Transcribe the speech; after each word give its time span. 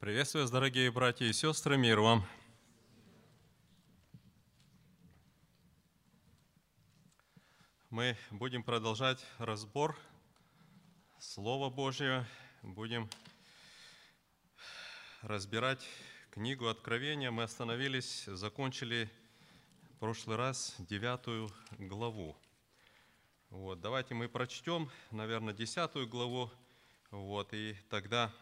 Приветствую 0.00 0.44
вас, 0.44 0.50
дорогие 0.50 0.90
братья 0.90 1.26
и 1.26 1.32
сестры, 1.34 1.76
мир 1.76 2.00
вам. 2.00 2.26
Мы 7.90 8.16
будем 8.30 8.62
продолжать 8.62 9.22
разбор 9.36 9.98
Слова 11.18 11.68
Божьего, 11.68 12.26
будем 12.62 13.10
разбирать 15.20 15.86
книгу 16.30 16.68
Откровения. 16.68 17.30
Мы 17.30 17.42
остановились, 17.42 18.24
закончили 18.24 19.10
в 19.90 19.98
прошлый 19.98 20.38
раз 20.38 20.76
девятую 20.78 21.50
главу. 21.78 22.38
Вот, 23.50 23.82
давайте 23.82 24.14
мы 24.14 24.30
прочтем, 24.30 24.90
наверное, 25.10 25.52
десятую 25.52 26.08
главу, 26.08 26.50
вот, 27.10 27.52
и 27.52 27.76
тогда 27.90 28.32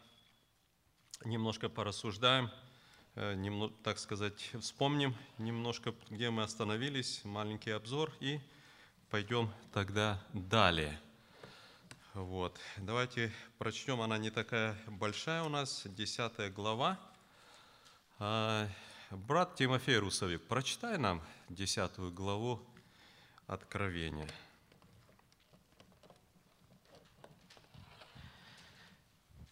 немножко 1.24 1.68
порассуждаем, 1.68 2.50
э, 3.14 3.70
так 3.82 3.98
сказать, 3.98 4.50
вспомним 4.60 5.14
немножко, 5.38 5.94
где 6.10 6.30
мы 6.30 6.42
остановились, 6.42 7.24
маленький 7.24 7.70
обзор, 7.70 8.12
и 8.20 8.40
пойдем 9.10 9.50
тогда 9.72 10.22
далее. 10.32 10.98
Вот. 12.14 12.58
Давайте 12.76 13.32
прочтем, 13.58 14.00
она 14.00 14.18
не 14.18 14.30
такая 14.30 14.76
большая 14.86 15.42
у 15.42 15.48
нас, 15.48 15.82
10 15.84 16.52
глава. 16.52 16.98
А, 18.18 18.68
брат 19.10 19.54
Тимофей 19.54 19.98
Русовик, 19.98 20.42
прочитай 20.42 20.98
нам 20.98 21.22
10 21.48 21.98
главу 22.12 22.60
Откровения. 23.46 24.28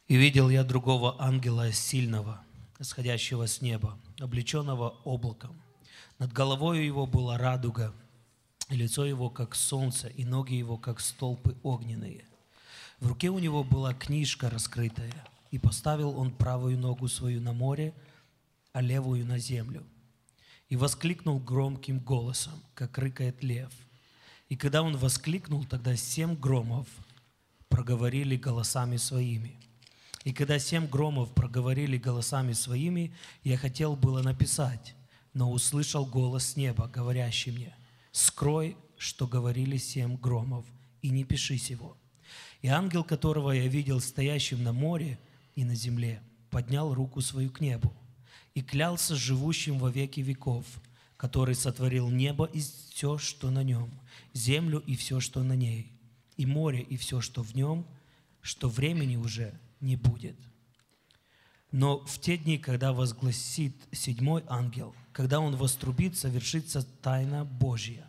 И 0.08 0.14
видел 0.14 0.50
я 0.50 0.62
другого 0.62 1.20
ангела 1.20 1.72
сильного, 1.72 2.40
сходящего 2.80 3.48
с 3.48 3.60
неба, 3.60 3.98
облеченного 4.20 4.90
облаком. 5.02 5.60
Над 6.20 6.32
головой 6.32 6.86
его 6.86 7.06
была 7.06 7.36
радуга, 7.36 7.92
и 8.70 8.76
лицо 8.76 9.04
его, 9.04 9.30
как 9.30 9.56
солнце, 9.56 10.06
и 10.06 10.24
ноги 10.24 10.54
его, 10.54 10.76
как 10.78 11.00
столпы 11.00 11.56
огненные. 11.64 12.24
В 13.00 13.08
руке 13.08 13.30
у 13.30 13.40
него 13.40 13.64
была 13.64 13.94
книжка 13.94 14.48
раскрытая, 14.48 15.12
и 15.50 15.58
поставил 15.58 16.16
он 16.16 16.30
правую 16.30 16.78
ногу 16.78 17.08
свою 17.08 17.40
на 17.40 17.52
море, 17.52 17.92
а 18.72 18.82
левую 18.82 19.26
на 19.26 19.38
землю. 19.38 19.82
И 20.68 20.76
воскликнул 20.76 21.40
громким 21.40 21.98
голосом, 21.98 22.62
как 22.74 22.96
рыкает 22.98 23.42
лев. 23.42 23.72
И 24.48 24.56
когда 24.56 24.82
он 24.82 24.96
воскликнул, 24.96 25.64
тогда 25.64 25.96
семь 25.96 26.36
громов 26.36 26.86
проговорили 27.68 28.36
голосами 28.36 28.98
своими– 28.98 29.58
и 30.26 30.32
когда 30.32 30.58
семь 30.58 30.88
громов 30.88 31.32
проговорили 31.32 31.98
голосами 31.98 32.52
своими, 32.52 33.14
я 33.44 33.56
хотел 33.56 33.94
было 33.94 34.22
написать, 34.22 34.96
но 35.34 35.52
услышал 35.52 36.04
голос 36.04 36.56
неба, 36.56 36.88
говорящий 36.88 37.52
мне, 37.52 37.76
«Скрой, 38.10 38.76
что 38.98 39.28
говорили 39.28 39.76
семь 39.76 40.16
громов, 40.16 40.64
и 41.00 41.10
не 41.10 41.22
пиши 41.22 41.58
сего». 41.58 41.96
И 42.60 42.66
ангел, 42.66 43.04
которого 43.04 43.52
я 43.52 43.68
видел 43.68 44.00
стоящим 44.00 44.64
на 44.64 44.72
море 44.72 45.20
и 45.54 45.64
на 45.64 45.76
земле, 45.76 46.20
поднял 46.50 46.92
руку 46.92 47.20
свою 47.20 47.52
к 47.52 47.60
небу 47.60 47.94
и 48.52 48.62
клялся 48.62 49.14
живущим 49.14 49.78
во 49.78 49.90
веки 49.92 50.18
веков, 50.18 50.64
который 51.16 51.54
сотворил 51.54 52.10
небо 52.10 52.46
и 52.46 52.60
все, 52.60 53.16
что 53.16 53.50
на 53.50 53.62
нем, 53.62 53.92
землю 54.32 54.82
и 54.88 54.96
все, 54.96 55.20
что 55.20 55.44
на 55.44 55.54
ней, 55.54 55.92
и 56.36 56.46
море 56.46 56.80
и 56.80 56.96
все, 56.96 57.20
что 57.20 57.44
в 57.44 57.54
нем, 57.54 57.86
что 58.42 58.68
времени 58.68 59.14
уже– 59.14 59.56
не 59.86 59.96
будет. 59.96 60.36
Но 61.72 62.04
в 62.04 62.18
те 62.20 62.36
дни, 62.36 62.58
когда 62.58 62.92
возгласит 62.92 63.76
седьмой 63.92 64.44
ангел, 64.48 64.94
когда 65.12 65.40
он 65.40 65.56
вострубит, 65.56 66.16
совершится 66.16 66.82
тайна 66.82 67.44
Божья, 67.44 68.08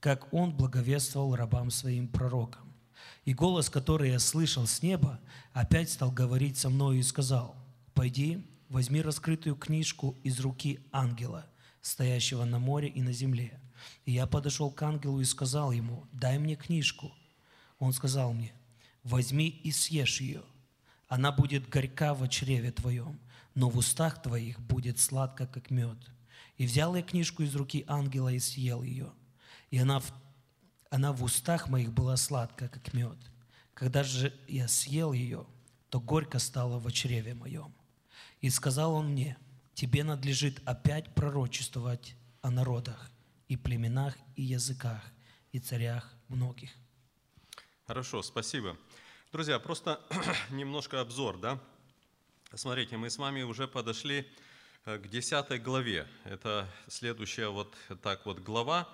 как 0.00 0.32
он 0.32 0.54
благовествовал 0.54 1.34
рабам 1.34 1.70
своим 1.70 2.08
пророкам. 2.08 2.72
И 3.24 3.34
голос, 3.34 3.70
который 3.70 4.10
я 4.10 4.18
слышал 4.18 4.66
с 4.66 4.82
неба, 4.82 5.20
опять 5.52 5.90
стал 5.90 6.10
говорить 6.10 6.56
со 6.56 6.68
мною 6.68 6.98
и 6.98 7.02
сказал, 7.02 7.56
«Пойди, 7.94 8.46
возьми 8.68 9.02
раскрытую 9.02 9.56
книжку 9.56 10.16
из 10.22 10.40
руки 10.40 10.80
ангела, 10.92 11.46
стоящего 11.80 12.44
на 12.44 12.58
море 12.58 12.88
и 12.88 13.02
на 13.02 13.12
земле». 13.12 13.60
И 14.04 14.12
я 14.12 14.26
подошел 14.26 14.70
к 14.70 14.82
ангелу 14.82 15.20
и 15.20 15.24
сказал 15.24 15.72
ему, 15.72 16.06
«Дай 16.12 16.38
мне 16.38 16.56
книжку». 16.56 17.12
Он 17.78 17.92
сказал 17.92 18.32
мне, 18.32 18.52
«Возьми 19.04 19.48
и 19.48 19.70
съешь 19.70 20.20
ее, 20.20 20.42
она 21.08 21.32
будет 21.32 21.68
горька 21.68 22.14
в 22.14 22.26
чреве 22.28 22.70
твоем, 22.70 23.18
но 23.54 23.68
в 23.68 23.78
устах 23.78 24.22
твоих 24.22 24.60
будет 24.60 24.98
сладко, 24.98 25.46
как 25.46 25.70
мед. 25.70 25.98
И 26.58 26.66
взял 26.66 26.94
я 26.94 27.02
книжку 27.02 27.42
из 27.42 27.54
руки 27.54 27.84
ангела 27.88 28.28
и 28.28 28.38
съел 28.38 28.82
ее. 28.82 29.12
И 29.70 29.78
она 29.78 30.00
в, 30.00 30.12
она 30.90 31.12
в 31.12 31.24
устах 31.24 31.68
моих 31.68 31.92
была 31.92 32.16
сладка, 32.16 32.68
как 32.68 32.92
мед. 32.92 33.18
Когда 33.74 34.02
же 34.02 34.32
я 34.48 34.68
съел 34.68 35.12
ее, 35.12 35.46
то 35.88 36.00
горько 36.00 36.38
стало 36.38 36.78
в 36.78 36.90
чреве 36.92 37.34
моем. 37.34 37.74
И 38.40 38.50
сказал 38.50 38.92
он 38.94 39.12
мне, 39.12 39.36
тебе 39.74 40.04
надлежит 40.04 40.60
опять 40.66 41.14
пророчествовать 41.14 42.14
о 42.42 42.50
народах, 42.50 43.10
и 43.48 43.56
племенах, 43.56 44.16
и 44.36 44.42
языках, 44.42 45.02
и 45.52 45.58
царях 45.58 46.12
многих. 46.28 46.70
Хорошо, 47.86 48.22
спасибо. 48.22 48.76
Друзья, 49.30 49.58
просто 49.58 50.00
немножко 50.48 51.02
обзор, 51.02 51.36
да? 51.36 51.58
Смотрите, 52.54 52.96
мы 52.96 53.10
с 53.10 53.18
вами 53.18 53.42
уже 53.42 53.68
подошли 53.68 54.26
э, 54.86 54.96
к 54.96 55.06
10 55.06 55.62
главе. 55.62 56.08
Это 56.24 56.66
следующая 56.86 57.48
вот 57.48 57.74
так 58.02 58.24
вот 58.24 58.38
глава. 58.38 58.88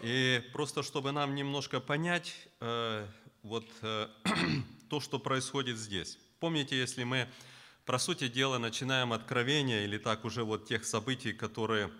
И 0.00 0.40
просто 0.52 0.84
чтобы 0.84 1.10
нам 1.10 1.34
немножко 1.34 1.80
понять 1.80 2.36
э, 2.60 3.04
вот 3.42 3.66
э, 3.82 4.06
то, 4.90 5.00
что 5.00 5.18
происходит 5.18 5.76
здесь. 5.76 6.18
Помните, 6.38 6.78
если 6.78 7.02
мы, 7.02 7.28
про 7.84 7.98
сути 7.98 8.28
дела, 8.28 8.58
начинаем 8.58 9.12
откровение 9.12 9.82
или 9.82 9.98
так 9.98 10.24
уже 10.24 10.44
вот 10.44 10.68
тех 10.68 10.84
событий, 10.84 11.32
которые 11.32 11.90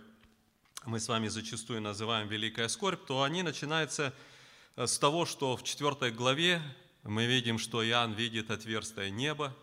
мы 0.85 1.01
с 1.01 1.09
вами 1.09 1.27
зачастую 1.27 1.81
называем 1.81 2.29
Великая 2.29 2.69
Скорбь, 2.69 3.05
то 3.05 3.23
они 3.23 3.43
начинаются 3.43 4.13
с 4.77 4.97
того, 4.97 5.25
что 5.25 5.57
в 5.57 5.63
4 5.63 6.11
главе 6.11 6.61
мы 7.05 7.27
видим, 7.27 7.59
что 7.59 7.87
Иоанн 7.87 8.13
видит 8.13 8.49
отверстие 8.49 9.11
неба, 9.11 9.55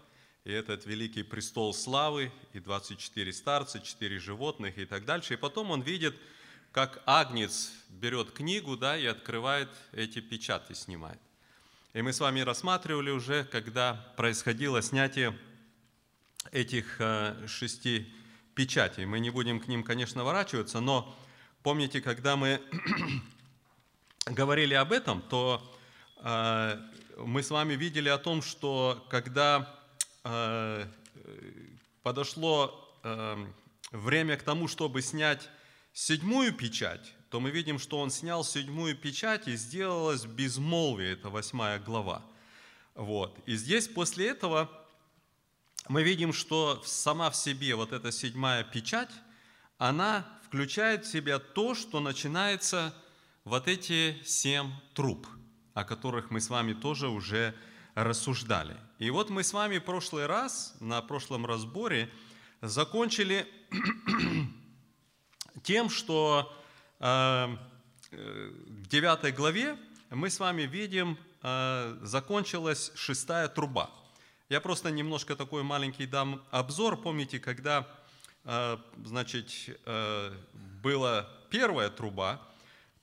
и 0.44 0.52
этот 0.52 0.86
великий 0.86 1.24
престол 1.24 1.74
славы, 1.74 2.30
и 2.52 2.60
24 2.60 3.32
старца, 3.32 3.80
4 3.80 4.18
животных 4.20 4.78
и 4.78 4.84
так 4.84 5.04
дальше. 5.04 5.34
И 5.34 5.36
потом 5.36 5.72
он 5.72 5.82
видит, 5.82 6.14
как 6.70 7.02
Агнец 7.04 7.72
берет 7.88 8.30
книгу 8.30 8.76
да, 8.76 8.96
и 8.96 9.06
открывает 9.06 9.68
эти 9.90 10.20
печати, 10.20 10.72
снимает. 10.72 11.20
И 11.94 12.02
мы 12.02 12.12
с 12.12 12.20
вами 12.20 12.40
рассматривали 12.40 13.10
уже, 13.10 13.44
когда 13.44 13.94
происходило 14.16 14.80
снятие 14.80 15.36
этих 16.52 17.00
э, 17.00 17.46
шести 17.48 18.12
печатей. 18.54 19.04
Мы 19.04 19.18
не 19.18 19.30
будем 19.30 19.58
к 19.58 19.66
ним, 19.66 19.82
конечно, 19.82 20.22
ворачиваться, 20.22 20.78
но 20.78 21.12
помните, 21.64 22.00
когда 22.00 22.36
мы 22.36 22.62
говорили 24.26 24.74
об 24.74 24.92
этом, 24.92 25.22
то 25.22 25.60
э, 26.18 26.91
мы 27.16 27.42
с 27.42 27.50
вами 27.50 27.74
видели 27.74 28.08
о 28.08 28.18
том, 28.18 28.42
что 28.42 29.06
когда 29.10 29.78
э, 30.24 30.86
подошло 32.02 32.98
э, 33.02 33.46
время 33.90 34.36
к 34.36 34.42
тому, 34.42 34.68
чтобы 34.68 35.02
снять 35.02 35.48
седьмую 35.92 36.52
печать, 36.52 37.14
то 37.30 37.40
мы 37.40 37.50
видим, 37.50 37.78
что 37.78 37.98
он 37.98 38.10
снял 38.10 38.44
седьмую 38.44 38.96
печать 38.96 39.48
и 39.48 39.56
сделалось 39.56 40.24
безмолвие, 40.24 41.12
это 41.12 41.30
восьмая 41.30 41.78
глава. 41.78 42.22
Вот. 42.94 43.38
И 43.46 43.56
здесь 43.56 43.88
после 43.88 44.28
этого 44.28 44.70
мы 45.88 46.02
видим, 46.02 46.32
что 46.32 46.82
сама 46.84 47.30
в 47.30 47.36
себе 47.36 47.74
вот 47.74 47.92
эта 47.92 48.12
седьмая 48.12 48.64
печать, 48.64 49.10
она 49.78 50.26
включает 50.46 51.04
в 51.04 51.10
себя 51.10 51.38
то, 51.38 51.74
что 51.74 52.00
начинается 52.00 52.94
вот 53.44 53.66
эти 53.68 54.22
семь 54.24 54.70
труб– 54.94 55.26
о 55.74 55.84
которых 55.84 56.30
мы 56.30 56.40
с 56.40 56.50
вами 56.50 56.72
тоже 56.72 57.08
уже 57.08 57.54
рассуждали. 57.94 58.76
И 58.98 59.10
вот 59.10 59.30
мы 59.30 59.42
с 59.42 59.52
вами 59.52 59.78
в 59.78 59.84
прошлый 59.84 60.26
раз, 60.26 60.74
на 60.80 61.02
прошлом 61.02 61.46
разборе, 61.46 62.10
закончили 62.60 63.46
тем, 65.62 65.90
что 65.90 66.52
э, 67.00 67.56
в 68.10 68.86
9 68.88 69.34
главе 69.34 69.76
мы 70.10 70.30
с 70.30 70.40
вами 70.40 70.62
видим, 70.62 71.18
э, 71.42 71.98
закончилась 72.02 72.92
шестая 72.94 73.48
труба. 73.48 73.90
Я 74.48 74.60
просто 74.60 74.90
немножко 74.90 75.34
такой 75.36 75.62
маленький 75.62 76.06
дам 76.06 76.42
обзор. 76.50 77.00
Помните, 77.00 77.38
когда 77.40 77.88
э, 78.44 78.78
значит, 79.04 79.80
была 80.82 81.28
первая 81.50 81.90
труба, 81.90 82.40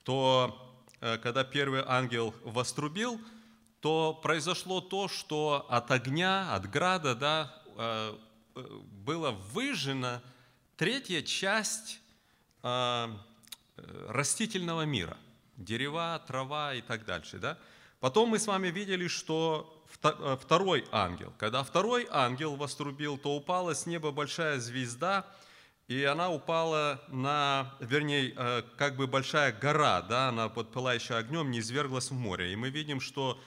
то 0.04 0.69
Э, 0.69 0.69
когда 1.00 1.44
первый 1.44 1.84
ангел 1.86 2.34
вострубил, 2.44 3.19
то 3.81 4.13
произошло 4.13 4.81
то, 4.81 5.07
что 5.07 5.66
от 5.69 5.92
огня, 5.92 6.54
от 6.54 6.69
града, 6.69 7.16
да, 7.16 7.62
э, 7.78 8.18
э, 8.56 8.62
была 9.06 9.31
выжжена 9.31 10.22
третья 10.75 11.22
часть 11.22 12.01
э, 12.63 13.07
растительного 14.07 14.84
мира. 14.84 15.18
Дерева, 15.56 16.22
трава 16.28 16.74
и 16.74 16.81
так 16.81 17.06
дальше. 17.06 17.38
Да? 17.38 17.57
Потом 18.00 18.30
мы 18.30 18.40
с 18.40 18.48
вами 18.48 18.68
видели, 18.68 19.07
что 19.07 19.84
э, 20.04 20.38
второй 20.42 20.86
ангел, 20.92 21.34
когда 21.38 21.63
второй 21.63 22.07
ангел 22.12 22.56
вострубил, 22.56 23.18
то 23.18 23.36
упала 23.36 23.74
с 23.74 23.86
неба 23.86 24.12
большая 24.12 24.60
звезда, 24.60 25.25
и 25.89 26.03
она 26.03 26.30
упала 26.30 27.01
на, 27.07 27.74
вернее, 27.80 28.31
э, 28.38 28.62
как 28.77 28.95
бы 28.95 29.07
большая 29.07 29.51
гора, 29.51 30.03
да, 30.03 30.30
она 30.30 30.47
под 30.47 30.71
пылающим 30.71 31.15
огнем 31.15 31.50
не 31.50 31.59
изверглась 31.59 32.12
в 32.12 32.13
море. 32.13 32.53
И 32.53 32.56
мы 32.56 32.69
видим, 32.69 33.01
что 33.01 33.41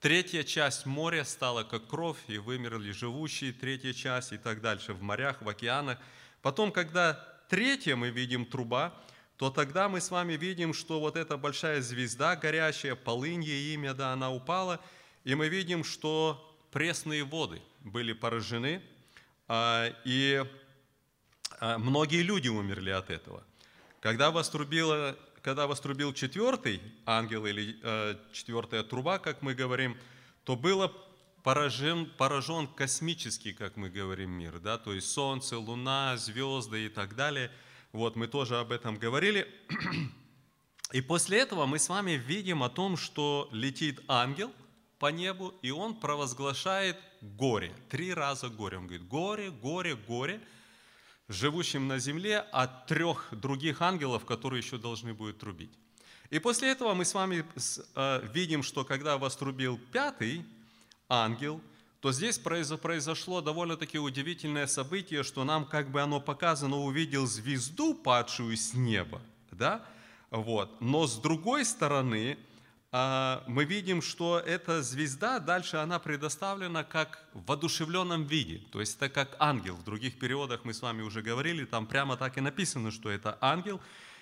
третья 0.00 0.42
часть 0.42 0.86
моря 0.86 1.22
стала 1.22 1.62
как 1.62 1.86
кровь, 1.86 2.18
и 2.26 2.38
вымерли 2.38 2.90
живущие, 2.90 3.52
третья 3.52 3.92
часть 3.92 4.32
и 4.32 4.38
так 4.38 4.60
дальше, 4.60 4.92
в 4.92 5.02
морях, 5.02 5.40
в 5.40 5.48
океанах. 5.48 5.98
Потом, 6.42 6.72
когда 6.72 7.12
третья 7.48 7.94
мы 7.94 8.10
видим 8.10 8.44
труба, 8.44 8.92
то 9.36 9.50
тогда 9.50 9.88
мы 9.88 10.00
с 10.00 10.10
вами 10.10 10.32
видим, 10.32 10.74
что 10.74 10.98
вот 10.98 11.16
эта 11.16 11.36
большая 11.36 11.80
звезда 11.80 12.34
горящая, 12.34 12.96
полынье 12.96 13.72
имя, 13.72 13.94
да, 13.94 14.12
она 14.12 14.32
упала, 14.32 14.80
и 15.22 15.36
мы 15.36 15.48
видим, 15.48 15.84
что 15.84 16.58
пресные 16.72 17.22
воды 17.22 17.62
были 17.84 18.12
поражены, 18.12 18.82
а, 19.46 19.94
и 20.04 20.44
многие 21.78 22.22
люди 22.22 22.48
умерли 22.48 22.90
от 22.90 23.10
этого. 23.10 23.42
Когда 24.00 24.30
вострубила, 24.30 25.16
когда 25.40 25.66
вострубил 25.66 26.12
четвертый 26.12 26.80
ангел 27.06 27.46
или 27.46 27.76
э, 27.82 28.16
четвертая 28.32 28.82
труба, 28.82 29.18
как 29.18 29.40
мы 29.40 29.54
говорим, 29.54 29.96
то 30.44 30.56
было 30.56 30.92
поражен, 31.42 32.06
поражен 32.18 32.66
космический, 32.66 33.54
как 33.54 33.76
мы 33.76 33.88
говорим, 33.88 34.30
мир, 34.32 34.58
да, 34.58 34.76
то 34.76 34.92
есть 34.92 35.10
Солнце, 35.10 35.58
Луна, 35.58 36.18
звезды 36.18 36.86
и 36.86 36.88
так 36.90 37.16
далее. 37.16 37.50
Вот, 37.92 38.14
мы 38.14 38.26
тоже 38.26 38.58
об 38.58 38.70
этом 38.70 38.96
говорили. 38.96 39.46
И 40.92 41.00
после 41.00 41.38
этого 41.38 41.64
мы 41.64 41.78
с 41.78 41.88
вами 41.88 42.12
видим 42.12 42.62
о 42.62 42.68
том, 42.68 42.98
что 42.98 43.48
летит 43.52 44.00
ангел 44.06 44.52
по 44.98 45.10
небу, 45.10 45.54
и 45.62 45.70
он 45.70 45.94
провозглашает 45.94 46.96
горе. 47.22 47.74
Три 47.88 48.12
раза 48.12 48.48
горе. 48.48 48.76
Он 48.76 48.86
говорит, 48.86 49.08
горе, 49.08 49.50
горе, 49.50 49.96
горе– 49.96 50.40
живущим 51.28 51.88
на 51.88 51.98
земле 51.98 52.38
от 52.52 52.86
трех 52.86 53.28
других 53.32 53.82
ангелов, 53.82 54.24
которые 54.24 54.60
еще 54.60 54.78
должны 54.78 55.14
будут 55.14 55.38
трубить. 55.38 55.70
И 56.30 56.38
после 56.38 56.70
этого 56.70 56.94
мы 56.94 57.04
с 57.04 57.14
вами 57.14 57.44
э, 57.94 58.28
видим, 58.32 58.62
что 58.62 58.84
когда 58.84 59.18
вострубил 59.18 59.78
пятый 59.92 60.44
ангел, 61.08 61.60
то 62.00 62.12
здесь 62.12 62.38
произошло 62.38 63.40
довольно-таки 63.40 63.98
удивительное 63.98 64.66
событие, 64.66 65.22
что 65.22 65.44
нам 65.44 65.64
как 65.64 65.90
бы 65.90 66.02
оно 66.02 66.20
показано, 66.20 66.76
увидел 66.76 67.26
звезду, 67.26 67.94
падшую 67.94 68.56
с 68.56 68.74
неба, 68.74 69.22
да? 69.50 69.82
Вот. 70.30 70.80
Но 70.80 71.06
с 71.06 71.16
другой 71.16 71.64
стороны, 71.64 72.36
мы 73.48 73.64
видим, 73.64 74.00
что 74.02 74.38
эта 74.38 74.80
звезда 74.80 75.40
дальше 75.40 75.78
она 75.78 75.98
предоставлена 75.98 76.84
как 76.84 77.24
в 77.32 77.50
одушевленном 77.50 78.24
виде, 78.24 78.62
то 78.70 78.78
есть 78.78 78.96
это 78.96 79.08
как 79.08 79.34
ангел. 79.40 79.74
В 79.74 79.82
других 79.82 80.16
переводах 80.16 80.64
мы 80.64 80.72
с 80.72 80.80
вами 80.80 81.02
уже 81.02 81.20
говорили, 81.20 81.64
там 81.64 81.88
прямо 81.88 82.16
так 82.16 82.38
и 82.38 82.40
написано, 82.40 82.92
что 82.92 83.10
это 83.10 83.36
ангел. 83.40 83.80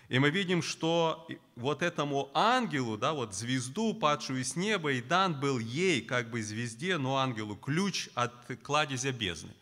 И 0.09 0.19
мы 0.19 0.31
видим, 0.31 0.63
что 0.63 1.27
вот 1.57 1.83
этому 1.83 2.31
ангелу, 2.35 2.97
да, 2.97 3.13
вот 3.13 3.35
звезду, 3.35 3.95
падшую 3.95 4.45
с 4.45 4.57
неба, 4.57 4.93
и 4.93 5.03
дан 5.03 5.39
был 5.39 5.59
ей, 5.59 6.03
как 6.03 6.31
бы 6.31 6.43
звезде, 6.43 6.99
но 6.99 7.17
ангелу, 7.17 7.57
ключ 7.57 8.09
от 8.15 8.33
кладезя 8.63 9.13
бездны. 9.13 9.53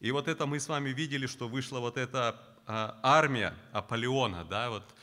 И 0.00 0.10
вот 0.10 0.28
это 0.28 0.46
мы 0.46 0.60
с 0.60 0.68
вами 0.68 0.90
видели, 0.90 1.26
что 1.26 1.48
вышла 1.48 1.80
вот 1.80 1.96
эта 1.96 2.40
а, 2.66 2.98
армия 3.02 3.54
Аполеона, 3.72 4.44
да, 4.44 4.70
вот 4.70 4.84
а, 4.84 4.94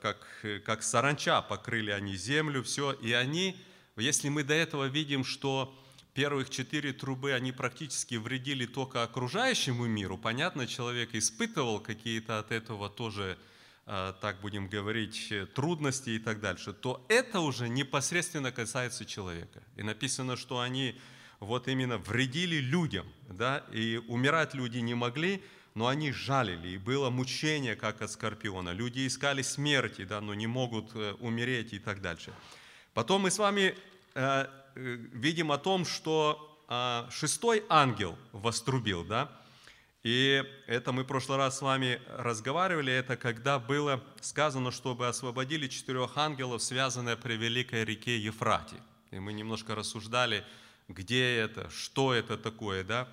как, 0.00 0.26
как 0.64 0.82
саранча 0.82 1.42
покрыли 1.42 1.90
они 1.90 2.16
землю, 2.16 2.62
все, 2.62 2.92
и 2.92 3.12
они, 3.12 3.56
если 3.96 4.28
мы 4.28 4.42
до 4.42 4.54
этого 4.54 4.86
видим, 4.86 5.24
что 5.24 5.74
первых 6.14 6.50
четыре 6.50 6.92
трубы, 6.92 7.32
они 7.32 7.52
практически 7.52 8.14
вредили 8.14 8.66
только 8.66 9.02
окружающему 9.02 9.86
миру, 9.86 10.16
понятно, 10.16 10.66
человек 10.66 11.14
испытывал 11.14 11.80
какие-то 11.80 12.38
от 12.38 12.52
этого 12.52 12.88
тоже, 12.88 13.36
а, 13.86 14.12
так 14.12 14.40
будем 14.40 14.68
говорить, 14.68 15.32
трудности 15.54 16.10
и 16.10 16.18
так 16.18 16.40
дальше, 16.40 16.72
то 16.72 17.04
это 17.08 17.40
уже 17.40 17.68
непосредственно 17.68 18.52
касается 18.52 19.04
человека. 19.04 19.62
И 19.76 19.82
написано, 19.82 20.36
что 20.36 20.60
они 20.60 20.98
вот 21.40 21.68
именно 21.68 21.98
вредили 21.98 22.56
людям, 22.56 23.06
да, 23.28 23.64
и 23.72 24.00
умирать 24.08 24.54
люди 24.54 24.78
не 24.78 24.94
могли, 24.94 25.42
но 25.74 25.88
они 25.88 26.12
жалили, 26.12 26.68
и 26.68 26.78
было 26.78 27.10
мучение, 27.10 27.74
как 27.74 28.00
от 28.02 28.10
скорпиона. 28.10 28.70
Люди 28.70 29.06
искали 29.06 29.42
смерти, 29.42 30.04
да, 30.04 30.20
но 30.20 30.34
не 30.34 30.46
могут 30.46 30.94
э, 30.94 31.14
умереть 31.20 31.72
и 31.72 31.78
так 31.78 32.00
дальше. 32.00 32.32
Потом 32.92 33.22
мы 33.22 33.30
с 33.30 33.38
вами 33.38 33.74
э, 34.14 34.46
э, 34.74 34.96
видим 35.12 35.50
о 35.50 35.58
том, 35.58 35.84
что 35.84 36.64
э, 36.68 37.10
шестой 37.10 37.64
ангел 37.68 38.16
вострубил, 38.32 39.04
да, 39.04 39.30
и 40.04 40.44
это 40.66 40.92
мы 40.92 41.02
в 41.02 41.06
прошлый 41.06 41.38
раз 41.38 41.58
с 41.58 41.62
вами 41.62 42.00
разговаривали, 42.08 42.92
это 42.92 43.16
когда 43.16 43.58
было 43.58 44.04
сказано, 44.20 44.70
чтобы 44.70 45.08
освободили 45.08 45.66
четырех 45.66 46.18
ангелов, 46.18 46.62
связанные 46.62 47.16
при 47.16 47.34
великой 47.34 47.84
реке 47.84 48.18
Ефрате. 48.18 48.76
И 49.10 49.18
мы 49.18 49.32
немножко 49.32 49.74
рассуждали, 49.74 50.44
где 50.88 51.36
это, 51.36 51.70
что 51.70 52.12
это 52.12 52.36
такое, 52.36 52.84
да. 52.84 53.08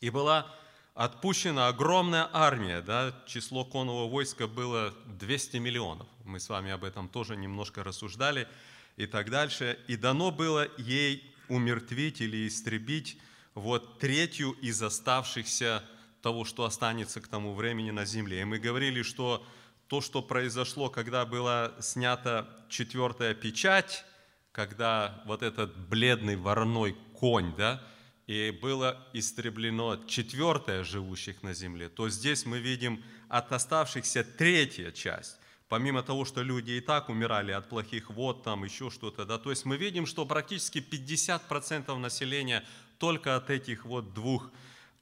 И 0.00 0.08
была 0.08 0.46
отпущена 0.94 1.68
огромная 1.68 2.28
армия, 2.32 2.80
да, 2.80 3.14
число 3.26 3.64
конного 3.64 4.08
войска 4.08 4.46
было 4.46 4.94
200 5.06 5.56
миллионов. 5.58 6.06
Мы 6.24 6.40
с 6.40 6.48
вами 6.48 6.70
об 6.70 6.84
этом 6.84 7.08
тоже 7.08 7.36
немножко 7.36 7.82
рассуждали 7.82 8.48
и 8.96 9.06
так 9.06 9.30
дальше. 9.30 9.78
И 9.88 9.96
дано 9.96 10.30
было 10.30 10.68
ей 10.78 11.34
умертвить 11.48 12.20
или 12.20 12.48
истребить 12.48 13.18
вот 13.54 13.98
третью 13.98 14.52
из 14.52 14.82
оставшихся 14.82 15.84
того, 16.22 16.44
что 16.44 16.64
останется 16.64 17.20
к 17.20 17.28
тому 17.28 17.54
времени 17.54 17.90
на 17.90 18.04
земле. 18.04 18.40
И 18.42 18.44
мы 18.44 18.58
говорили, 18.58 19.02
что 19.02 19.44
то, 19.88 20.00
что 20.00 20.22
произошло, 20.22 20.88
когда 20.88 21.26
была 21.26 21.72
снята 21.80 22.48
четвертая 22.68 23.34
печать, 23.34 24.04
когда 24.52 25.22
вот 25.26 25.42
этот 25.42 25.76
бледный 25.76 26.36
вороной 26.36 26.96
конь, 27.18 27.54
да, 27.56 27.82
и 28.26 28.50
было 28.50 29.06
истреблено 29.12 29.96
четвертое 30.06 30.84
живущих 30.84 31.42
на 31.42 31.52
земле, 31.52 31.88
то 31.88 32.08
здесь 32.08 32.46
мы 32.46 32.58
видим 32.58 33.02
от 33.28 33.52
оставшихся 33.52 34.24
третья 34.24 34.90
часть. 34.92 35.38
Помимо 35.68 36.02
того, 36.02 36.24
что 36.24 36.42
люди 36.42 36.72
и 36.72 36.80
так 36.80 37.08
умирали 37.08 37.52
от 37.52 37.68
плохих 37.68 38.10
вод, 38.10 38.42
там 38.44 38.64
еще 38.64 38.90
что-то, 38.90 39.24
да, 39.24 39.38
то 39.38 39.50
есть 39.50 39.64
мы 39.64 39.76
видим, 39.76 40.06
что 40.06 40.24
практически 40.26 40.78
50% 40.78 41.94
населения 41.98 42.64
только 42.98 43.36
от 43.36 43.50
этих 43.50 43.84
вот 43.84 44.14
двух 44.14 44.50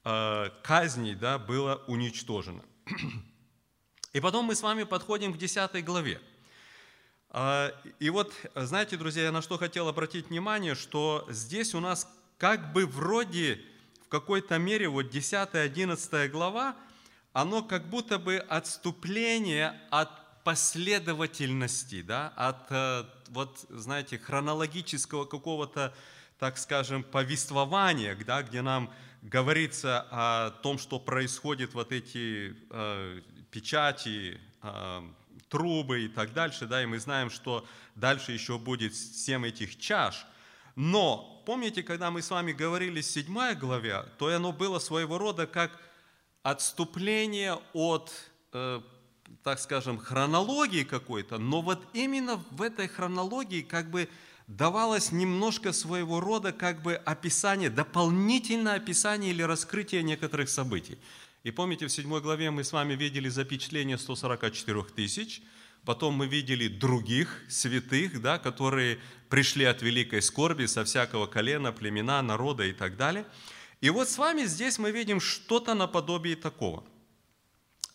э, 0.05 0.51
казней 0.63 1.15
да, 1.15 1.39
было 1.39 1.83
уничтожено. 1.87 2.63
И 4.13 4.21
потом 4.21 4.47
мы 4.47 4.55
с 4.55 4.63
вами 4.63 4.85
подходим 4.85 5.33
к 5.33 5.39
10 5.39 5.85
главе. 5.85 6.21
А, 7.31 7.73
и 7.99 8.11
вот, 8.11 8.33
знаете, 8.55 8.97
друзья, 8.97 9.25
я 9.25 9.33
на 9.33 9.41
что 9.41 9.57
хотел 9.57 9.89
обратить 9.89 10.29
внимание, 10.29 10.75
что 10.75 11.27
здесь 11.31 11.75
у 11.75 11.81
нас 11.81 12.07
как 12.43 12.73
бы 12.73 12.87
вроде 12.87 13.61
в 14.05 14.09
какой-то 14.09 14.59
мере 14.59 14.89
вот 14.89 15.15
10-11 15.15 16.27
глава, 16.27 16.75
оно 17.33 17.63
как 17.63 17.89
будто 17.89 18.19
бы 18.19 18.37
отступление 18.37 19.81
от 19.91 20.43
последовательности, 20.43 22.03
да, 22.03 22.33
от, 22.35 22.67
э, 22.71 23.05
вот, 23.29 23.65
знаете, 23.69 24.19
хронологического 24.19 25.25
какого-то, 25.25 25.95
так 26.41 26.59
скажем, 26.59 27.05
повествования, 27.05 28.17
да, 28.27 28.43
где 28.43 28.61
нам 28.61 28.93
говорится 29.23 30.05
о 30.11 30.51
том, 30.51 30.79
что 30.79 30.99
происходит 30.99 31.75
вот 31.75 31.93
эти 31.93 32.57
э, 32.71 33.21
печати, 33.53 34.41
э, 34.65 35.03
трубы 35.49 36.07
и 36.07 36.09
так 36.09 36.33
дальше, 36.33 36.67
да, 36.67 36.83
и 36.83 36.87
мы 36.87 36.99
знаем, 36.99 37.31
что 37.31 37.65
дальше 37.95 38.33
еще 38.33 38.59
будет 38.59 38.97
семь 38.97 39.47
этих 39.47 39.79
чаш. 39.79 40.27
Но 40.77 41.43
помните, 41.47 41.83
когда 41.83 42.11
мы 42.11 42.23
с 42.23 42.31
вами 42.31 42.53
говорили 42.53 43.01
в 43.01 43.07
7 43.07 43.55
главе, 43.55 44.05
то 44.19 44.29
оно 44.29 44.53
было 44.53 44.79
своего 44.79 45.19
рода 45.19 45.47
как 45.47 45.79
отступление 46.43 47.59
от, 47.73 48.13
э, 48.53 48.81
так 49.43 49.59
скажем, 49.61 49.99
хронологии 49.99 50.85
какой-то, 50.85 51.39
но 51.39 51.63
вот 51.63 51.87
именно 51.93 52.37
в 52.51 52.63
этой 52.63 52.89
хронологии 52.89 53.63
как 53.63 53.91
бы 53.91 54.09
давалось 54.47 55.13
немножко 55.13 55.73
своего 55.73 56.21
рода 56.21 56.53
как 56.53 56.83
бы 56.83 56.95
описание, 56.95 57.71
дополнительное 57.71 58.75
описание 58.75 59.31
или 59.31 59.43
раскрытие 59.43 60.03
некоторых 60.03 60.49
событий. 60.49 60.99
И 61.45 61.51
помните, 61.51 61.87
в 61.87 61.93
7 61.93 62.21
главе 62.21 62.51
мы 62.51 62.65
с 62.65 62.73
вами 62.73 62.95
видели 62.95 63.29
запечатление 63.29 63.99
144 63.99 64.83
тысяч, 64.95 65.43
потом 65.85 66.15
мы 66.15 66.27
видели 66.27 66.69
других 66.69 67.43
святых, 67.49 68.21
да, 68.21 68.39
которые 68.39 68.99
пришли 69.29 69.65
от 69.65 69.83
великой 69.83 70.23
скорби 70.23 70.67
со 70.67 70.85
всякого 70.85 71.27
колена, 71.27 71.73
племена, 71.73 72.23
народа 72.23 72.65
и 72.65 72.73
так 72.73 72.97
далее. 72.97 73.27
И 73.81 73.91
вот 73.91 74.09
с 74.09 74.19
вами 74.19 74.45
здесь 74.45 74.79
мы 74.79 74.91
видим 74.93 75.21
что-то 75.21 75.75
наподобие 75.75 76.37
такого. 76.37 76.85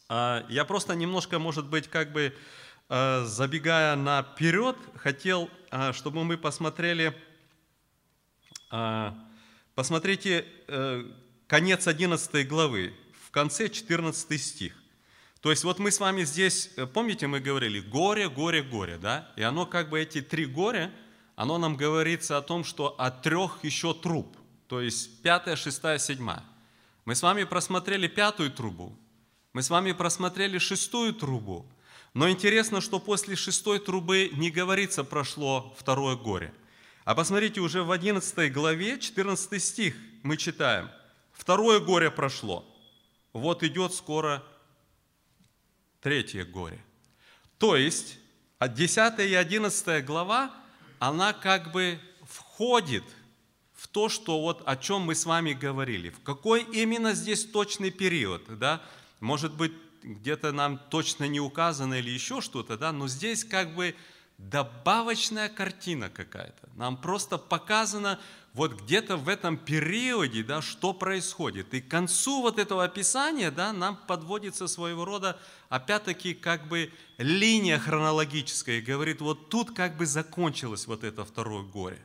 А, 0.09 0.45
я 0.49 0.65
просто 0.65 0.95
немножко, 0.95 1.39
может 1.39 1.67
быть, 1.67 1.87
как 1.87 2.11
бы 2.11 2.35
а, 2.89 3.25
забегая 3.25 3.95
наперед, 3.95 4.77
хотел, 4.95 5.49
а, 5.71 5.93
чтобы 5.93 6.23
мы 6.23 6.37
посмотрели, 6.37 7.15
посмотрите 9.75 10.45
э, 10.67 11.05
конец 11.47 11.87
11 11.87 12.47
главы, 12.49 12.93
в 13.25 13.31
конце 13.31 13.69
14 13.69 14.41
стих. 14.41 14.75
То 15.47 15.51
есть 15.51 15.63
вот 15.63 15.79
мы 15.79 15.91
с 15.91 16.01
вами 16.01 16.25
здесь, 16.25 16.71
э, 16.75 16.85
помните, 16.85 17.25
мы 17.25 17.39
говорили 17.39 17.79
горе, 17.79 18.27
горе, 18.27 18.61
горе, 18.61 18.97
да? 18.97 19.31
И 19.37 19.43
оно 19.43 19.65
как 19.65 19.89
бы 19.89 19.97
эти 19.97 20.19
три 20.19 20.45
горя, 20.45 20.93
оно 21.37 21.57
нам 21.57 21.77
говорится 21.77 22.35
о 22.35 22.41
том, 22.41 22.65
что 22.65 22.99
от 22.99 23.21
трех 23.21 23.63
еще 23.63 23.93
труб, 23.93 24.35
то 24.67 24.81
есть 24.81 25.21
пятая, 25.21 25.55
шестая, 25.55 25.99
седьмая. 25.99 26.43
Мы 27.05 27.15
с 27.15 27.21
вами 27.21 27.45
просмотрели 27.45 28.07
пятую 28.07 28.51
трубу, 28.51 28.93
мы 29.53 29.63
с 29.63 29.69
вами 29.69 29.93
просмотрели 29.93 30.57
шестую 30.57 31.13
трубу, 31.13 31.65
но 32.13 32.29
интересно, 32.29 32.81
что 32.81 32.99
после 32.99 33.37
шестой 33.37 33.79
трубы 33.79 34.29
не 34.33 34.51
говорится 34.51 35.05
прошло 35.05 35.73
второе 35.79 36.17
горе. 36.17 36.53
А 37.05 37.15
посмотрите, 37.15 37.61
уже 37.61 37.83
в 37.83 37.91
11 37.91 38.51
главе, 38.51 38.99
14 38.99 39.63
стих 39.63 39.95
мы 40.23 40.35
читаем, 40.35 40.89
второе 41.31 41.79
горе 41.79 42.11
прошло, 42.11 42.65
вот 43.31 43.63
идет 43.63 43.93
скоро 43.93 44.43
третье 46.07 46.45
горе. 46.45 46.79
То 47.57 47.75
есть, 47.75 48.17
10 48.61 49.19
и 49.19 49.33
11 49.33 50.05
глава, 50.05 50.53
она 50.99 51.33
как 51.33 51.73
бы 51.73 51.99
входит 52.23 53.03
в 53.73 53.89
то, 53.89 54.07
что 54.07 54.39
вот 54.41 54.63
о 54.65 54.77
чем 54.77 55.01
мы 55.01 55.15
с 55.15 55.25
вами 55.25 55.51
говорили. 55.51 56.11
В 56.11 56.21
какой 56.21 56.61
именно 56.61 57.13
здесь 57.13 57.43
точный 57.43 57.91
период, 57.91 58.41
да? 58.57 58.81
Может 59.19 59.53
быть, 59.55 59.73
где-то 60.01 60.53
нам 60.53 60.79
точно 60.89 61.27
не 61.27 61.41
указано 61.41 61.95
или 61.95 62.09
еще 62.09 62.39
что-то, 62.39 62.77
да? 62.77 62.93
Но 62.93 63.09
здесь 63.09 63.43
как 63.43 63.75
бы 63.75 63.93
добавочная 64.37 65.49
картина 65.49 66.09
какая-то. 66.09 66.69
Нам 66.75 66.97
просто 66.97 67.37
показано 67.37 68.19
вот 68.53 68.81
где-то 68.81 69.17
в 69.17 69.29
этом 69.29 69.57
периоде, 69.57 70.43
да, 70.43 70.61
что 70.61 70.93
происходит. 70.93 71.73
И 71.73 71.81
к 71.81 71.87
концу 71.87 72.41
вот 72.41 72.57
этого 72.57 72.83
описания, 72.83 73.51
да, 73.51 73.73
нам 73.73 73.97
подводится 74.07 74.67
своего 74.67 75.05
рода, 75.05 75.39
опять-таки, 75.69 76.33
как 76.33 76.67
бы 76.67 76.91
линия 77.17 77.77
хронологическая, 77.77 78.79
и 78.79 78.81
говорит, 78.81 79.21
вот 79.21 79.49
тут 79.49 79.75
как 79.75 79.97
бы 79.97 80.05
закончилось 80.05 80.87
вот 80.87 81.03
это 81.03 81.23
второе 81.23 81.63
горе. 81.63 81.99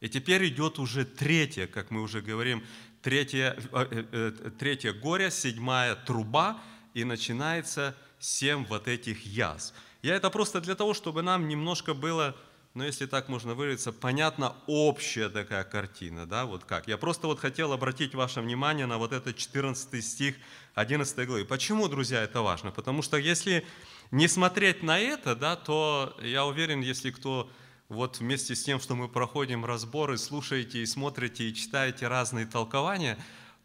И 0.00 0.08
теперь 0.08 0.46
идет 0.48 0.78
уже 0.78 1.04
третье, 1.04 1.66
как 1.66 1.90
мы 1.90 2.02
уже 2.02 2.20
говорим, 2.20 2.64
третье, 3.02 3.56
э, 3.72 3.86
э, 3.90 4.04
э, 4.12 4.50
третье 4.58 4.92
горе, 4.92 5.30
седьмая 5.30 5.94
труба, 5.96 6.60
и 6.94 7.04
начинается 7.04 7.96
семь 8.18 8.64
вот 8.66 8.88
этих 8.88 9.24
язв. 9.24 9.74
Я 10.02 10.16
это 10.16 10.30
просто 10.30 10.60
для 10.60 10.74
того, 10.74 10.94
чтобы 10.94 11.22
нам 11.22 11.48
немножко 11.48 11.94
было 11.94 12.36
ну, 12.74 12.84
если 12.84 13.06
так 13.06 13.28
можно 13.28 13.54
выразиться, 13.54 13.92
понятна 13.92 14.54
общая 14.66 15.28
такая 15.30 15.64
картина, 15.64 16.26
да, 16.26 16.44
вот 16.44 16.64
как. 16.64 16.86
Я 16.86 16.96
просто 16.96 17.26
вот 17.26 17.40
хотел 17.40 17.72
обратить 17.72 18.14
ваше 18.14 18.40
внимание 18.40 18.86
на 18.86 18.98
вот 18.98 19.12
этот 19.12 19.36
14 19.36 20.04
стих 20.04 20.36
11 20.74 21.26
главы. 21.26 21.44
Почему, 21.44 21.88
друзья, 21.88 22.22
это 22.22 22.42
важно? 22.42 22.70
Потому 22.70 23.02
что 23.02 23.16
если 23.16 23.66
не 24.10 24.28
смотреть 24.28 24.82
на 24.82 24.98
это, 25.00 25.34
да, 25.34 25.56
то 25.56 26.16
я 26.22 26.44
уверен, 26.46 26.80
если 26.80 27.10
кто 27.10 27.50
вот 27.88 28.20
вместе 28.20 28.54
с 28.54 28.62
тем, 28.62 28.78
что 28.80 28.94
мы 28.94 29.08
проходим 29.08 29.64
разборы, 29.64 30.18
слушаете 30.18 30.78
и 30.78 30.86
смотрите 30.86 31.48
и 31.48 31.54
читаете 31.54 32.06
разные 32.06 32.46
толкования, 32.46 33.18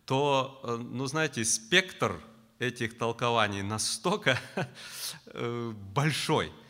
то, 0.06 0.60
э, 0.64 0.76
ну, 0.78 1.06
знаете, 1.06 1.46
спектр 1.46 2.20
этих 2.68 2.98
толкований 2.98 3.62
настолько 3.62 4.40
э, 5.26 5.74
большой– 5.94 6.52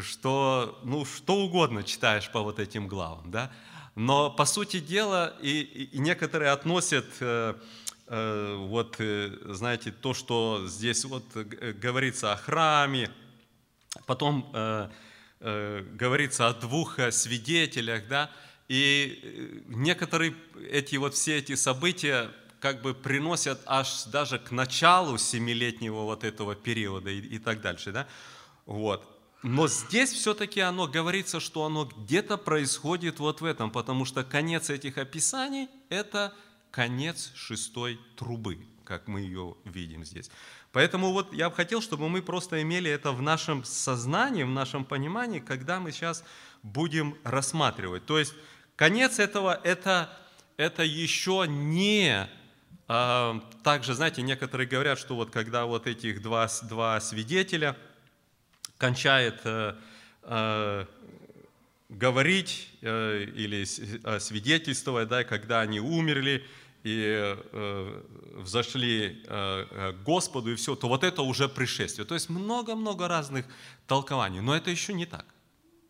что 0.00 0.80
ну, 0.84 1.04
что 1.04 1.36
угодно 1.36 1.82
читаешь 1.82 2.30
по 2.30 2.40
вот 2.42 2.58
этим 2.58 2.86
главам, 2.86 3.30
да? 3.30 3.50
Но 3.94 4.30
по 4.30 4.44
сути 4.44 4.78
дела 4.78 5.36
и, 5.42 5.60
и 5.60 5.98
некоторые 5.98 6.52
относят 6.52 7.06
э, 7.20 7.54
э, 8.06 8.56
вот, 8.56 8.96
знаете, 9.44 9.90
то, 9.90 10.14
что 10.14 10.66
здесь 10.66 11.04
вот 11.04 11.24
говорится 11.34 12.32
о 12.32 12.36
храме, 12.36 13.10
потом 14.06 14.52
говорится 15.40 16.48
о 16.48 16.52
двух 16.52 16.98
свидетелях, 17.10 18.06
да, 18.08 18.30
и 18.68 19.64
некоторые 19.68 20.34
эти 20.70 20.96
вот 20.96 21.14
все 21.14 21.38
эти 21.38 21.54
события 21.54 22.30
как 22.60 22.82
бы 22.82 22.94
приносят 22.94 23.60
аж 23.66 24.04
даже 24.04 24.38
к 24.38 24.50
началу 24.50 25.18
семилетнего 25.18 26.02
вот 26.02 26.24
этого 26.24 26.54
периода 26.54 27.10
и, 27.10 27.20
и 27.20 27.38
так 27.38 27.60
дальше, 27.60 27.90
да, 27.90 28.06
вот. 28.66 29.06
Но 29.42 29.68
здесь 29.68 30.12
все-таки 30.12 30.60
оно 30.60 30.86
говорится, 30.86 31.40
что 31.40 31.64
оно 31.64 31.86
где-то 31.86 32.36
происходит 32.36 33.18
вот 33.18 33.40
в 33.40 33.44
этом, 33.46 33.70
потому 33.70 34.04
что 34.04 34.22
конец 34.22 34.68
этих 34.68 34.98
описаний– 34.98 35.68
это 35.88 36.34
конец 36.70 37.32
шестой 37.34 37.98
трубы, 38.16 38.58
как 38.84 39.08
мы 39.08 39.22
ее 39.22 39.56
видим 39.64 40.04
здесь. 40.04 40.30
Поэтому 40.72 41.12
вот 41.12 41.32
я 41.32 41.48
бы 41.48 41.56
хотел, 41.56 41.80
чтобы 41.80 42.10
мы 42.10 42.20
просто 42.20 42.60
имели 42.60 42.90
это 42.90 43.12
в 43.12 43.22
нашем 43.22 43.64
сознании, 43.64 44.42
в 44.42 44.50
нашем 44.50 44.84
понимании, 44.84 45.40
когда 45.40 45.80
мы 45.80 45.90
сейчас 45.90 46.22
будем 46.62 47.16
рассматривать. 47.24 48.04
То 48.04 48.18
есть 48.18 48.34
конец 48.76 49.18
этого– 49.18 49.58
это, 49.64 50.14
это 50.58 50.82
еще 50.82 51.46
не 51.48 52.28
также, 53.62 53.94
знаете, 53.94 54.22
некоторые 54.22 54.66
говорят, 54.66 54.98
что 54.98 55.14
вот 55.14 55.30
когда 55.30 55.66
вот 55.66 55.86
этих 55.86 56.22
два, 56.22 56.48
два 56.62 57.00
свидетеля– 57.00 57.76
кончает 58.80 59.40
э, 59.44 59.74
э, 60.22 60.86
говорить 61.90 62.70
э, 62.80 63.24
или 63.36 63.64
свидетельствовать, 64.18 65.08
да, 65.08 65.22
когда 65.22 65.60
они 65.60 65.80
умерли 65.80 66.44
и 66.82 67.36
взошли 68.36 69.22
к 69.28 69.96
Господу 70.02 70.52
и 70.52 70.54
все, 70.54 70.74
то 70.74 70.88
вот 70.88 71.04
это 71.04 71.20
уже 71.20 71.46
пришествие. 71.46 72.06
То 72.06 72.14
есть 72.14 72.30
много-много 72.30 73.06
разных 73.06 73.44
толкований, 73.86 74.40
но 74.40 74.56
это 74.56 74.70
еще 74.70 74.94
не 74.94 75.04
так. 75.04 75.26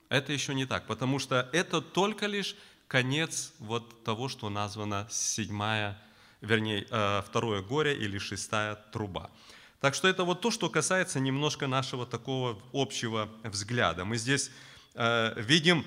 Это 0.08 0.32
еще 0.32 0.52
не 0.52 0.66
так, 0.66 0.88
потому 0.88 1.20
что 1.20 1.48
это 1.52 1.80
только 1.80 2.26
лишь 2.26 2.56
конец 2.88 3.52
вот 3.60 4.02
того, 4.02 4.28
что 4.28 4.50
названо 4.50 5.06
седьмая, 5.12 5.96
вернее, 6.40 6.86
второе 7.26 7.62
горе 7.62 7.94
или 7.94 8.18
шестая 8.18 8.76
труба. 8.92 9.30
Так 9.80 9.94
что 9.94 10.08
это 10.08 10.24
вот 10.24 10.42
то, 10.42 10.50
что 10.50 10.68
касается 10.68 11.20
немножко 11.20 11.66
нашего 11.66 12.04
такого 12.04 12.60
общего 12.72 13.30
взгляда. 13.44 14.04
Мы 14.04 14.18
здесь 14.18 14.50
э, 14.94 15.32
видим 15.40 15.86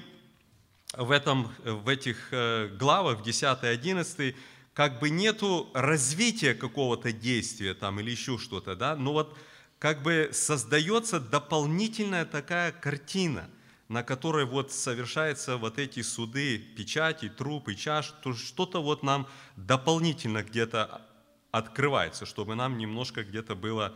в, 0.97 1.11
этом, 1.11 1.53
в 1.63 1.87
этих 1.87 2.29
э, 2.31 2.69
главах, 2.79 3.19
в 3.19 3.23
10 3.23 3.63
и 3.63 3.67
11, 3.67 4.35
как 4.73 4.99
бы 4.99 5.11
нету 5.11 5.69
развития 5.75 6.55
какого-то 6.55 7.11
действия 7.11 7.75
там 7.75 7.99
или 7.99 8.09
еще 8.09 8.39
что-то, 8.39 8.75
да, 8.75 8.95
но 8.95 9.13
вот 9.13 9.37
как 9.77 10.01
бы 10.01 10.29
создается 10.33 11.19
дополнительная 11.19 12.25
такая 12.25 12.71
картина, 12.71 13.47
на 13.93 14.01
которой 14.01 14.45
вот 14.45 14.71
совершаются 14.71 15.57
вот 15.57 15.77
эти 15.77 16.01
суды, 16.01 16.57
печати, 16.57 17.29
труп 17.29 17.69
и 17.69 17.77
чаш, 17.77 18.11
то 18.23 18.33
что-то 18.33 18.81
вот 18.81 19.03
нам 19.03 19.27
дополнительно 19.55 20.41
где-то 20.41 21.05
открывается, 21.51 22.25
чтобы 22.25 22.55
нам 22.55 22.79
немножко 22.79 23.23
где-то 23.23 23.53
было 23.53 23.93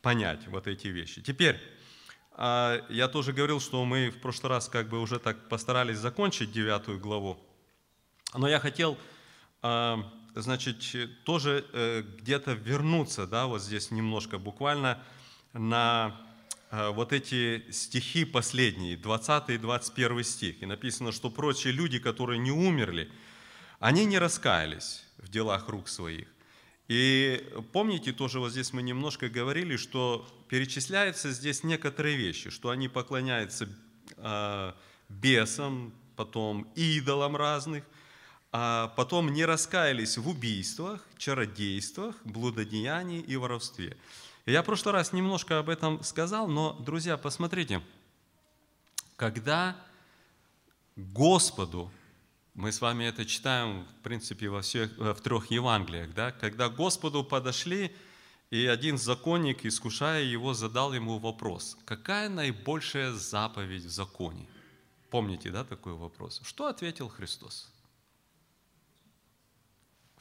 понять 0.00 0.46
вот 0.46 0.68
эти 0.68 0.86
вещи. 0.86 1.22
Теперь, 1.22 1.60
а, 2.34 2.86
я 2.88 3.08
тоже 3.08 3.32
говорил, 3.32 3.58
что 3.58 3.84
мы 3.84 4.10
в 4.10 4.20
прошлый 4.20 4.50
раз 4.50 4.68
как 4.68 4.88
бы 4.88 5.00
уже 5.00 5.18
так 5.18 5.48
постарались 5.48 5.98
закончить 5.98 6.52
девятую 6.52 7.00
главу, 7.00 7.36
но 8.34 8.48
я 8.48 8.60
хотел, 8.60 8.96
а, 9.60 10.08
значит, 10.36 10.76
тоже 11.24 11.66
э, 11.72 12.02
где-то 12.02 12.52
вернуться, 12.52 13.26
да, 13.26 13.46
вот 13.46 13.60
здесь 13.60 13.90
немножко 13.90 14.38
буквально 14.38 15.02
на 15.52 16.16
вот 16.72 17.12
эти 17.12 17.70
стихи 17.70 18.24
последние, 18.24 18.96
20 18.96 19.50
и 19.50 19.58
21 19.58 20.24
стих. 20.24 20.62
И 20.62 20.66
написано, 20.66 21.12
что 21.12 21.30
прочие 21.30 21.72
люди, 21.72 21.98
которые 21.98 22.38
не 22.38 22.50
умерли, 22.50 23.10
они 23.78 24.06
не 24.06 24.18
раскаялись 24.18 25.04
в 25.18 25.28
делах 25.28 25.68
рук 25.68 25.88
своих. 25.88 26.28
И 26.88 27.44
помните, 27.72 28.12
тоже 28.12 28.40
вот 28.40 28.52
здесь 28.52 28.72
мы 28.72 28.82
немножко 28.82 29.28
говорили, 29.28 29.76
что 29.76 30.26
перечисляются 30.48 31.30
здесь 31.30 31.62
некоторые 31.62 32.16
вещи, 32.16 32.50
что 32.50 32.70
они 32.70 32.88
поклоняются 32.88 33.68
э, 34.16 34.72
бесам, 35.08 35.94
потом 36.16 36.70
идолам 36.74 37.36
разных, 37.36 37.84
а 38.50 38.88
потом 38.96 39.32
не 39.32 39.44
раскаялись 39.44 40.18
в 40.18 40.28
убийствах, 40.28 41.06
чародействах, 41.16 42.16
блудодеянии 42.24 43.20
и 43.20 43.36
воровстве. 43.36 43.96
Я 44.44 44.62
в 44.62 44.66
прошлый 44.66 44.92
раз 44.92 45.12
немножко 45.12 45.58
об 45.58 45.68
этом 45.68 46.02
сказал, 46.02 46.48
но, 46.48 46.72
друзья, 46.72 47.16
посмотрите, 47.16 47.80
когда 49.16 49.76
Господу 50.96 51.90
Мы 52.54 52.70
с 52.70 52.82
вами 52.82 53.04
это 53.04 53.24
читаем, 53.24 53.86
в 53.86 54.02
принципе, 54.02 54.48
во 54.50 54.60
всех, 54.60 54.90
в 54.98 55.14
трех 55.22 55.50
Евангелиях, 55.50 56.12
да? 56.12 56.32
когда 56.32 56.68
Господу 56.68 57.24
подошли, 57.24 57.90
и 58.50 58.66
один 58.66 58.98
законник, 58.98 59.64
искушая 59.64 60.22
его, 60.24 60.52
задал 60.52 60.92
ему 60.92 61.18
вопрос, 61.18 61.78
какая 61.86 62.28
наибольшая 62.28 63.12
заповедь 63.12 63.84
в 63.84 63.90
законе? 63.90 64.46
Помните, 65.08 65.50
да, 65.50 65.64
такой 65.64 65.94
вопрос? 65.94 66.42
Что 66.44 66.66
ответил 66.66 67.08
Христос? 67.08 67.72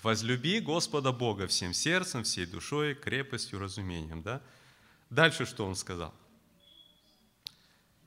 Возлюби 0.01 0.59
Господа 0.59 1.11
Бога 1.11 1.45
всем 1.47 1.73
сердцем, 1.73 2.23
всей 2.23 2.47
душой, 2.47 2.95
крепостью, 2.95 3.59
разумением. 3.59 4.23
Да? 4.23 4.41
Дальше 5.09 5.45
что 5.45 5.65
он 5.65 5.75
сказал? 5.75 6.13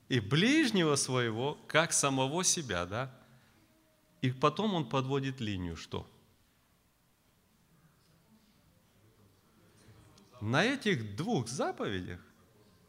И 0.09 0.19
ближнего 0.19 0.95
своего, 0.95 1.57
как 1.67 1.93
самого 1.93 2.43
себя, 2.43 2.85
да? 2.85 3.15
И 4.21 4.31
потом 4.31 4.73
он 4.73 4.89
подводит 4.89 5.39
линию, 5.39 5.77
что? 5.77 6.09
На 10.41 10.63
этих 10.63 11.15
двух 11.15 11.47
заповедях 11.47 12.19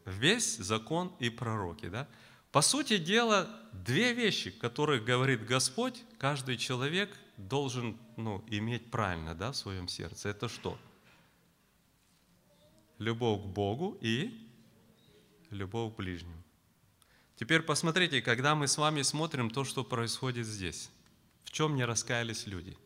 весь 0.05 0.57
закон 0.57 1.15
и 1.21 1.31
пророки, 1.31 1.89
да? 1.89 2.09
По 2.51 2.61
сути 2.61 2.99
дела, 2.99 3.49
две 3.73 4.13
вещи, 4.13 4.51
которые 4.51 5.01
говорит 5.01 5.47
Господь, 5.47 6.03
каждый 6.19 6.57
человек 6.57 7.17
должен 7.37 7.99
ну, 8.17 8.45
иметь 8.49 8.91
правильно 8.91 9.35
да, 9.35 9.53
в 9.53 9.57
своем 9.57 9.89
сердце. 9.89 10.31
Это 10.31 10.49
что? 10.49 10.79
Любовь 12.99 13.43
к 13.43 13.47
Богу 13.47 13.99
и 14.01 14.49
любовь 15.51 15.95
к 15.95 15.97
ближнему. 15.97 16.43
Теперь 17.37 17.61
посмотрите, 17.61 18.23
когда 18.23 18.55
мы 18.55 18.67
с 18.67 18.79
вами 18.79 19.03
смотрим 19.03 19.51
то, 19.51 19.65
что 19.65 19.85
происходит 19.85 20.47
здесь. 20.47 20.91
В 21.45 21.53
чем 21.53 21.77
не 21.77 21.85
раскаялись 21.85 22.47
люди? 22.47 22.77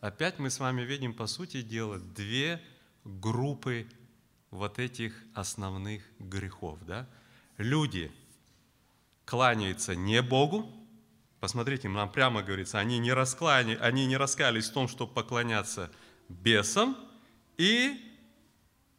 Опять 0.00 0.38
мы 0.38 0.50
с 0.50 0.58
вами 0.58 0.82
видим, 0.82 1.14
по 1.14 1.26
сути 1.26 1.62
дела, 1.62 1.98
две 1.98 2.60
группы 3.04 3.86
вот 4.50 4.78
этих 4.78 5.14
основных 5.34 6.02
грехов. 6.18 6.78
Да? 6.84 7.08
Люди 7.58 8.10
кланяются 9.24 9.94
не 9.94 10.22
Богу, 10.22 10.79
посмотрите, 11.40 11.88
нам 11.88 12.12
прямо 12.12 12.42
говорится, 12.42 12.78
они 12.78 12.98
не, 12.98 13.12
раскляни, 13.12 13.74
они 13.80 14.06
не 14.06 14.16
раскаялись 14.16 14.68
в 14.68 14.72
том, 14.72 14.88
чтобы 14.88 15.12
поклоняться 15.12 15.90
бесам 16.28 16.96
и 17.56 17.98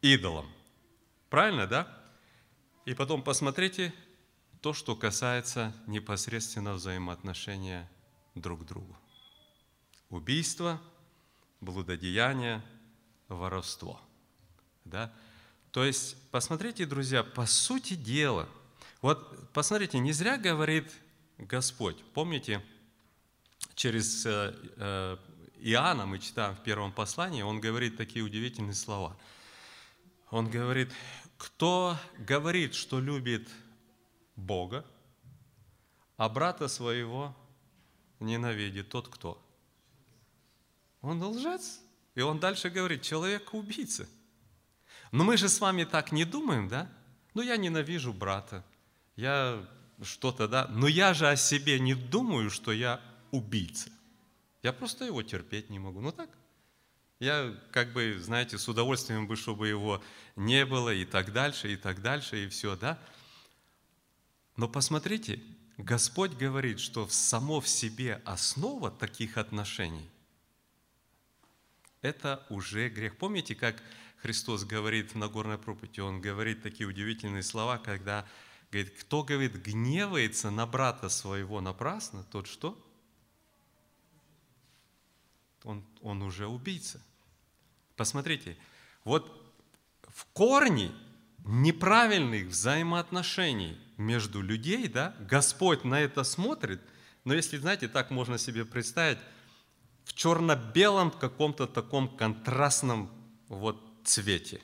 идолам. 0.02 0.50
Правильно, 1.30 1.68
да? 1.68 1.88
И 2.86 2.94
потом 2.94 3.24
посмотрите 3.24 3.94
то, 4.62 4.74
что 4.74 4.96
касается 4.96 5.74
непосредственно 5.88 6.74
взаимоотношения 6.74 7.90
друг 8.36 8.62
к 8.62 8.66
другу. 8.66 8.98
Убийство, 10.10 10.82
блудодеяние, 11.62 12.62
воровство. 13.28 14.02
Да? 14.84 15.14
То 15.72 15.86
есть, 15.86 16.18
посмотрите, 16.32 16.86
друзья, 16.86 17.24
по 17.24 17.46
сути 17.46 17.94
дела, 17.94 18.50
вот 19.02 19.52
посмотрите, 19.54 20.00
не 20.00 20.12
зря 20.12 20.38
говорит 20.38 20.92
Господь. 21.38 22.04
Помните, 22.14 22.64
через 23.76 24.26
э, 24.26 24.54
э, 24.78 25.18
Иоанна 25.60 26.06
мы 26.06 26.20
читаем 26.20 26.56
в 26.56 26.64
первом 26.64 26.92
послании, 26.92 27.42
он 27.42 27.60
говорит 27.60 27.98
такие 27.98 28.24
удивительные 28.24 28.74
слова. 28.74 29.18
Он 30.30 30.50
говорит, 30.50 30.92
кто 31.38 31.98
говорит, 32.18 32.74
что 32.74 33.00
любит 33.00 33.50
Бога, 34.36 34.86
а 36.18 36.30
брата 36.30 36.68
своего 36.68 37.36
ненавидит, 38.20 38.90
тот 38.90 39.08
кто? 39.08 39.42
Он 41.02 41.22
лжец. 41.22 41.82
И 42.14 42.22
он 42.22 42.40
дальше 42.40 42.70
говорит, 42.70 43.02
человек 43.02 43.54
убийца. 43.54 44.08
Но 45.12 45.24
мы 45.24 45.38
же 45.38 45.50
с 45.50 45.60
вами 45.60 45.84
так 45.84 46.12
не 46.12 46.26
думаем, 46.26 46.68
да? 46.68 46.92
Ну, 47.34 47.42
я 47.42 47.58
ненавижу 47.58 48.14
брата, 48.14 48.64
я 49.16 49.66
что-то, 50.04 50.48
да? 50.48 50.68
Но 50.70 50.88
я 50.88 51.14
же 51.14 51.28
о 51.28 51.36
себе 51.36 51.80
не 51.80 51.94
думаю, 51.94 52.50
что 52.50 52.72
я 52.72 53.02
убийца. 53.32 53.90
Я 54.64 54.74
просто 54.74 55.06
его 55.06 55.24
терпеть 55.24 55.70
не 55.70 55.80
могу. 55.80 56.02
Ну 56.02 56.12
так? 56.12 56.30
Я 57.20 57.56
как 57.72 57.94
бы, 57.94 58.20
знаете, 58.20 58.58
с 58.58 58.68
удовольствием 58.68 59.28
бы, 59.28 59.36
чтобы 59.36 59.68
его 59.68 60.04
не 60.36 60.66
было 60.66 60.94
и 60.94 61.06
так 61.06 61.32
дальше, 61.32 61.72
и 61.72 61.78
так 61.78 62.02
дальше, 62.02 62.46
и 62.46 62.50
все, 62.50 62.76
да? 62.76 63.00
Но 64.58 64.68
посмотрите, 64.68 65.40
Господь 65.78 66.32
говорит, 66.32 66.80
что 66.80 67.08
само 67.08 67.62
в 67.62 67.68
себе 67.68 68.22
основа 68.26 68.92
таких 68.92 69.38
отношений– 69.38 70.10
это 72.02 72.46
уже 72.50 72.90
грех. 72.90 73.18
Помните, 73.18 73.56
как 73.56 73.82
Христос 74.18 74.64
говорит 74.64 75.14
в 75.14 75.18
Нагорной 75.18 75.58
проповеди, 75.58 76.00
Он 76.00 76.20
говорит 76.20 76.64
такие 76.64 76.88
удивительные 76.88 77.44
слова, 77.44 77.78
когда 77.78 78.26
говорит, 78.72 78.98
кто, 79.00 79.24
говорит, 79.24 79.56
гневается 79.62 80.50
на 80.50 80.66
брата 80.66 81.10
своего 81.10 81.60
напрасно, 81.62 82.24
тот 82.32 82.48
что? 82.48 82.78
Он, 85.64 85.84
он 86.02 86.22
уже 86.22 86.48
убийца. 86.48 87.02
Посмотрите, 87.96 88.58
вот 89.04 89.54
в 90.08 90.26
корне 90.34 90.92
неправильных 91.46 92.48
взаимоотношений 92.48 93.78
между 93.98 94.42
людей, 94.42 94.88
да, 94.88 95.16
Господь 95.20 95.84
на 95.84 96.00
это 96.00 96.24
смотрит, 96.24 96.82
но 97.26 97.34
если, 97.34 97.58
знаете, 97.58 97.88
так 97.88 98.10
можно 98.10 98.38
себе 98.38 98.66
представить, 98.66 99.20
в 100.06 100.14
черно-белом 100.14 101.12
каком-то 101.12 101.68
таком 101.68 102.10
контрастном 102.18 103.12
вот 103.48 103.80
цвете. 104.04 104.62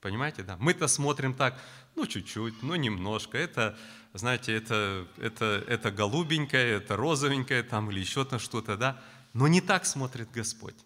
Понимаете, 0.00 0.42
да? 0.42 0.56
Мы-то 0.58 0.86
смотрим 0.86 1.34
так, 1.34 1.60
ну, 2.00 2.06
чуть-чуть, 2.06 2.62
ну, 2.62 2.76
немножко. 2.76 3.36
Это, 3.36 3.76
знаете, 4.14 4.54
это, 4.54 5.06
это, 5.18 5.62
это 5.68 5.90
голубенькое, 5.90 6.76
это 6.78 6.96
розовенькое 6.96 7.62
там 7.62 7.90
или 7.90 8.00
еще-то 8.00 8.38
что-то, 8.38 8.78
да? 8.78 9.02
Но 9.34 9.48
не 9.48 9.60
так 9.60 9.84
смотрит 9.84 10.30
Господь. 10.30 10.76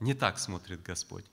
Не 0.00 0.12
так 0.14 0.40
смотрит 0.40 0.82
Господь. 0.82 1.24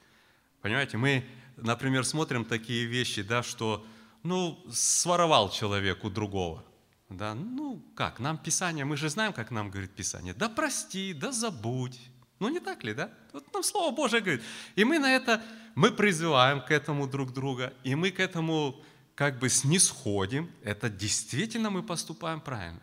Понимаете, 0.62 0.98
мы, 0.98 1.26
например, 1.58 2.06
смотрим 2.06 2.46
такие 2.46 2.86
вещи, 2.86 3.24
да, 3.24 3.42
что, 3.42 3.84
ну, 4.22 4.64
своровал 4.72 5.50
человек 5.50 6.04
у 6.04 6.12
другого. 6.12 6.64
Да, 7.10 7.34
ну, 7.34 7.84
как, 7.96 8.20
нам 8.20 8.38
Писание, 8.38 8.86
мы 8.86 8.98
же 8.98 9.10
знаем, 9.10 9.34
как 9.34 9.50
нам 9.50 9.72
говорит 9.72 9.96
Писание. 9.96 10.36
Да 10.36 10.48
прости, 10.48 11.14
да 11.14 11.32
забудь, 11.32 12.00
ну 12.40 12.50
не 12.50 12.60
так 12.60 12.84
ли, 12.84 12.94
да? 12.94 13.10
Вот 13.34 13.52
нам 13.52 13.64
Слово 13.64 13.96
Божие 13.96 14.22
говорит. 14.22 14.44
И 14.76 14.84
мы 14.84 15.00
на 15.00 15.12
это, 15.12 15.42
мы 15.74 15.92
призываем 15.92 16.62
к 16.62 16.70
этому 16.70 17.08
друг 17.08 17.34
друга, 17.34 17.74
и 17.84 17.96
мы 17.96 18.12
к 18.12 18.20
этому 18.20 18.84
как 19.22 19.38
бы 19.38 19.50
снисходим. 19.50 20.50
Это 20.64 20.90
действительно 20.90 21.70
мы 21.70 21.84
поступаем 21.84 22.42
правильно. 22.42 22.82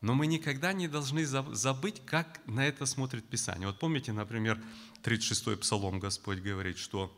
Но 0.00 0.14
мы 0.14 0.26
никогда 0.26 0.72
не 0.72 0.88
должны 0.88 1.26
забыть, 1.26 2.02
как 2.06 2.40
на 2.46 2.66
это 2.66 2.86
смотрит 2.86 3.28
Писание. 3.28 3.66
Вот 3.66 3.78
помните, 3.78 4.12
например, 4.14 4.58
36-й 5.02 5.58
Псалом 5.58 6.00
Господь 6.00 6.38
говорит, 6.38 6.78
что 6.78 7.14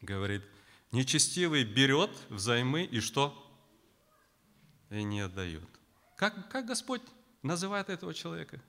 говорит, 0.00 0.44
нечестивый 0.92 1.64
берет 1.64 2.10
взаймы 2.30 2.84
и 2.84 3.00
что? 3.00 3.34
И 4.88 5.02
не 5.02 5.20
отдает. 5.20 5.68
Как, 6.16 6.48
как 6.48 6.64
Господь 6.64 7.02
называет 7.42 7.90
этого 7.90 8.14
человека? 8.14 8.62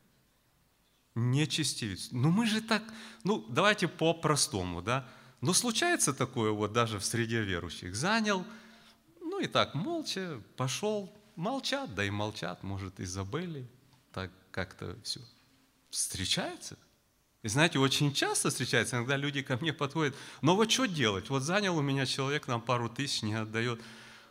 нечестивец. 1.18 2.10
Ну 2.12 2.30
мы 2.30 2.46
же 2.46 2.60
так, 2.60 2.84
ну 3.24 3.46
давайте 3.48 3.88
по-простому, 3.88 4.82
да. 4.82 5.08
Но 5.46 5.54
случается 5.54 6.12
такое 6.12 6.50
вот 6.50 6.74
даже 6.74 6.98
в 6.98 7.06
среде 7.06 7.44
верующих. 7.44 7.96
Занял, 7.96 8.44
ну 9.22 9.40
и 9.40 9.46
так 9.46 9.76
молча 9.76 10.42
пошел, 10.58 11.14
молчат, 11.36 11.94
да 11.94 12.04
и 12.04 12.10
молчат, 12.10 12.64
может 12.64 13.00
и 13.00 13.06
забыли, 13.06 13.70
так 14.12 14.32
как-то 14.50 14.98
все. 15.04 15.20
Встречается. 15.92 16.80
И 17.44 17.48
знаете, 17.48 17.78
очень 17.78 18.12
часто 18.12 18.50
встречается, 18.50 18.96
иногда 18.96 19.18
люди 19.18 19.44
ко 19.44 19.56
мне 19.58 19.72
подходят, 19.72 20.16
ну 20.42 20.56
вот 20.56 20.72
что 20.72 20.88
делать? 20.88 21.30
Вот 21.30 21.44
занял 21.44 21.78
у 21.78 21.82
меня 21.84 22.08
человек, 22.08 22.48
нам 22.48 22.60
пару 22.60 22.90
тысяч 22.90 23.22
не 23.22 23.36
отдает. 23.36 23.80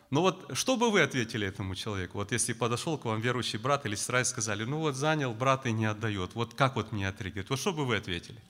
Ну 0.09 0.19
вот, 0.19 0.51
что 0.51 0.75
бы 0.75 0.91
вы 0.91 1.01
ответили 1.01 1.47
этому 1.47 1.75
человеку? 1.75 2.17
Вот 2.17 2.33
если 2.33 2.51
подошел 2.51 2.97
к 2.97 3.05
вам 3.05 3.21
верующий 3.21 3.57
брат 3.57 3.85
или 3.85 3.95
сестра 3.95 4.19
и 4.19 4.25
сказали, 4.25 4.65
ну 4.65 4.79
вот 4.79 4.95
занял 4.95 5.33
брат 5.33 5.65
и 5.65 5.71
не 5.71 5.85
отдает, 5.85 6.35
вот 6.35 6.55
как 6.55 6.75
вот 6.75 6.91
мне 6.91 7.07
отреагировать? 7.07 7.51
Вот 7.51 7.59
что 7.59 7.71
бы 7.71 7.85
вы 7.85 7.95
ответили? 7.95 8.41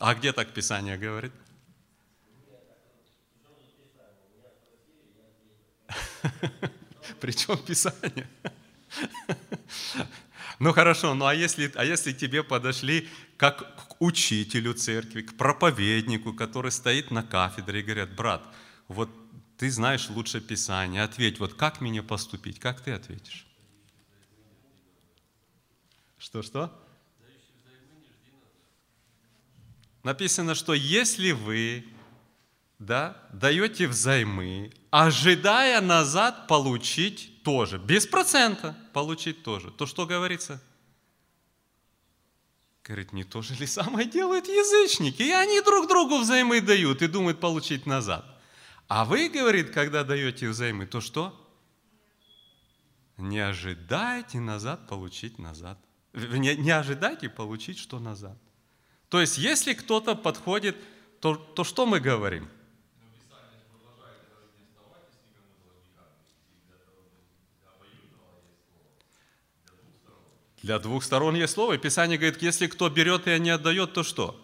А 0.00 0.14
где 0.14 0.32
так 0.32 0.52
Писание 0.54 0.96
говорит? 0.96 1.32
Причем 7.20 7.58
Писание? 7.58 8.26
Ну 10.58 10.74
хорошо, 10.74 11.14
ну 11.14 11.24
а 11.24 11.34
если, 11.34 11.72
а 11.74 11.86
если 11.86 12.12
тебе 12.12 12.42
подошли 12.42 13.08
как 13.38 13.76
к 13.76 13.96
учителю 13.98 14.74
церкви, 14.74 15.22
к 15.22 15.34
проповеднику, 15.38 16.34
который 16.34 16.70
стоит 16.70 17.10
на 17.10 17.22
кафедре 17.22 17.80
и 17.80 17.82
говорят, 17.82 18.14
брат, 18.14 18.42
вот 18.86 19.08
ты 19.56 19.70
знаешь 19.70 20.10
лучше 20.10 20.42
Писание, 20.42 21.02
ответь, 21.02 21.38
вот 21.40 21.54
как 21.54 21.80
мне 21.80 22.02
поступить, 22.02 22.60
как 22.60 22.82
ты 22.82 22.92
ответишь? 22.92 23.46
Что-что? 26.18 26.70
Написано, 30.02 30.54
что 30.54 30.72
если 30.72 31.32
вы 31.32 31.84
да, 32.78 33.22
даете 33.32 33.86
взаймы, 33.86 34.72
ожидая 34.90 35.80
назад 35.82 36.46
получить 36.46 37.42
тоже, 37.42 37.78
без 37.78 38.06
процента 38.06 38.76
получить 38.92 39.42
тоже, 39.42 39.70
то 39.70 39.86
что 39.86 40.06
говорится? 40.06 40.62
Говорит, 42.82 43.12
не 43.12 43.24
то 43.24 43.42
же 43.42 43.54
ли 43.54 43.66
самое 43.66 44.08
делают 44.08 44.46
язычники? 44.48 45.22
И 45.22 45.30
они 45.30 45.60
друг 45.60 45.86
другу 45.86 46.18
взаймы 46.18 46.60
дают 46.62 47.02
и 47.02 47.06
думают 47.06 47.38
получить 47.38 47.84
назад. 47.86 48.24
А 48.88 49.04
вы, 49.04 49.28
говорит, 49.28 49.70
когда 49.70 50.02
даете 50.02 50.48
взаймы, 50.48 50.86
то 50.86 51.00
что? 51.00 51.36
Не 53.18 53.38
ожидайте 53.38 54.40
назад 54.40 54.88
получить 54.88 55.38
назад. 55.38 55.78
Не, 56.14 56.56
не 56.56 56.70
ожидайте 56.70 57.28
получить 57.28 57.78
что 57.78 58.00
назад. 58.00 58.38
То 59.10 59.20
есть, 59.20 59.38
если 59.38 59.74
кто-то 59.74 60.14
подходит, 60.14 60.76
то, 61.20 61.34
то 61.34 61.64
что 61.64 61.84
мы 61.84 62.00
говорим? 62.00 62.48
Для 70.62 70.78
двух 70.78 71.02
сторон 71.02 71.34
есть 71.34 71.54
слово. 71.54 71.72
И 71.72 71.78
Писание 71.78 72.18
говорит, 72.18 72.40
если 72.42 72.66
кто 72.66 72.88
берет 72.88 73.26
и 73.26 73.38
не 73.40 73.50
отдает, 73.50 73.94
то 73.94 74.02
что? 74.02 74.38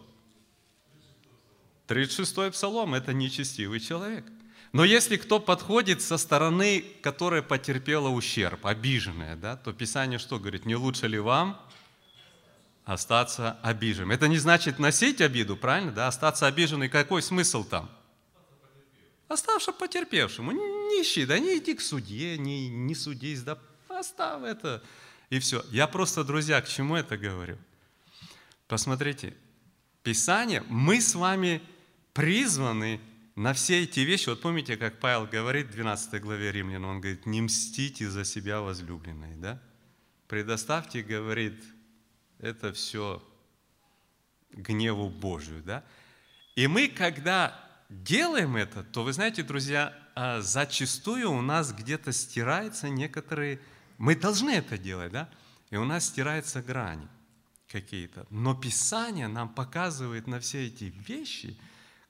36-й 1.86 2.50
псалом– 2.50 2.94
это 2.96 3.12
нечестивый 3.12 3.78
человек. 3.78 4.24
Но 4.72 4.84
если 4.84 5.16
кто 5.16 5.38
подходит 5.38 6.02
со 6.02 6.16
стороны, 6.16 6.84
которая 7.02 7.42
потерпела 7.42 8.08
ущерб, 8.08 8.66
обиженная, 8.66 9.36
да, 9.36 9.56
то 9.56 9.72
Писание 9.72 10.18
что 10.18 10.40
говорит? 10.40 10.66
Не 10.66 10.74
лучше 10.74 11.06
ли 11.06 11.20
вам 11.20 11.60
остаться 12.86 13.58
обиженным? 13.62 14.12
Это 14.12 14.28
не 14.28 14.38
значит 14.38 14.78
носить 14.78 15.20
обиду, 15.20 15.56
правильно? 15.56 15.92
Да? 15.92 16.06
Остаться 16.06 16.46
обиженным, 16.46 16.88
какой 16.88 17.20
смысл 17.20 17.64
там? 17.64 17.90
Оставшим 19.28 19.74
потерпевшему. 19.74 20.52
Не 20.52 21.02
ищи, 21.02 21.26
да 21.26 21.38
не 21.38 21.58
иди 21.58 21.74
к 21.74 21.82
судье, 21.82 22.38
не, 22.38 22.68
не 22.68 22.94
судись, 22.94 23.42
да 23.42 23.58
оставь 23.88 24.44
это 24.44 24.82
и 25.30 25.38
все. 25.38 25.64
Я 25.70 25.86
просто, 25.86 26.24
друзья, 26.24 26.60
к 26.62 26.68
чему 26.68 26.96
это 26.96 27.18
говорю? 27.18 27.58
Посмотрите, 28.68 29.36
Писание, 30.02 30.62
мы 30.68 31.00
с 31.00 31.14
вами 31.14 31.60
призваны 32.12 33.00
на 33.34 33.52
все 33.52 33.82
эти 33.82 34.00
вещи. 34.00 34.28
Вот 34.28 34.40
помните, 34.40 34.76
как 34.76 35.00
Павел 35.00 35.26
говорит 35.26 35.66
в 35.66 35.72
12 35.72 36.20
главе 36.22 36.52
Римлян, 36.52 36.84
он 36.84 37.00
говорит, 37.00 37.26
не 37.26 37.42
мстите 37.42 38.08
за 38.08 38.24
себя 38.24 38.60
возлюбленные, 38.60 39.36
да? 39.36 39.60
Предоставьте, 40.28 41.02
говорит, 41.02 41.62
это 42.38 42.72
все 42.72 43.22
гневу 44.50 45.08
Божию, 45.08 45.62
да? 45.62 45.84
И 46.54 46.66
мы, 46.66 46.88
когда 46.88 47.58
делаем 47.88 48.56
это, 48.56 48.82
то, 48.82 49.04
вы 49.04 49.12
знаете, 49.12 49.42
друзья, 49.42 49.94
а, 50.14 50.40
зачастую 50.40 51.30
у 51.30 51.42
нас 51.42 51.72
где-то 51.72 52.12
стираются 52.12 52.88
некоторые 52.88 53.60
мы 53.98 54.14
должны 54.14 54.50
это 54.50 54.76
делать, 54.78 55.12
да? 55.12 55.28
И 55.70 55.76
у 55.76 55.84
нас 55.84 56.06
стираются 56.06 56.62
грани 56.62 57.08
какие-то. 57.68 58.26
Но 58.30 58.54
Писание 58.54 59.28
нам 59.28 59.48
показывает 59.48 60.26
на 60.26 60.38
все 60.40 60.66
эти 60.66 60.84
вещи, 60.84 61.58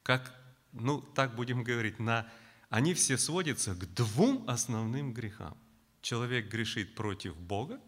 как, 0.03 0.35
ну, 0.73 1.01
так 1.01 1.35
будем 1.35 1.63
говорить, 1.63 1.99
на, 1.99 2.27
они 2.69 2.95
все 2.95 3.17
сводятся 3.17 3.75
к 3.75 3.95
двум 3.95 4.45
основным 4.49 5.13
грехам. 5.13 5.57
Человек 6.03 6.51
грешит 6.51 6.95
против 6.95 7.37
Бога, 7.37 7.81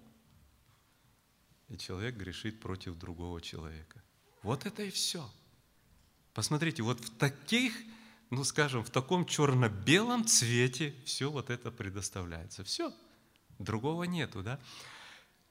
и 1.69 1.77
человек 1.77 2.17
грешит 2.17 2.61
против 2.61 2.97
другого 2.97 3.41
человека. 3.41 4.03
Вот 4.43 4.67
это 4.67 4.83
и 4.83 4.91
все. 4.91 5.29
Посмотрите, 6.33 6.83
вот 6.83 7.01
в 7.01 7.17
таких, 7.19 7.75
ну 8.31 8.45
скажем, 8.45 8.85
в 8.85 8.91
таком 8.91 9.27
черно-белом 9.27 10.25
цвете 10.25 10.95
все 11.05 11.31
вот 11.31 11.51
это 11.51 11.71
предоставляется. 11.71 12.65
Все. 12.65 12.93
Другого 13.59 14.05
нету, 14.05 14.43
да? 14.43 14.61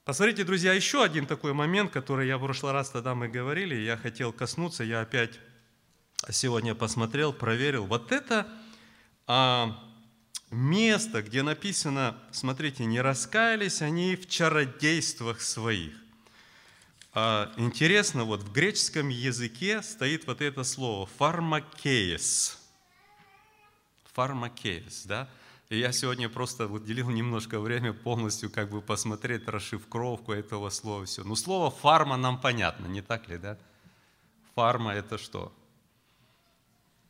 Посмотрите, 0.04 0.44
друзья, 0.44 0.72
еще 0.72 1.04
один 1.04 1.26
такой 1.26 1.52
момент, 1.52 1.92
который 1.92 2.26
я 2.26 2.38
в 2.38 2.42
прошлый 2.42 2.72
раз 2.72 2.88
тогда 2.88 3.14
мы 3.14 3.28
говорили, 3.28 3.74
я 3.74 3.98
хотел 3.98 4.32
коснуться, 4.32 4.82
я 4.82 5.02
опять 5.02 5.38
сегодня 6.30 6.74
посмотрел, 6.74 7.34
проверил. 7.34 7.84
Вот 7.84 8.10
это 8.10 8.48
а, 9.26 9.78
место, 10.50 11.22
где 11.22 11.42
написано, 11.42 12.16
смотрите, 12.32 12.86
не 12.86 13.02
раскаялись 13.02 13.82
они 13.82 14.16
в 14.16 14.26
чародействах 14.26 15.42
своих. 15.42 16.07
А, 17.14 17.52
интересно, 17.56 18.24
вот 18.24 18.42
в 18.42 18.52
греческом 18.52 19.08
языке 19.08 19.82
стоит 19.82 20.26
вот 20.26 20.42
это 20.42 20.62
слово 20.62 21.06
фармакеес. 21.06 22.58
Фармакеес, 24.12 25.06
да? 25.06 25.28
И 25.68 25.78
я 25.78 25.92
сегодня 25.92 26.28
просто 26.28 26.66
уделил 26.66 27.10
немножко 27.10 27.60
времени 27.60 27.90
полностью 27.92 28.50
как 28.50 28.70
бы 28.70 28.80
посмотреть 28.80 29.46
расшифровку 29.48 30.32
этого 30.32 30.70
слова. 30.70 31.04
Все. 31.04 31.24
Ну, 31.24 31.36
слово 31.36 31.70
«фарма» 31.70 32.16
нам 32.16 32.40
понятно, 32.40 32.86
не 32.86 33.02
так 33.02 33.28
ли, 33.28 33.36
да? 33.36 33.58
Фарма– 34.54 34.92
это 34.94 35.18
что? 35.18 35.52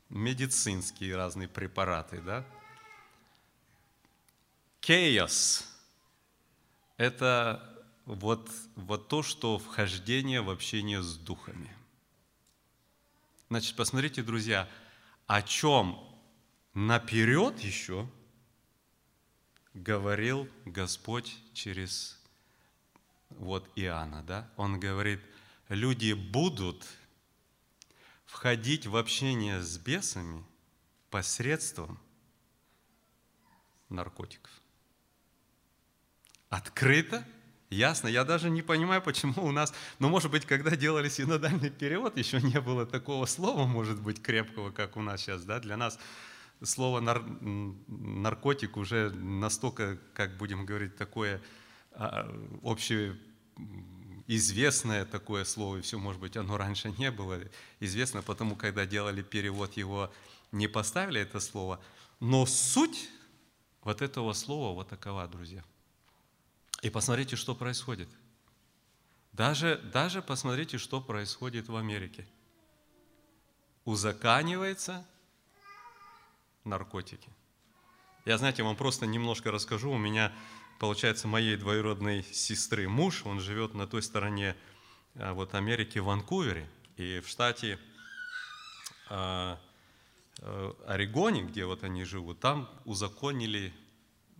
Медицинские 0.08 1.16
разные 1.16 1.46
препараты, 1.48 2.20
да? 2.20 2.44
Кейос– 4.80 5.64
это 6.96 7.77
вот, 8.08 8.50
вот 8.74 9.08
то, 9.08 9.22
что 9.22 9.58
вхождение 9.58 10.40
в 10.40 10.50
общение 10.50 11.02
с 11.02 11.16
духами. 11.16 11.74
Значит, 13.48 13.76
посмотрите, 13.76 14.22
друзья, 14.22 14.68
о 15.26 15.42
чем 15.42 15.98
наперед 16.74 17.60
еще– 17.60 18.08
говорил 19.82 20.48
Господь 20.64 21.36
через 21.52 22.18
вот 23.30 23.68
Иоанна, 23.76 24.22
да? 24.22 24.50
Он 24.56 24.80
говорит, 24.80 25.20
люди 25.68 26.12
будут 26.12 26.86
входить 28.24 28.86
в 28.86 28.96
общение 28.96 29.62
с 29.62 29.78
бесами 29.78 30.44
посредством 31.10 31.98
наркотиков. 33.88 34.50
Открыто, 36.48 37.26
ясно. 37.70 38.08
Я 38.08 38.24
даже 38.24 38.50
не 38.50 38.62
понимаю, 38.62 39.02
почему 39.02 39.44
у 39.44 39.50
нас, 39.50 39.72
ну, 39.98 40.08
может 40.08 40.30
быть, 40.30 40.46
когда 40.46 40.76
делали 40.76 41.08
синодальный 41.08 41.70
перевод, 41.70 42.16
еще 42.16 42.40
не 42.40 42.60
было 42.60 42.86
такого 42.86 43.26
слова, 43.26 43.66
может 43.66 44.00
быть, 44.00 44.22
крепкого, 44.22 44.70
как 44.70 44.96
у 44.96 45.02
нас 45.02 45.20
сейчас, 45.20 45.44
да, 45.44 45.60
для 45.60 45.76
нас 45.76 45.98
слово 46.62 47.00
нар, 47.00 47.22
наркотик 47.86 48.76
уже 48.76 49.10
настолько, 49.10 49.98
как 50.14 50.36
будем 50.36 50.66
говорить, 50.66 50.96
такое 50.96 51.40
а, 51.92 52.28
общее 52.62 53.16
известное 54.26 55.04
такое 55.04 55.44
слово, 55.44 55.78
и 55.78 55.80
все, 55.80 55.98
может 55.98 56.20
быть, 56.20 56.36
оно 56.36 56.56
раньше 56.58 56.92
не 56.98 57.10
было 57.10 57.40
известно, 57.80 58.22
потому 58.22 58.56
когда 58.56 58.86
делали 58.86 59.22
перевод 59.22 59.72
его, 59.74 60.12
не 60.52 60.68
поставили 60.68 61.20
это 61.20 61.40
слово, 61.40 61.80
но 62.20 62.44
суть 62.46 63.08
вот 63.82 64.02
этого 64.02 64.32
слова 64.34 64.74
вот 64.74 64.88
такова, 64.88 65.26
друзья. 65.26 65.64
И 66.82 66.90
посмотрите, 66.90 67.36
что 67.36 67.54
происходит. 67.54 68.08
Даже, 69.32 69.78
даже 69.92 70.22
посмотрите, 70.22 70.78
что 70.78 71.00
происходит 71.00 71.68
в 71.68 71.76
Америке. 71.76 72.26
Узаканивается 73.84 75.06
наркотики. 76.64 77.30
Я, 78.24 78.38
знаете, 78.38 78.62
вам 78.62 78.76
просто 78.76 79.06
немножко 79.06 79.50
расскажу. 79.50 79.90
У 79.90 79.98
меня, 79.98 80.32
получается, 80.78 81.26
моей 81.26 81.56
двоюродной 81.56 82.22
сестры 82.22 82.88
муж, 82.88 83.24
он 83.24 83.40
живет 83.40 83.74
на 83.74 83.86
той 83.86 84.02
стороне 84.02 84.56
а, 85.14 85.32
вот, 85.32 85.54
Америки, 85.54 85.98
в 85.98 86.04
Ванкувере. 86.04 86.68
И 86.96 87.20
в 87.20 87.28
штате 87.28 87.78
а, 89.08 89.58
а, 90.40 90.76
Орегоне, 90.86 91.42
где 91.42 91.64
вот 91.64 91.84
они 91.84 92.04
живут, 92.04 92.38
там 92.40 92.68
узаконили 92.84 93.72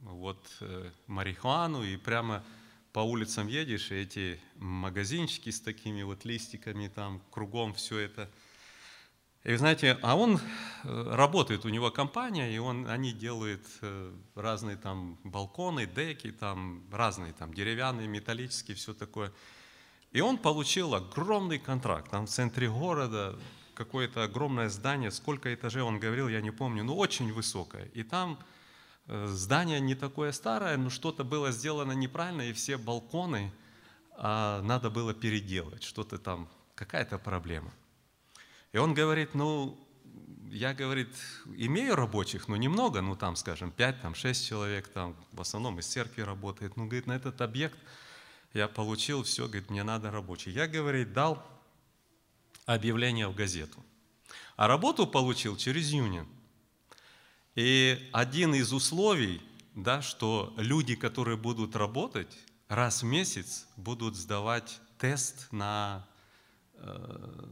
вот 0.03 0.47
э, 0.61 0.91
марихуану, 1.07 1.83
и 1.83 1.97
прямо 1.97 2.45
по 2.93 3.01
улицам 3.01 3.47
едешь, 3.47 3.91
и 3.91 3.97
эти 3.97 4.41
магазинчики 4.57 5.51
с 5.51 5.61
такими 5.61 6.03
вот 6.03 6.25
листиками, 6.25 6.89
там 6.89 7.23
кругом 7.31 7.75
все 7.75 7.99
это– 7.99 8.31
и 9.45 9.55
знаете, 9.55 9.97
а 10.03 10.17
он 10.17 10.39
э, 10.83 11.15
работает, 11.15 11.65
у 11.65 11.69
него 11.69 11.91
компания, 11.91 12.53
и 12.53 12.59
он, 12.59 12.87
они 12.87 13.13
делают 13.13 13.65
э, 13.83 14.13
разные 14.35 14.77
там 14.77 15.17
балконы, 15.23 15.87
деки, 15.87 16.33
там 16.33 16.83
разные 16.91 17.33
там 17.33 17.55
деревянные, 17.55 18.09
металлические, 18.09 18.77
все 18.77 18.95
такое. 18.95 19.33
И 20.11 20.21
он 20.21 20.39
получил 20.39 20.95
огромный 20.95 21.59
контракт, 21.59 22.11
там 22.11 22.27
в 22.27 22.31
центре 22.31 22.69
города, 22.69 23.39
какое-то 23.75 24.25
огромное 24.25 24.69
здание, 24.69 25.13
сколько 25.13 25.55
этажей 25.55 25.83
он 25.83 26.01
говорил, 26.01 26.29
я 26.29 26.41
не 26.41 26.51
помню, 26.51 26.83
но 26.83 26.97
очень 26.97 27.33
высокое. 27.33 27.87
И 27.95 28.03
там 28.03 28.39
здание 29.09 29.81
не 29.81 29.95
такое 29.95 30.33
старое, 30.33 30.77
но 30.77 30.91
что-то 30.91 31.25
было 31.25 31.51
сделано 31.51 31.93
неправильно, 31.93 32.43
и 32.43 32.53
все 32.53 32.77
балконы 32.77 33.53
а, 34.17 34.61
надо 34.63 34.91
было 34.91 35.15
переделать, 35.15 35.83
что-то 35.83 36.19
там, 36.19 36.49
какая-то 36.75 37.19
проблема. 37.19 37.73
И 38.73 38.79
он 38.79 38.93
говорит, 38.95 39.35
ну, 39.35 39.79
я, 40.51 40.75
говорит, 40.75 41.09
имею 41.57 41.97
рабочих, 41.97 42.49
но 42.49 42.57
немного, 42.57 43.01
ну 43.01 43.17
там, 43.17 43.37
скажем, 43.37 43.71
5, 43.71 44.03
там, 44.03 44.15
6 44.15 44.47
человек, 44.47 44.89
там, 44.89 45.17
в 45.33 45.41
основном 45.41 45.79
из 45.79 45.87
церкви 45.87 46.23
работает. 46.23 46.77
Ну, 46.77 46.85
говорит, 46.87 47.07
на 47.07 47.17
этот 47.17 47.41
объект 47.41 47.79
я 48.53 48.69
получил 48.69 49.23
все, 49.23 49.47
говорит, 49.47 49.71
мне 49.71 49.83
надо 49.83 50.11
рабочий. 50.11 50.51
Я, 50.51 50.67
говорит, 50.67 51.13
дал 51.13 51.43
объявление 52.67 53.29
в 53.29 53.35
газету. 53.35 53.83
А 54.57 54.69
работу 54.69 55.07
получил 55.07 55.57
через 55.57 55.91
Юнин. 55.91 56.27
И 57.59 58.09
один 58.13 58.55
из 58.55 58.73
условий, 58.73 59.43
да, 59.75 60.01
что 60.03 60.55
люди, 60.57 60.95
которые 60.95 61.37
будут 61.37 61.75
работать, 61.75 62.39
раз 62.69 63.03
в 63.03 63.07
месяц 63.07 63.67
будут 63.77 64.15
сдавать 64.15 64.81
тест 64.99 65.49
на 65.51 66.07
Э, 66.81 66.97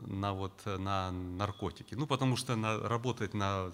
на, 0.07 0.33
вот, 0.33 0.65
на 0.67 1.11
наркотики. 1.11 1.95
Ну, 1.95 2.07
потому 2.07 2.37
что 2.37 2.55
на, 2.55 2.79
работать 2.79 3.35
на, 3.35 3.73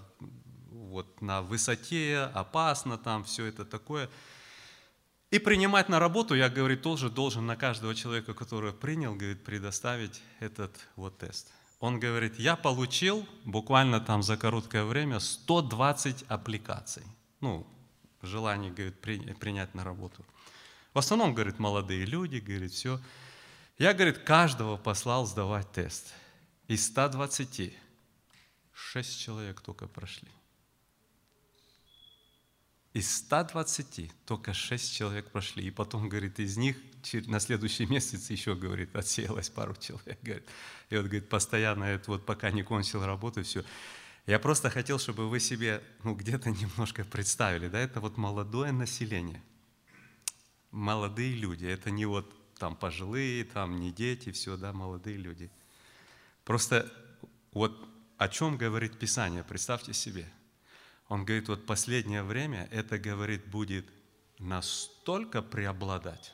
вот, 0.70 1.20
на 1.20 1.42
высоте 1.42 2.30
опасно, 2.32 2.96
там 2.96 3.24
все 3.24 3.44
это 3.44 3.66
такое. 3.66 4.08
И 5.30 5.38
принимать 5.38 5.90
на 5.90 5.98
работу, 5.98 6.34
я, 6.34 6.48
говорю, 6.48 6.78
тоже 6.78 7.10
должен 7.10 7.46
на 7.46 7.56
каждого 7.56 7.94
человека, 7.94 8.32
который 8.32 8.72
принял, 8.72 9.14
говорит, 9.14 9.44
предоставить 9.44 10.22
этот 10.40 10.74
вот 10.96 11.18
тест. 11.18 11.52
Он 11.82 11.98
говорит, 11.98 12.38
я 12.38 12.54
получил 12.54 13.26
буквально 13.44 14.00
там 14.00 14.22
за 14.22 14.36
короткое 14.36 14.84
время 14.84 15.18
120 15.18 16.22
аппликаций. 16.28 17.02
Ну, 17.40 17.66
желание, 18.22 18.70
говорит, 18.70 19.00
принять 19.00 19.74
на 19.74 19.82
работу. 19.82 20.24
В 20.94 20.98
основном, 20.98 21.34
говорит, 21.34 21.58
молодые 21.58 22.04
люди, 22.04 22.36
говорит, 22.36 22.70
все. 22.70 23.00
Я, 23.78 23.94
говорит, 23.94 24.18
каждого 24.18 24.76
послал 24.76 25.26
сдавать 25.26 25.72
тест. 25.72 26.14
Из 26.68 26.86
120 26.86 27.74
6 28.72 29.20
человек 29.20 29.60
только 29.60 29.88
прошли. 29.88 30.28
Из 32.92 33.10
120 33.16 34.12
только 34.26 34.52
6 34.52 34.94
человек 34.94 35.30
прошли. 35.30 35.66
И 35.66 35.70
потом, 35.70 36.08
говорит, 36.08 36.38
из 36.38 36.56
них 36.56 36.76
на 37.26 37.40
следующий 37.40 37.86
месяц 37.86 38.30
еще, 38.30 38.54
говорит, 38.54 38.94
отсеялось 38.94 39.48
пару 39.48 39.74
человек. 39.76 40.18
Говорит. 40.22 40.46
И 40.90 40.96
вот, 40.96 41.06
говорит, 41.06 41.28
постоянно, 41.28 41.84
это 41.84 42.10
вот 42.10 42.26
пока 42.26 42.50
не 42.50 42.62
кончил 42.62 43.04
работу, 43.04 43.42
все. 43.42 43.64
Я 44.26 44.38
просто 44.38 44.70
хотел, 44.70 44.98
чтобы 44.98 45.28
вы 45.28 45.40
себе 45.40 45.82
ну, 46.04 46.14
где-то 46.14 46.50
немножко 46.50 47.04
представили, 47.04 47.68
да, 47.68 47.80
это 47.80 48.00
вот 48.00 48.16
молодое 48.16 48.70
население, 48.70 49.42
молодые 50.70 51.34
люди, 51.34 51.66
это 51.66 51.90
не 51.90 52.06
вот 52.06 52.32
там 52.56 52.76
пожилые, 52.76 53.44
там 53.44 53.80
не 53.80 53.90
дети, 53.90 54.30
все, 54.30 54.56
да, 54.56 54.72
молодые 54.72 55.16
люди. 55.16 55.50
Просто 56.44 56.92
вот 57.52 57.88
о 58.16 58.28
чем 58.28 58.56
говорит 58.56 58.96
Писание, 58.98 59.42
представьте 59.42 59.92
себе. 59.92 60.30
Он 61.12 61.26
говорит, 61.26 61.48
вот 61.48 61.66
последнее 61.66 62.22
время 62.22 62.68
это, 62.70 62.98
говорит, 62.98 63.44
будет 63.44 63.84
настолько 64.38 65.42
преобладать, 65.42 66.32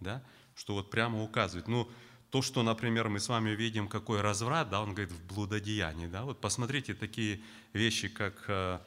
да, 0.00 0.22
что 0.54 0.74
вот 0.74 0.90
прямо 0.90 1.22
указывает. 1.22 1.66
Ну, 1.66 1.88
то, 2.28 2.42
что, 2.42 2.62
например, 2.62 3.08
мы 3.08 3.20
с 3.20 3.30
вами 3.30 3.52
видим, 3.52 3.88
какой 3.88 4.20
разврат, 4.20 4.68
да, 4.68 4.82
он 4.82 4.92
говорит, 4.92 5.12
в 5.12 5.26
блудодеянии, 5.26 6.08
да, 6.08 6.24
вот 6.24 6.42
посмотрите 6.42 6.92
такие 6.92 7.40
вещи, 7.72 8.08
как, 8.08 8.44
э, 8.48 8.80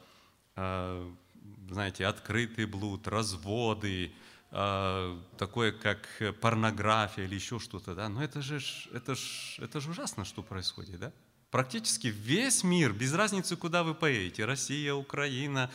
э, 0.54 1.12
знаете, 1.70 2.06
открытый 2.06 2.66
блуд, 2.66 3.08
разводы, 3.08 4.12
а, 4.52 5.20
такое, 5.38 5.72
как 5.72 6.06
порнография 6.40 7.24
или 7.24 7.34
еще 7.34 7.58
что-то, 7.58 7.96
да, 7.96 8.08
но 8.08 8.22
это 8.22 8.42
же, 8.42 8.60
это 8.92 9.16
же, 9.16 9.60
это 9.60 9.80
же 9.80 9.90
ужасно, 9.90 10.24
что 10.24 10.44
происходит, 10.44 11.00
да? 11.00 11.12
Практически 11.50 12.06
весь 12.06 12.62
мир, 12.62 12.92
без 12.92 13.12
разницы, 13.12 13.56
куда 13.56 13.82
вы 13.82 13.94
поедете, 13.94 14.44
Россия, 14.44 14.94
Украина, 14.94 15.68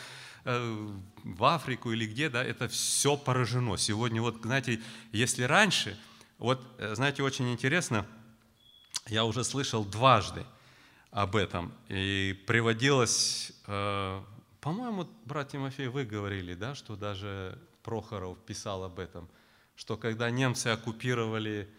э, 0.46 0.90
в 1.24 1.44
Африку 1.44 1.92
или 1.92 2.06
где, 2.06 2.30
да, 2.30 2.42
это 2.44 2.70
все 2.70 3.18
поражено. 3.18 3.76
Сегодня 3.78 4.22
вот, 4.22 4.38
знаете, 4.42 4.82
если 5.12 5.44
раньше, 5.44 5.98
вот, 6.38 6.66
э, 6.78 6.96
знаете, 6.96 7.24
очень 7.24 7.52
интересно, 7.52 8.06
я 9.08 9.26
уже 9.26 9.44
слышал 9.44 9.84
дважды 9.84 10.46
об 11.12 11.36
этом, 11.36 11.74
и 11.90 12.42
приводилось, 12.48 13.52
э, 13.68 14.22
по-моему, 14.62 15.10
брат 15.26 15.52
Тимофей, 15.52 15.90
вы 15.90 16.06
говорили, 16.06 16.54
да, 16.54 16.74
что 16.74 16.96
даже 16.96 17.60
Прохоров 17.84 18.38
писал 18.46 18.86
об 18.86 19.00
этом, 19.00 19.28
что 19.76 19.98
когда 19.98 20.30
немцы 20.30 20.68
оккупировали... 20.68 21.70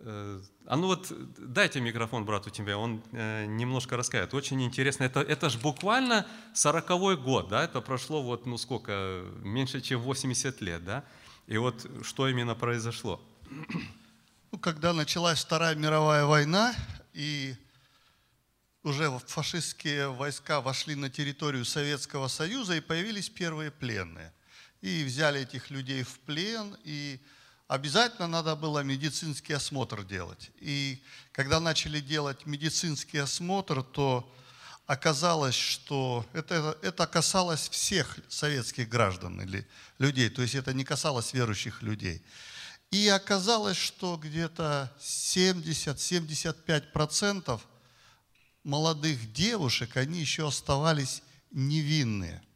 Э, 0.00 0.40
а 0.66 0.76
ну 0.76 0.86
вот 0.86 1.12
дайте 1.38 1.80
микрофон 1.80 2.24
брату 2.24 2.50
тебе, 2.50 2.74
он 2.76 3.02
э, 3.12 3.46
немножко 3.46 3.96
расскажет. 3.96 4.34
Очень 4.34 4.62
интересно. 4.62 5.04
Это, 5.04 5.20
это 5.20 5.50
же 5.50 5.58
буквально 5.58 6.26
40-й 6.54 7.16
год, 7.16 7.48
да? 7.48 7.64
Это 7.64 7.80
прошло 7.80 8.22
вот, 8.22 8.46
ну 8.46 8.58
сколько, 8.58 9.24
меньше, 9.42 9.80
чем 9.80 10.00
80 10.00 10.60
лет, 10.60 10.84
да? 10.84 11.04
И 11.46 11.58
вот 11.58 11.86
что 12.02 12.28
именно 12.28 12.54
произошло? 12.54 13.20
Ну, 14.52 14.60
когда 14.60 14.92
началась 14.92 15.40
Вторая 15.44 15.74
мировая 15.74 16.26
война, 16.26 16.76
и 17.12 17.56
уже 18.84 19.10
фашистские 19.26 20.10
войска 20.10 20.60
вошли 20.60 20.94
на 20.94 21.10
территорию 21.10 21.64
Советского 21.64 22.28
Союза, 22.28 22.76
и 22.76 22.80
появились 22.80 23.28
первые 23.28 23.72
пленные– 23.72 24.32
и 24.84 25.02
взяли 25.02 25.40
этих 25.40 25.70
людей 25.70 26.02
в 26.02 26.18
плен, 26.20 26.76
и 26.84 27.18
обязательно 27.68 28.28
надо 28.28 28.56
было 28.56 28.82
медицинский 28.82 29.54
осмотр 29.54 30.04
делать. 30.04 30.50
И 30.60 31.02
когда 31.32 31.60
начали 31.60 32.00
делать 32.00 32.46
медицинский 32.46 33.18
осмотр, 33.18 33.82
то 33.82 34.32
оказалось, 34.86 35.54
что 35.54 36.26
это, 36.32 36.78
это 36.82 37.06
касалось 37.06 37.68
всех 37.68 38.18
советских 38.28 38.88
граждан 38.88 39.40
или 39.40 39.64
людей, 39.98 40.30
то 40.30 40.42
есть 40.42 40.54
это 40.54 40.72
не 40.72 40.84
касалось 40.84 41.32
верующих 41.32 41.82
людей. 41.82 42.22
И 42.90 43.08
оказалось, 43.08 43.76
что 43.76 44.16
где-то 44.16 44.92
70-75% 45.00 47.60
молодых 48.62 49.32
девушек, 49.32 49.96
они 49.96 50.20
еще 50.20 50.46
оставались 50.48 51.22
невинные– 51.50 52.42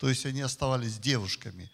то 0.00 0.08
есть 0.08 0.24
они 0.24 0.40
оставались 0.40 0.98
девушками. 0.98 1.70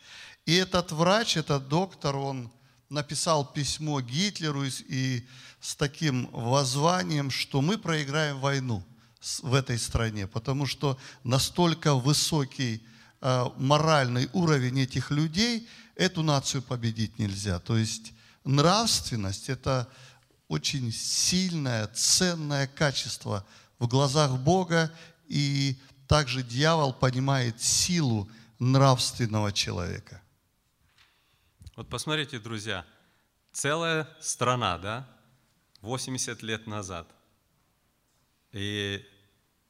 И 0.47 0.57
этот 0.57 0.91
врач, 0.91 1.37
этот 1.37 1.69
доктор, 1.69 2.17
он 2.17 2.51
написал 2.89 3.45
письмо 3.45 4.01
Гитлеру 4.01 4.65
и, 4.65 4.71
и 4.89 5.27
с 5.61 5.75
таким 5.75 6.29
воззванием, 6.33 7.31
что 7.31 7.61
мы 7.61 7.79
проиграем 7.79 8.39
войну 8.41 8.85
в 9.43 9.55
этой 9.55 9.79
стране, 9.79 10.27
потому 10.27 10.67
что 10.67 10.99
настолько 11.25 11.95
высокий 11.95 12.83
э, 13.21 13.45
моральный 13.57 14.29
уровень 14.33 14.81
этих 14.81 15.11
людей, 15.11 15.69
эту 15.97 16.23
нацию 16.23 16.63
победить 16.63 17.19
нельзя. 17.19 17.59
То 17.59 17.77
есть 17.77 18.13
нравственность– 18.45 19.49
это 19.49 19.89
очень 20.49 20.93
сильное, 20.93 21.89
ценное 21.89 22.69
качество 22.69 23.45
в 23.79 23.89
глазах 23.89 24.39
Бога, 24.39 24.93
и 25.27 25.77
также 26.07 26.43
дьявол 26.45 26.93
понимает 26.93 27.61
силу 27.61 28.29
нравственного 28.59 29.53
человека. 29.53 30.23
Вот 31.77 31.91
посмотрите, 31.91 32.39
друзья, 32.39 32.87
целая 33.53 34.09
страна, 34.19 34.79
да, 34.79 35.07
80 35.83 36.43
лет 36.43 36.67
назад. 36.67 37.07
И 38.53 39.07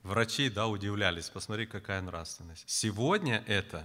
врачи, 0.05 0.49
да, 0.49 0.69
удивлялись, 0.69 1.29
посмотри, 1.29 1.67
какая 1.67 2.01
нравственность. 2.01 2.63
Сегодня 2.71 3.43
это 3.49 3.85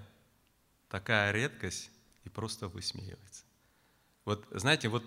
такая 0.88 1.32
редкость 1.32 1.90
и 2.24 2.30
просто 2.30 2.68
высмеивается. 2.68 3.44
Вот, 4.26 4.46
знаете, 4.52 4.88
вот 4.88 5.04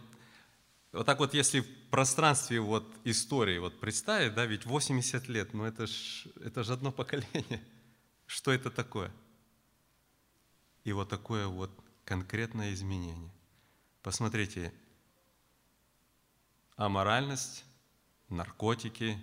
вот 0.91 1.07
так 1.07 1.19
вот, 1.19 1.35
если 1.35 1.61
в 1.61 1.91
пространстве 1.91 2.61
вот 2.61 2.87
истории 3.03 3.59
вот 3.59 3.81
представить, 3.81 4.35
да, 4.35 4.47
ведь 4.47 4.65
80 4.65 5.29
лет, 5.29 5.53
ну 5.53 5.65
это 5.65 5.89
ж, 5.89 6.27
это 6.37 6.63
ж 6.63 6.71
одно 6.71 6.93
поколение. 6.93 7.63
Что 8.27 8.53
это 8.53 8.71
такое? 8.71 9.13
И 10.85 10.93
вот 10.93 11.09
такое 11.09 11.49
вот 11.49 11.71
конкретное 12.05 12.73
изменение. 12.73 13.31
Посмотрите, 14.03 14.73
аморальность, 16.77 17.65
наркотики, 18.29 19.19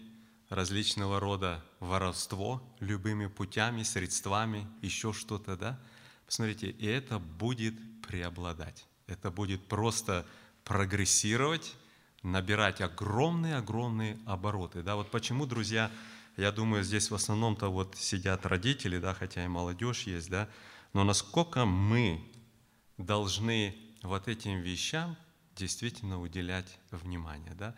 различного 0.50 1.20
рода 1.20 1.64
воровство 1.80 2.62
любыми 2.80 3.28
путями, 3.28 3.84
средствами, 3.84 4.68
еще 4.82 5.14
что-то, 5.14 5.56
да? 5.56 5.80
Посмотрите, 6.26 6.70
и 6.70 6.86
это 6.86 7.20
будет 7.20 7.76
преобладать. 8.02 8.86
Это 9.08 9.32
будет 9.32 9.68
просто 9.68 10.26
прогрессировать 10.64 11.76
набирать 12.24 12.82
огромные-огромные 12.82 14.20
обороты. 14.26 14.84
Да, 14.84 14.96
вот 14.96 15.10
почему, 15.10 15.46
друзья, 15.46 15.92
я 16.38 16.52
думаю, 16.52 16.84
здесь 16.84 17.10
в 17.10 17.16
основном-то 17.16 17.70
вот 17.70 17.96
сидят 17.98 18.46
родители, 18.46 19.00
да, 19.00 19.14
хотя 19.14 19.44
и 19.44 19.48
молодежь 19.48 20.04
есть, 20.04 20.30
да, 20.30 20.48
но 20.94 21.04
насколько 21.04 21.66
мы 21.66 22.31
должны 22.98 23.76
вот 24.04 24.28
этим 24.28 24.62
вещам 24.62 25.18
действительно 25.56 26.20
уделять 26.20 26.80
внимание, 26.92 27.54
да. 27.56 27.76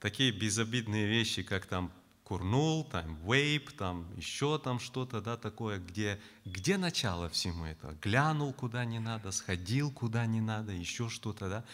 Такие 0.00 0.30
безобидные 0.30 1.06
вещи, 1.06 1.42
как 1.42 1.66
там 1.66 1.92
курнул, 2.22 2.84
там 2.84 3.16
вейп, 3.24 3.70
там 3.72 4.12
еще 4.16 4.58
там 4.58 4.80
что-то, 4.80 5.20
да, 5.20 5.36
такое, 5.36 5.78
где, 5.78 6.20
где 6.44 6.76
начало 6.76 7.28
всему 7.28 7.64
этого? 7.64 7.92
Глянул 8.02 8.52
куда 8.52 8.84
не 8.84 8.98
надо, 8.98 9.30
сходил 9.30 9.92
куда 9.92 10.26
не 10.26 10.40
надо, 10.40 10.72
еще 10.72 11.08
что-то, 11.08 11.48
да. 11.48 11.64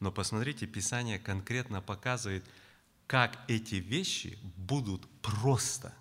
Но 0.00 0.10
посмотрите, 0.10 0.66
Писание 0.66 1.18
конкретно 1.18 1.80
показывает, 1.80 2.44
как 3.06 3.38
эти 3.48 3.76
вещи 3.76 4.38
будут 4.56 5.08
просто 5.20 5.94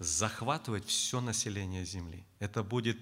захватывать 0.00 0.86
все 0.86 1.20
население 1.20 1.84
Земли. 1.84 2.24
Это 2.40 2.62
будет 2.62 2.98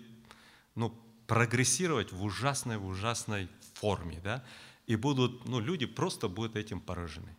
ну, 0.75 0.91
прогрессировать 1.29 2.11
в 2.11 2.25
ужасной, 2.25 2.79
в 2.79 2.87
ужасной 2.87 3.49
форме, 3.75 4.19
да, 4.25 4.43
и 4.87 4.97
будут, 4.97 5.47
ну, 5.47 5.61
люди 5.61 5.87
просто 5.87 6.27
будут 6.27 6.57
этим 6.57 6.81
поражены. 6.81 7.37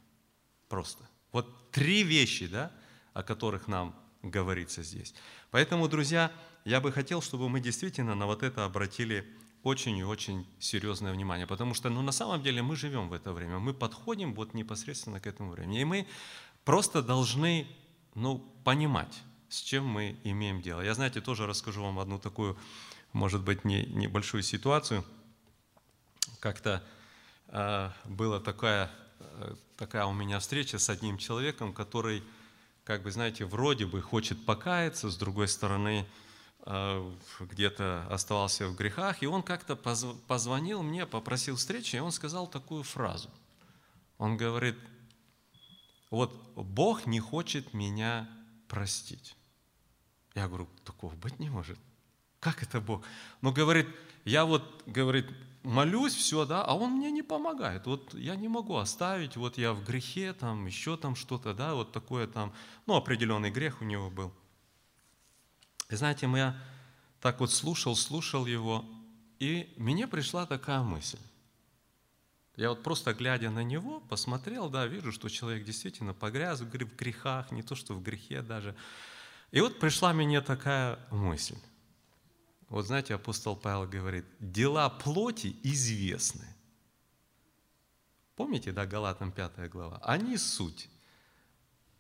Просто. 0.69 1.04
Вот 1.32 1.71
три 1.71 2.04
вещи, 2.04 2.47
да, 2.47 2.71
о 3.13 3.23
которых 3.23 3.67
нам 3.67 3.95
говорится 4.21 4.84
здесь. 4.84 5.15
Поэтому, 5.49 5.88
друзья, 5.88 6.32
я 6.65 6.80
бы 6.80 6.91
хотел, 6.91 7.21
чтобы 7.21 7.49
мы 7.49 7.60
действительно 7.60 8.13
на 8.13 8.28
вот 8.28 8.43
это 8.43 8.63
обратили 8.63 9.25
очень 9.63 9.97
и 9.97 10.04
очень 10.04 10.45
серьезное 10.60 11.12
внимание, 11.12 11.47
потому 11.47 11.73
что, 11.73 11.89
ну, 11.89 12.04
на 12.04 12.12
самом 12.12 12.43
деле 12.43 12.62
мы 12.62 12.75
живем 12.75 13.10
в 13.10 13.13
это 13.13 13.34
время, 13.34 13.58
мы 13.58 13.73
подходим 13.73 14.36
вот 14.36 14.54
непосредственно 14.54 15.19
к 15.19 15.25
этому 15.25 15.52
времени, 15.52 15.82
и 15.82 15.86
мы 15.86 16.08
просто 16.63 17.02
должны, 17.02 17.67
ну, 18.13 18.39
понимать, 18.63 19.23
с 19.49 19.62
чем 19.62 19.88
мы 19.88 20.15
имеем 20.23 20.62
дело. 20.62 20.82
Я, 20.82 20.93
знаете, 20.93 21.21
тоже 21.21 21.47
расскажу 21.47 21.82
вам 21.82 21.97
одну 21.97 22.19
такую, 22.19 22.56
может 23.13 23.41
быть, 23.41 23.65
не, 23.65 23.85
небольшую 23.85 24.43
ситуацию. 24.43 25.03
Как-то 26.39 26.83
э, 27.47 27.91
была 28.05 28.39
такая, 28.39 28.91
э, 29.19 29.55
такая 29.77 30.05
у 30.05 30.13
меня 30.13 30.39
встреча 30.39 30.79
с 30.79 30.89
одним 30.89 31.17
человеком, 31.17 31.73
который, 31.73 32.23
как 32.83 33.03
бы, 33.03 33.11
знаете, 33.11 33.45
вроде 33.45 33.85
бы 33.85 34.01
хочет 34.01 34.45
покаяться, 34.45 35.09
с 35.09 35.17
другой 35.17 35.47
стороны, 35.47 36.05
э, 36.65 37.15
где-то 37.39 38.05
оставался 38.09 38.67
в 38.67 38.75
грехах, 38.75 39.23
и 39.23 39.27
он 39.27 39.43
как-то 39.43 39.75
позвонил 39.75 40.83
мне, 40.83 41.05
попросил 41.05 41.55
встречи, 41.55 41.95
и 41.95 41.99
он 41.99 42.11
сказал 42.11 42.47
такую 42.47 42.83
фразу. 42.83 43.29
Он 44.17 44.37
говорит, 44.37 44.77
вот 46.09 46.33
Бог 46.55 47.05
не 47.05 47.19
хочет 47.19 47.73
меня 47.73 48.29
простить. 48.67 49.35
Я 50.35 50.47
говорю, 50.47 50.69
такого 50.83 51.13
быть 51.15 51.39
не 51.39 51.49
может. 51.49 51.77
Как 52.39 52.63
это 52.63 52.80
Бог? 52.80 53.04
Ну, 53.41 53.52
говорит, 53.52 53.88
я 54.25 54.45
вот, 54.45 54.84
говорит, 54.86 55.28
молюсь, 55.63 56.15
все, 56.15 56.45
да, 56.45 56.63
а 56.63 56.73
Он 56.75 56.93
мне 56.93 57.12
не 57.12 57.23
помогает. 57.23 57.86
Вот 57.86 58.13
я 58.13 58.36
не 58.36 58.47
могу 58.47 58.78
оставить, 58.78 59.36
вот 59.36 59.58
я 59.58 59.73
в 59.73 59.84
грехе, 59.84 60.34
там, 60.34 60.65
еще 60.65 60.97
там 60.97 61.15
что-то, 61.15 61.54
да, 61.54 61.73
вот 61.73 61.91
такое 61.91 62.28
там, 62.28 62.54
ну, 62.86 62.95
определенный 62.95 63.52
грех 63.52 63.82
у 63.82 63.86
него 63.86 64.10
был. 64.10 64.34
И 65.89 65.95
знаете, 65.95 66.30
я 66.34 66.56
так 67.19 67.39
вот 67.39 67.52
слушал, 67.52 67.95
слушал 67.95 68.45
его, 68.45 68.86
и 69.39 69.73
мне 69.78 70.08
пришла 70.08 70.45
такая 70.45 70.82
мысль. 70.82 71.19
Я 72.56 72.69
вот 72.69 72.84
просто 72.84 73.13
глядя 73.13 73.49
на 73.49 73.63
него, 73.63 74.02
посмотрел, 74.02 74.69
да, 74.69 74.86
вижу, 74.86 75.12
что 75.12 75.30
человек 75.30 75.63
действительно 75.63 76.13
погряз 76.13 76.60
в 76.60 76.69
грехах, 76.69 77.52
не 77.52 77.63
то 77.63 77.73
что 77.73 77.93
в 77.93 78.04
грехе 78.04 78.41
даже. 78.41 78.75
И 79.52 79.62
вот 79.62 79.80
пришла 79.80 80.13
мне 80.13 80.41
такая 80.41 80.99
мысль. 81.10 81.56
Вот 82.69 82.86
знаете, 82.86 83.15
апостол 83.15 83.55
Павел 83.55 83.88
говорит, 83.88 84.25
дела 84.39 84.89
плоти 84.89 85.55
известны. 85.63 86.47
Помните, 88.36 88.71
да, 88.71 88.86
Галатам 88.86 89.32
5 89.32 89.69
глава? 89.69 89.99
Они 90.03 90.38
суть. 90.38 90.89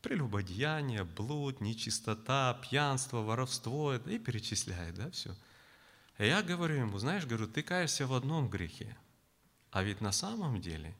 Прелюбодеяние, 0.01 1.03
блуд, 1.03 1.59
нечистота, 1.59 2.53
пьянство, 2.61 3.17
воровство, 3.17 3.95
и 3.95 4.19
перечисляет, 4.19 4.95
да, 4.95 5.11
все. 5.11 5.35
И 6.19 6.27
я 6.27 6.41
говорю 6.41 6.75
ему, 6.75 6.97
знаешь, 6.99 7.25
говорю, 7.25 7.47
ты 7.47 7.63
каешься 7.63 8.05
в 8.07 8.13
одном 8.13 8.49
грехе, 8.49 8.95
а 9.71 9.83
ведь 9.83 10.01
на 10.01 10.11
самом 10.11 10.61
деле 10.61 10.95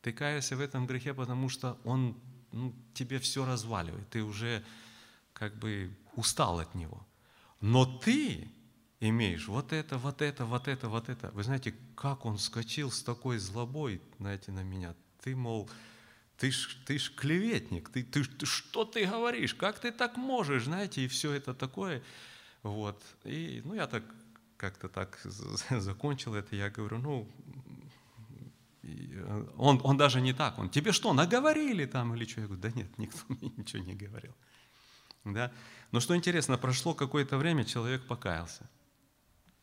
ты 0.00 0.12
каешься 0.12 0.56
в 0.56 0.60
этом 0.60 0.86
грехе, 0.86 1.14
потому 1.14 1.48
что 1.48 1.78
он 1.84 2.20
ну, 2.50 2.74
тебе 2.94 3.18
все 3.18 3.44
разваливает, 3.44 4.08
ты 4.10 4.22
уже 4.22 4.64
как 5.32 5.56
бы 5.58 5.96
устал 6.14 6.58
от 6.58 6.74
него. 6.74 7.06
Но 7.60 7.84
ты 7.86 8.50
имеешь 9.08 9.48
вот 9.48 9.72
это, 9.72 9.98
вот 9.98 10.22
это, 10.22 10.44
вот 10.44 10.68
это, 10.68 10.88
вот 10.88 11.08
это. 11.08 11.30
Вы 11.32 11.42
знаете, 11.42 11.74
как 11.96 12.24
он 12.24 12.36
вскочил 12.36 12.90
с 12.90 13.02
такой 13.02 13.38
злобой, 13.38 14.00
знаете, 14.18 14.52
на 14.52 14.62
меня. 14.62 14.94
Ты, 15.22 15.34
мол, 15.34 15.68
ты 16.38 16.50
ж, 16.50 16.78
ты 16.86 16.98
ж 16.98 17.12
клеветник, 17.14 17.88
ты, 17.88 18.04
ты, 18.04 18.24
ты, 18.24 18.46
что 18.46 18.84
ты 18.84 19.06
говоришь, 19.06 19.54
как 19.54 19.80
ты 19.80 19.90
так 19.90 20.16
можешь, 20.16 20.64
знаете, 20.64 21.04
и 21.04 21.08
все 21.08 21.32
это 21.32 21.52
такое. 21.52 22.02
Вот. 22.62 23.02
И, 23.24 23.60
ну, 23.64 23.74
я 23.74 23.86
так 23.86 24.04
как-то 24.56 24.88
так 24.88 25.18
закончил 25.70 26.34
это, 26.34 26.54
я 26.54 26.70
говорю, 26.70 26.98
ну, 26.98 27.28
э, 28.84 29.46
он, 29.56 29.80
он 29.82 29.96
даже 29.96 30.20
не 30.20 30.32
так, 30.32 30.58
он, 30.58 30.70
тебе 30.70 30.92
что, 30.92 31.12
наговорили 31.12 31.86
там 31.86 32.14
или 32.14 32.24
что? 32.24 32.40
Я 32.40 32.46
говорю, 32.46 32.62
да 32.62 32.70
нет, 32.70 32.98
никто 32.98 33.18
мне 33.28 33.52
ничего 33.56 33.82
не 33.82 33.94
говорил. 33.94 34.34
Да? 35.24 35.52
Но 35.90 35.98
что 35.98 36.14
интересно, 36.16 36.56
прошло 36.56 36.94
какое-то 36.94 37.36
время, 37.36 37.64
человек 37.64 38.06
покаялся. 38.06 38.68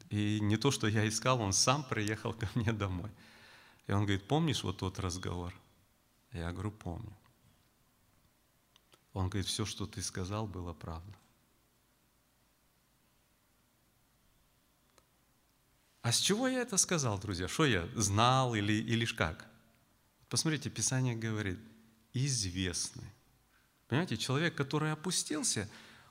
И 0.10 0.40
не 0.40 0.58
то, 0.58 0.72
что 0.72 0.88
я 0.88 1.08
искал, 1.08 1.40
он 1.42 1.54
сам 1.54 1.84
приехал 1.84 2.34
ко 2.34 2.50
мне 2.56 2.74
домой. 2.74 3.12
И 3.88 3.92
он 3.92 4.02
говорит, 4.04 4.28
помнишь 4.28 4.64
вот 4.64 4.78
тот 4.78 5.00
разговор? 5.00 5.54
Я 6.32 6.52
говорю, 6.52 6.72
помню. 6.72 7.16
Он 9.14 9.30
говорит, 9.30 9.48
все, 9.48 9.66
что 9.66 9.86
ты 9.86 10.02
сказал, 10.02 10.48
было 10.48 10.74
правда. 10.74 11.14
А 16.02 16.12
с 16.12 16.20
чего 16.20 16.48
я 16.48 16.62
это 16.62 16.78
сказал, 16.78 17.20
друзья? 17.20 17.48
Что 17.48 17.66
я 17.66 17.88
знал 17.96 18.56
или, 18.56 18.74
или 18.74 19.06
как? 19.06 19.48
Посмотрите, 20.30 20.70
Писание 20.70 21.16
говорит, 21.16 21.60
известный. 22.14 23.10
Понимаете, 23.88 24.18
человек, 24.18 24.56
который 24.56 24.92
опустился, 24.92 25.70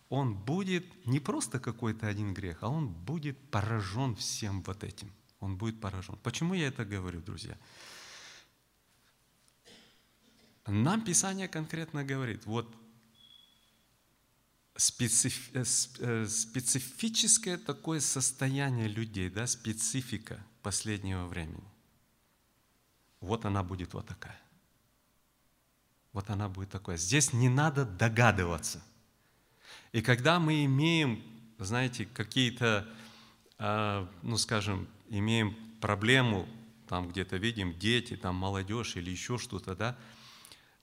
он 0.08 0.34
будет 0.34 1.06
не 1.06 1.20
просто 1.20 1.60
какой-то 1.60 2.06
один 2.06 2.34
грех, 2.34 2.62
а 2.62 2.68
он 2.68 2.88
будет 2.88 3.38
поражен 3.50 4.16
всем 4.16 4.62
вот 4.62 4.84
этим. 4.84 5.12
Он 5.40 5.56
будет 5.56 5.80
поражен. 5.80 6.16
Почему 6.22 6.54
я 6.54 6.68
это 6.68 6.84
говорю, 6.84 7.20
друзья? 7.20 7.56
Нам 10.66 11.02
Писание 11.02 11.48
конкретно 11.48 12.04
говорит, 12.04 12.44
вот 12.46 12.74
специф, 14.76 15.50
э, 15.54 15.64
э, 15.98 16.26
специфическое 16.26 17.58
такое 17.58 18.00
состояние 18.00 18.88
людей, 18.88 19.30
да, 19.30 19.46
специфика 19.46 20.44
последнего 20.62 21.26
времени. 21.26 21.64
Вот 23.20 23.44
она 23.44 23.62
будет 23.62 23.94
вот 23.94 24.06
такая. 24.06 24.40
Вот 26.12 26.30
она 26.30 26.48
будет 26.48 26.70
такая. 26.70 26.96
Здесь 26.96 27.32
не 27.32 27.48
надо 27.48 27.84
догадываться. 27.84 28.82
И 29.92 30.02
когда 30.02 30.38
мы 30.38 30.64
имеем, 30.64 31.22
знаете, 31.58 32.06
какие-то, 32.06 32.86
а, 33.58 34.08
ну 34.22 34.36
скажем, 34.36 34.88
имеем 35.08 35.56
проблему, 35.80 36.48
там 36.88 37.08
где-то 37.08 37.36
видим 37.36 37.78
дети, 37.78 38.16
там 38.16 38.34
молодежь 38.36 38.96
или 38.96 39.10
еще 39.10 39.38
что-то, 39.38 39.74
да, 39.74 39.96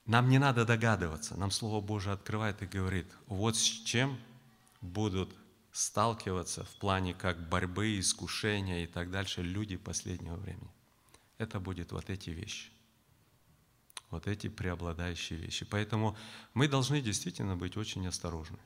нам 0.06 0.28
не 0.28 0.38
надо 0.38 0.64
догадываться. 0.64 1.36
Нам 1.36 1.50
Слово 1.50 1.80
Божие 1.80 2.14
открывает 2.14 2.62
и 2.62 2.66
говорит, 2.66 3.06
вот 3.26 3.56
с 3.56 3.62
чем 3.62 4.18
будут 4.80 5.34
сталкиваться 5.72 6.64
в 6.64 6.76
плане 6.76 7.12
как 7.12 7.48
борьбы, 7.48 7.98
искушения 7.98 8.84
и 8.84 8.86
так 8.86 9.10
дальше 9.10 9.42
люди 9.42 9.76
последнего 9.76 10.36
времени. 10.36 10.70
Это 11.38 11.60
будет 11.60 11.92
вот 11.92 12.08
эти 12.08 12.30
вещи 12.30 12.70
вот 14.10 14.28
эти 14.28 14.48
преобладающие 14.48 15.36
вещи. 15.36 15.64
Поэтому 15.64 16.16
мы 16.54 16.68
должны 16.68 17.00
действительно 17.00 17.56
быть 17.56 17.76
очень 17.76 18.06
осторожны 18.06 18.58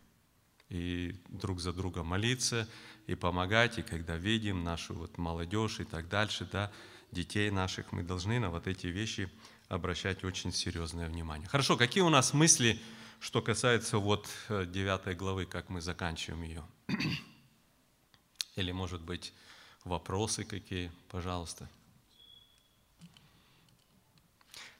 и 0.71 1.15
друг 1.29 1.61
за 1.61 1.73
друга 1.73 2.03
молиться, 2.03 2.67
и 3.07 3.15
помогать, 3.17 3.79
и 3.79 3.83
когда 3.83 4.17
видим 4.17 4.63
нашу 4.65 4.95
вот 4.95 5.19
молодежь 5.19 5.81
и 5.81 5.85
так 5.85 6.09
дальше, 6.09 6.49
да, 6.51 6.73
детей 7.11 7.51
наших, 7.51 7.93
мы 7.93 8.05
должны 8.05 8.39
на 8.39 8.51
вот 8.51 8.69
эти 8.69 8.87
вещи 8.87 9.29
обращать 9.69 10.25
очень 10.25 10.53
серьезное 10.53 11.09
внимание. 11.09 11.49
Хорошо, 11.49 11.77
какие 11.77 12.03
у 12.03 12.09
нас 12.09 12.33
мысли, 12.33 12.81
что 13.19 13.43
касается 13.43 13.99
вот 13.99 14.29
9 14.49 15.07
э, 15.07 15.15
главы, 15.15 15.45
как 15.45 15.69
мы 15.69 15.81
заканчиваем 15.81 16.43
ее? 16.45 16.65
Или, 18.57 18.71
может 18.71 19.03
быть, 19.03 19.33
вопросы 19.85 20.45
какие, 20.45 20.93
пожалуйста. 21.09 21.69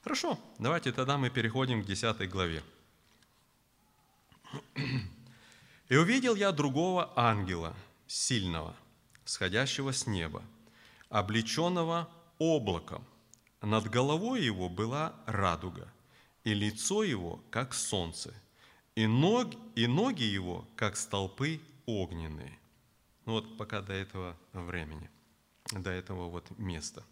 Хорошо, 0.03 0.39
давайте 0.59 0.93
тогда 0.93 1.19
мы 1.19 1.31
переходим 1.31 1.83
к 1.83 1.87
10 1.87 2.31
главе. 2.31 2.63
«И 5.91 5.97
увидел 5.97 6.37
я 6.37 6.53
другого 6.53 7.13
ангела, 7.17 7.77
сильного, 8.07 8.75
сходящего 9.25 9.93
с 9.93 10.07
неба, 10.07 10.43
облеченного 11.11 12.09
облаком. 12.39 13.05
Над 13.61 13.91
головой 13.91 14.43
его 14.43 14.69
была 14.69 15.13
радуга, 15.27 15.93
и 16.45 16.55
лицо 16.55 17.03
его, 17.03 17.43
как 17.51 17.75
солнце, 17.75 18.33
и, 18.95 19.07
ног, 19.07 19.53
и 19.75 19.87
ноги 19.87 20.23
его, 20.23 20.65
как 20.77 20.97
столпы 20.97 21.61
огненные». 21.87 22.57
Ну 23.27 23.33
вот 23.33 23.57
пока 23.59 23.83
до 23.83 23.93
этого 23.93 24.37
времени, 24.53 25.11
до 25.73 25.91
этого 25.91 26.29
вот 26.29 26.51
места. 26.57 27.05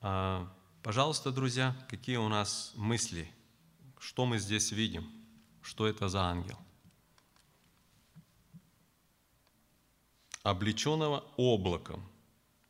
А, 0.00 0.48
пожалуйста, 0.82 1.32
друзья, 1.32 1.76
какие 1.90 2.16
у 2.16 2.28
нас 2.28 2.72
мысли, 2.76 3.28
что 3.98 4.26
мы 4.26 4.38
здесь 4.38 4.70
видим, 4.70 5.10
что 5.60 5.86
это 5.86 6.08
за 6.08 6.22
ангел? 6.22 6.56
Облеченного 10.48 11.24
облаком, 11.36 12.02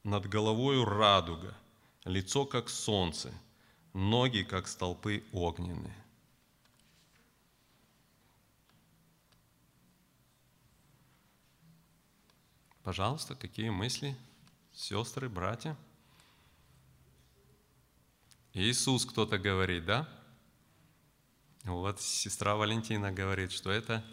над 0.02 0.26
головою 0.26 0.84
радуга, 0.84 1.56
лицо 2.04 2.44
как 2.44 2.68
солнце, 2.68 3.32
ноги 3.94 4.42
как 4.42 4.66
столпы 4.66 5.22
огненные. 5.30 5.94
Пожалуйста, 12.82 13.36
какие 13.36 13.68
мысли, 13.68 14.16
сестры, 14.72 15.28
братья? 15.28 15.76
Иисус 18.54 19.04
кто-то 19.06 19.38
говорит, 19.38 19.84
да? 19.84 20.08
Вот 21.62 22.00
сестра 22.00 22.56
Валентина 22.56 23.12
говорит, 23.12 23.52
что 23.52 23.70
это 23.70 24.04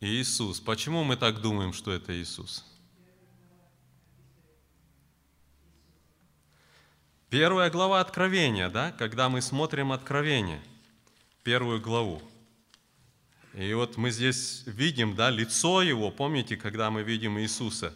Иисус. 0.00 0.60
Почему 0.60 1.02
мы 1.02 1.16
так 1.16 1.40
думаем, 1.40 1.72
что 1.72 1.92
это 1.92 2.12
Иисус? 2.12 2.69
Первая 7.30 7.70
глава 7.70 8.00
Откровения, 8.00 8.68
да, 8.70 8.90
когда 8.90 9.28
мы 9.28 9.40
смотрим 9.40 9.92
Откровение, 9.92 10.60
первую 11.44 11.80
главу. 11.80 12.20
И 13.54 13.72
вот 13.72 13.96
мы 13.96 14.10
здесь 14.10 14.64
видим, 14.66 15.14
да, 15.14 15.30
лицо 15.30 15.80
Его, 15.80 16.10
помните, 16.10 16.56
когда 16.56 16.90
мы 16.90 17.04
видим 17.04 17.38
Иисуса, 17.38 17.94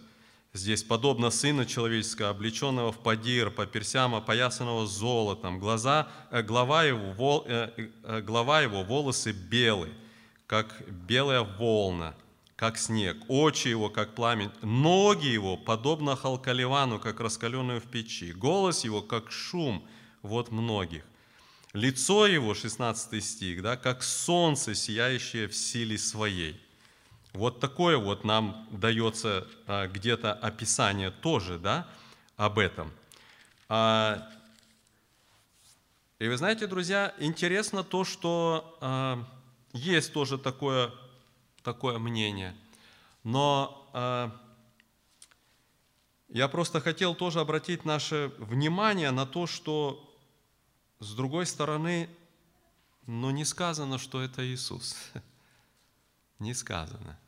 здесь 0.53 0.85
подобно 0.85 1.31
Сына 1.31 1.67
Человеческого, 1.67 2.31
облеченного 2.31 2.93
в 2.93 3.03
падир, 3.03 3.51
по 3.51 3.67
персям 3.67 4.15
опоясанного 4.15 4.87
золотом, 4.87 5.59
глаза, 5.59 6.09
э, 6.31 6.41
глава, 6.41 6.85
его, 6.85 7.11
вол, 7.15 7.45
э, 7.49 7.71
э, 8.05 8.21
глава 8.21 8.61
Его, 8.61 8.85
волосы 8.85 9.33
белые, 9.33 9.95
как 10.47 10.81
белая 10.89 11.43
волна– 11.43 12.15
как 12.57 12.79
снег, 12.79 13.17
очи 13.29 13.69
его, 13.69 13.91
как 13.91 14.15
пламень, 14.15 14.51
ноги 14.63 15.27
его, 15.27 15.57
подобно 15.57 16.17
халкаливану, 16.17 17.01
как 17.01 17.21
раскаленную 17.21 17.81
в 17.81 17.85
печи, 17.85 18.33
голос 18.33 18.85
его, 18.85 19.03
как 19.03 19.33
шум 19.33 19.87
вот 20.23 20.51
многих, 20.51 21.05
лицо 21.73 22.27
его, 22.27 22.55
16 22.55 23.23
стих, 23.25 23.63
да, 23.63 23.77
как 23.77 24.03
солнце, 24.03 24.75
сияющее 24.75 25.49
в 25.49 25.57
силе 25.57 25.99
своей. 25.99 26.61
Вот 27.33 27.59
такое 27.59 27.99
вот 27.99 28.23
нам 28.23 28.69
дается 28.71 29.49
а, 29.67 29.89
где-то 29.89 30.33
описание 30.33 31.11
тоже, 31.11 31.59
да, 31.59 31.89
об 32.37 32.61
этом. 32.61 32.93
А, 33.69 34.31
и 36.21 36.29
вы 36.29 36.37
знаете, 36.37 36.69
друзья, 36.69 37.13
интересно 37.19 37.83
то, 37.83 38.05
что 38.05 38.79
а, 38.81 39.27
есть 39.73 40.13
тоже 40.13 40.39
такое 40.39 40.93
такое 41.65 41.99
мнение. 41.99 42.55
Но 43.25 43.91
э, 43.95 44.31
я 46.29 46.47
просто 46.49 46.81
хотел 46.81 47.15
тоже 47.15 47.41
обратить 47.41 47.85
наше 47.85 48.33
внимание 48.39 49.11
на 49.11 49.27
то, 49.27 49.47
что 49.47 50.15
с 51.01 51.15
другой 51.15 51.47
стороны, 51.47 52.09
ну 53.07 53.31
не 53.31 53.45
сказано, 53.45 53.99
что 53.99 54.21
это 54.21 54.47
Иисус. 54.47 54.97
Не 56.39 56.53
сказано. 56.53 57.19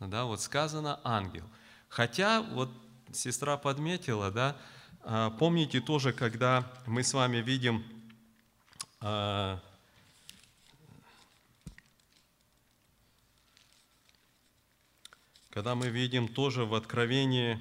Да, 0.00 0.24
вот 0.24 0.40
сказано 0.40 1.00
ангел. 1.04 1.44
Хотя, 1.88 2.42
вот 2.42 2.68
сестра 3.12 3.56
подметила, 3.56 4.30
да, 4.30 4.56
а, 5.02 5.30
помните 5.30 5.80
тоже, 5.80 6.12
когда 6.12 6.70
мы 6.86 7.02
с 7.02 7.14
вами 7.14 7.38
видим 7.38 7.84
когда 15.50 15.74
мы 15.74 15.88
видим 15.88 16.28
тоже 16.28 16.64
в 16.64 16.74
Откровении, 16.74 17.60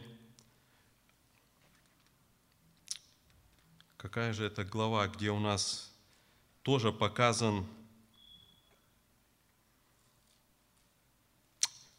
какая 3.98 4.34
же 4.34 4.46
это 4.46 4.64
глава, 4.64 5.08
где 5.08 5.32
у 5.32 5.40
нас 5.40 5.94
тоже 6.64 6.92
показан, 6.92 7.66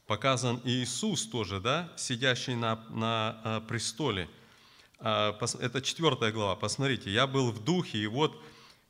показан 0.07 0.61
Иисус 0.65 1.27
тоже, 1.27 1.61
да, 1.61 1.93
сидящий 1.97 2.55
на, 2.55 2.77
на 2.91 3.41
а, 3.45 3.61
престоле. 3.63 4.29
А, 4.99 5.39
это 5.61 5.81
четвертая 5.81 6.33
глава, 6.33 6.55
посмотрите, 6.57 7.11
«Я 7.11 7.27
был 7.27 7.51
в 7.51 7.65
духе, 7.65 7.99
и 7.99 8.07
вот 8.07 8.43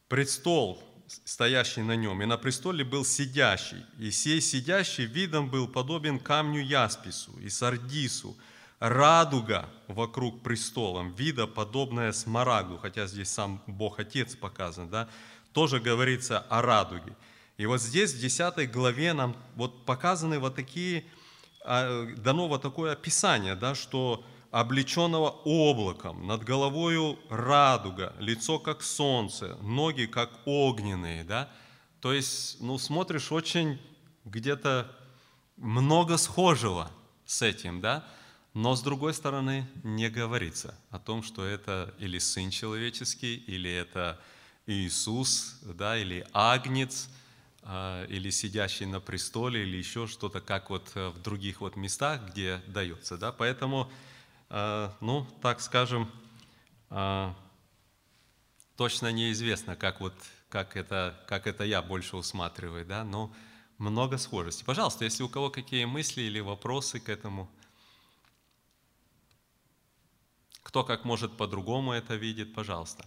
престол, 0.09 0.83
стоящий 1.25 1.83
на 1.83 1.97
нем, 1.97 2.23
и 2.23 2.27
на 2.27 2.37
престоле 2.37 2.85
был 2.85 3.05
сидящий, 3.05 3.85
и 3.99 4.11
сей 4.11 4.41
сидящий 4.41 5.05
видом 5.05 5.49
был 5.49 5.69
подобен 5.69 6.19
камню 6.19 6.63
яспису 6.63 7.33
и 7.41 7.49
сардису, 7.49 8.37
радуга 8.79 9.69
вокруг 9.89 10.43
престолом, 10.43 11.15
вида 11.15 11.47
подобная 11.47 12.13
смарагду, 12.13 12.79
хотя 12.79 13.07
здесь 13.07 13.31
сам 13.31 13.63
Бог 13.67 13.99
Отец 13.99 14.37
показан, 14.37 14.89
да, 14.89 15.09
тоже 15.53 15.81
говорится 15.81 16.39
о 16.39 16.63
радуге. 16.63 17.17
И 17.57 17.67
вот 17.67 17.81
здесь 17.81 18.13
в 18.13 18.21
10 18.21 18.71
главе 18.71 19.13
нам 19.15 19.37
вот 19.57 19.85
показаны 19.85 20.39
вот 20.39 20.55
такие, 20.55 21.05
а, 21.65 22.07
дано 22.17 22.47
вот 22.47 22.63
такое 22.63 22.93
описание, 22.93 23.57
да, 23.57 23.75
что 23.75 24.25
облеченного 24.51 25.31
облаком, 25.45 26.27
над 26.27 26.43
головою 26.43 27.19
радуга, 27.29 28.15
лицо 28.19 28.59
как 28.59 28.83
солнце, 28.83 29.57
ноги 29.63 30.07
как 30.07 30.31
огненные, 30.47 31.25
да? 31.25 31.51
То 32.01 32.13
есть, 32.13 32.61
ну, 32.61 32.79
смотришь 32.79 33.31
очень 33.31 33.81
где-то 34.25 34.91
много 35.57 36.17
схожего 36.17 36.91
с 37.27 37.43
этим, 37.43 37.81
да? 37.81 38.07
Но 38.55 38.75
с 38.75 38.83
другой 38.83 39.13
стороны, 39.13 39.69
не 39.85 40.09
говорится 40.09 40.75
о 40.91 40.99
том, 40.99 41.23
что 41.23 41.45
это 41.45 41.95
или 41.99 42.19
Сын 42.19 42.51
Человеческий, 42.51 43.37
или 43.37 43.71
это 43.71 44.19
Иисус, 44.67 45.59
да, 45.63 45.99
или 45.99 46.27
Агнец, 46.33 47.11
а, 47.63 48.07
или 48.07 48.31
сидящий 48.31 48.87
на 48.87 49.01
престоле, 49.01 49.63
или 49.63 49.77
еще 49.77 50.07
что-то, 50.07 50.41
как 50.41 50.71
вот 50.71 50.91
в 50.95 51.21
других 51.21 51.61
вот 51.61 51.77
местах, 51.77 52.23
где 52.31 52.63
дается, 52.67 53.19
да. 53.19 53.31
Поэтому 53.31 53.91
Э, 53.91 53.93
ну, 54.51 55.27
так 55.43 55.61
скажем, 55.61 56.11
э, 56.91 57.33
точно 58.77 59.13
неизвестно, 59.13 59.77
как, 59.77 60.01
вот, 60.01 60.15
как, 60.49 60.77
это, 60.77 61.23
как 61.27 61.47
это 61.47 61.65
я 61.65 61.83
больше 61.83 62.17
усматриваю, 62.17 62.87
да, 62.87 63.05
но 63.05 63.33
много 63.77 64.19
схожестей. 64.19 64.65
Пожалуйста, 64.65 65.05
если 65.05 65.23
у 65.23 65.29
кого 65.29 65.51
какие 65.51 65.85
мысли 65.85 66.23
или 66.23 66.41
вопросы 66.41 67.01
к 67.01 67.09
этому, 67.09 67.51
кто 70.63 70.85
как 70.85 71.05
может 71.05 71.37
по-другому 71.37 71.93
это 71.93 72.15
видит, 72.15 72.55
пожалуйста. 72.55 73.05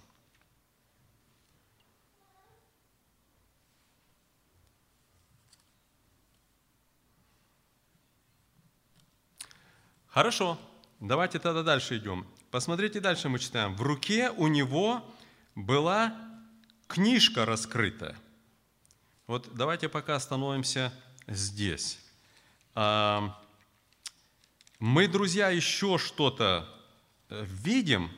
Хорошо. 10.08 10.58
Давайте 11.02 11.40
тогда 11.40 11.64
дальше 11.64 11.98
идем. 11.98 12.28
Посмотрите, 12.52 13.00
дальше 13.00 13.28
мы 13.28 13.40
читаем. 13.40 13.76
В 13.76 13.82
руке 13.82 14.30
у 14.30 14.46
него 14.46 15.04
была 15.56 16.16
книжка 16.86 17.44
раскрыта. 17.44 18.16
Вот 19.26 19.50
давайте 19.56 19.90
пока 19.90 20.16
остановимся 20.16 20.94
здесь. 21.26 22.00
А, 22.76 23.36
мы, 24.78 25.08
друзья, 25.08 25.50
еще 25.50 25.98
что-то 25.98 26.70
э, 27.30 27.46
видим, 27.48 28.12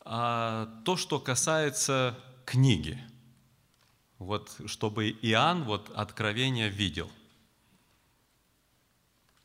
а, 0.00 0.66
то, 0.84 0.98
что 0.98 1.18
касается 1.18 2.14
книги. 2.44 3.02
Вот 4.18 4.54
чтобы 4.66 5.08
Иоанн 5.08 5.64
вот 5.64 5.90
откровение 5.94 6.68
видел. 6.68 7.10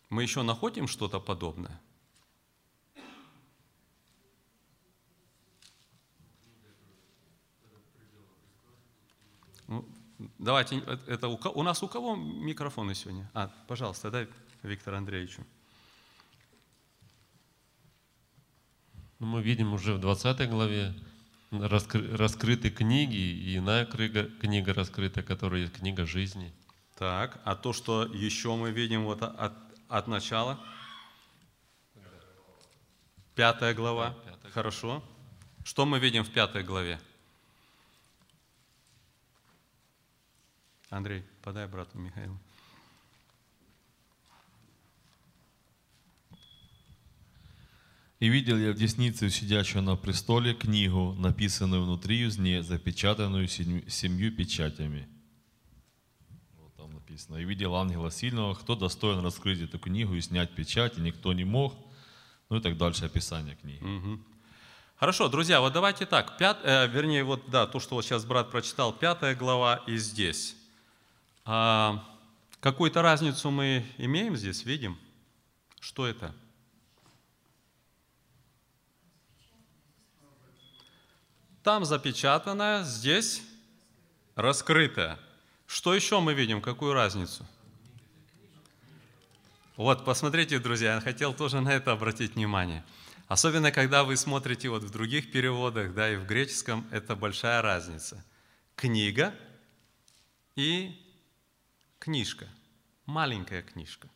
Мы 0.09 0.23
еще 0.23 0.41
находим 0.41 0.87
что-то 0.87 1.21
подобное? 1.21 1.79
Ну, 9.67 9.85
давайте, 10.37 10.83
э, 10.85 10.97
это 11.07 11.27
у, 11.27 11.39
у 11.53 11.63
нас 11.63 11.83
у 11.83 11.87
кого 11.87 12.15
микрофоны 12.15 12.95
сегодня? 12.95 13.29
А, 13.33 13.51
пожалуйста, 13.67 14.11
дай 14.11 14.27
Виктору 14.63 14.97
Андреевичу. 14.97 15.43
Ну, 19.19 19.27
мы 19.27 19.41
видим 19.41 19.73
уже 19.73 19.93
в 19.93 19.99
20 19.99 20.49
главе 20.49 20.93
раскры- 21.51 22.15
раскрыты 22.15 22.69
книги, 22.69 23.15
и 23.15 23.57
иная 23.57 23.85
книга, 23.85 24.25
книга 24.39 24.73
раскрыта, 24.73 25.23
которая 25.23 25.61
есть 25.61 25.73
книга 25.73 26.05
жизни. 26.05 26.53
Так, 26.97 27.39
а 27.43 27.55
то, 27.55 27.73
что 27.73 28.05
еще 28.05 28.55
мы 28.55 28.71
видим 28.71 29.05
вот 29.05 29.21
от, 29.21 29.53
от 29.87 30.07
начала? 30.07 30.59
Пятая 33.35 33.73
глава. 33.73 34.09
Да, 34.09 34.31
пятая. 34.31 34.51
Хорошо. 34.51 35.03
Что 35.63 35.85
мы 35.85 35.99
видим 35.99 36.23
в 36.23 36.29
пятой 36.29 36.63
главе? 36.63 36.99
Андрей, 40.93 41.23
подай 41.41 41.67
брату 41.67 41.97
Михаилу. 41.97 42.39
И 48.19 48.29
видел 48.29 48.57
я 48.57 48.71
в 48.71 48.75
деснице 48.75 49.25
у 49.25 49.29
сидящего 49.29 49.81
на 49.81 49.95
престоле 49.97 50.53
книгу, 50.53 51.13
написанную 51.17 51.83
внутри 51.83 52.25
узне, 52.25 52.63
запечатанную 52.63 53.47
семью, 53.47 54.31
печатями. 54.31 55.09
Вот 56.57 56.73
там 56.75 56.93
написано. 56.93 57.37
И 57.37 57.43
видел 57.43 57.75
ангела 57.75 58.11
сильного, 58.11 58.53
кто 58.53 58.75
достоин 58.75 59.19
раскрыть 59.25 59.61
эту 59.61 59.79
книгу 59.79 60.13
и 60.13 60.21
снять 60.21 60.55
печать, 60.55 60.97
и 60.97 61.01
никто 61.01 61.33
не 61.33 61.43
мог. 61.43 61.73
Ну 62.49 62.57
и 62.57 62.61
так 62.61 62.77
дальше 62.77 63.05
описание 63.05 63.55
книги. 63.55 63.83
Хорошо, 64.95 65.27
друзья, 65.27 65.59
вот 65.59 65.73
давайте 65.73 66.05
так, 66.05 66.37
пят, 66.37 66.59
э, 66.63 66.87
вернее, 66.87 67.25
вот 67.25 67.49
да, 67.49 67.67
то, 67.67 67.81
что 67.81 67.95
вот 67.95 68.05
сейчас 68.05 68.23
брат 68.23 68.51
прочитал, 68.51 68.93
пятая 68.93 69.35
глава 69.35 69.83
и 69.87 69.97
здесь. 69.97 70.55
А, 71.45 72.03
какую-то 72.59 73.01
разницу 73.01 73.51
мы 73.51 73.85
имеем 73.97 74.35
здесь, 74.35 74.65
видим? 74.65 74.97
Что 75.79 76.07
это? 76.07 76.33
Там 81.63 81.85
запечатанное, 81.85 82.83
здесь 82.83 83.41
раскрытое. 84.35 85.17
Что 85.65 85.93
еще 85.93 86.19
мы 86.19 86.33
видим? 86.33 86.61
Какую 86.61 86.93
разницу? 86.93 87.45
Вот, 89.75 90.05
посмотрите, 90.05 90.59
друзья, 90.59 90.95
я 90.95 91.01
хотел 91.01 91.33
тоже 91.33 91.59
на 91.59 91.69
это 91.69 91.91
обратить 91.91 92.35
внимание. 92.35 92.83
Особенно, 93.27 93.71
когда 93.71 94.03
вы 94.03 94.17
смотрите 94.17 94.69
вот 94.69 94.83
в 94.83 94.91
других 94.91 95.31
переводах, 95.31 95.93
да, 95.93 96.11
и 96.11 96.15
в 96.15 96.27
греческом, 96.27 96.85
это 96.91 97.15
большая 97.15 97.61
разница. 97.61 98.23
Книга 98.75 99.33
и 100.55 101.02
книжка, 102.03 102.49
маленькая 103.05 103.61
книжка. 103.61 104.09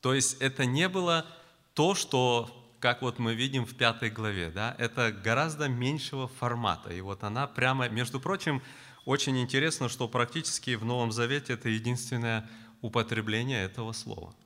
То 0.00 0.14
есть 0.14 0.40
это 0.40 0.64
не 0.64 0.88
было 0.88 1.26
то, 1.74 1.96
что, 1.96 2.76
как 2.78 3.02
вот 3.02 3.18
мы 3.18 3.34
видим 3.34 3.66
в 3.66 3.74
пятой 3.74 4.10
главе, 4.10 4.50
да, 4.50 4.76
это 4.78 5.10
гораздо 5.10 5.68
меньшего 5.68 6.28
формата. 6.28 6.92
И 6.92 7.00
вот 7.00 7.24
она 7.24 7.48
прямо, 7.48 7.88
между 7.88 8.20
прочим, 8.20 8.62
очень 9.04 9.40
интересно, 9.40 9.88
что 9.88 10.06
практически 10.06 10.76
в 10.76 10.84
Новом 10.84 11.10
Завете 11.10 11.54
это 11.54 11.68
единственное 11.68 12.48
употребление 12.80 13.64
этого 13.64 13.90
слова. 13.90 14.36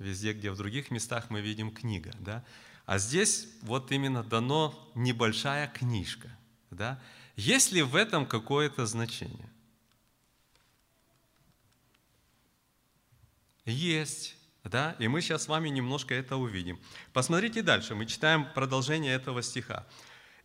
Везде, 0.00 0.32
где 0.32 0.50
в 0.50 0.56
других 0.56 0.90
местах 0.90 1.30
мы 1.30 1.40
видим 1.40 1.70
книга, 1.70 2.10
да. 2.18 2.44
А 2.86 2.98
здесь 2.98 3.46
вот 3.62 3.92
именно 3.92 4.24
дано 4.24 4.74
небольшая 4.96 5.68
книжка, 5.68 6.28
да. 6.72 7.00
Есть 7.36 7.70
ли 7.70 7.82
в 7.82 7.94
этом 7.94 8.26
какое-то 8.26 8.84
значение? 8.84 9.48
Есть, 13.68 14.36
да, 14.64 14.96
и 14.98 15.08
мы 15.08 15.20
сейчас 15.20 15.44
с 15.44 15.48
вами 15.48 15.68
немножко 15.68 16.14
это 16.14 16.36
увидим. 16.36 16.80
Посмотрите 17.12 17.62
дальше, 17.62 17.94
мы 17.94 18.06
читаем 18.06 18.50
продолжение 18.54 19.14
этого 19.14 19.42
стиха. 19.42 19.86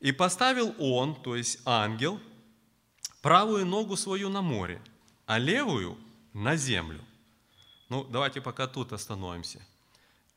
«И 0.01 0.11
поставил 0.11 0.75
он, 0.77 1.15
то 1.15 1.35
есть 1.37 1.61
ангел, 1.65 2.19
правую 3.21 3.65
ногу 3.65 3.95
свою 3.95 4.27
на 4.27 4.41
море, 4.41 4.81
а 5.25 5.39
левую 5.39 5.97
на 6.33 6.57
землю». 6.57 6.99
Ну, 7.87 8.03
давайте 8.03 8.41
пока 8.41 8.67
тут 8.67 8.91
остановимся. 8.91 9.61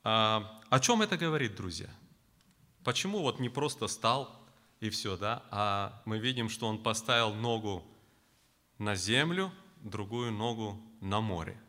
А, 0.04 0.60
о 0.70 0.78
чем 0.78 1.02
это 1.02 1.16
говорит, 1.16 1.56
друзья? 1.56 1.88
Почему 2.84 3.22
вот 3.22 3.40
не 3.40 3.48
просто 3.48 3.88
стал 3.88 4.46
и 4.78 4.90
все, 4.90 5.16
да, 5.16 5.42
а 5.50 6.00
мы 6.04 6.18
видим, 6.18 6.48
что 6.48 6.68
он 6.68 6.80
поставил 6.80 7.34
ногу 7.34 7.84
на 8.78 8.94
землю, 8.94 9.50
другую 9.82 10.30
ногу 10.30 10.80
на 11.00 11.20
море. 11.20 11.60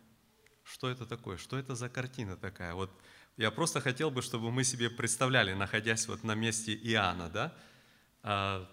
Что 0.67 0.89
это 0.89 1.05
такое? 1.05 1.37
Что 1.37 1.57
это 1.57 1.75
за 1.75 1.87
картина 1.87 2.35
такая? 2.35 2.73
Вот 2.73 2.91
я 3.37 3.51
просто 3.51 3.79
хотел 3.79 4.11
бы, 4.11 4.21
чтобы 4.21 4.51
мы 4.51 4.65
себе 4.65 4.89
представляли, 4.89 5.53
находясь 5.53 6.07
вот 6.07 6.23
на 6.23 6.35
месте 6.35 6.73
Иоанна, 6.73 7.29
да? 7.29 7.53
А, 8.21 8.69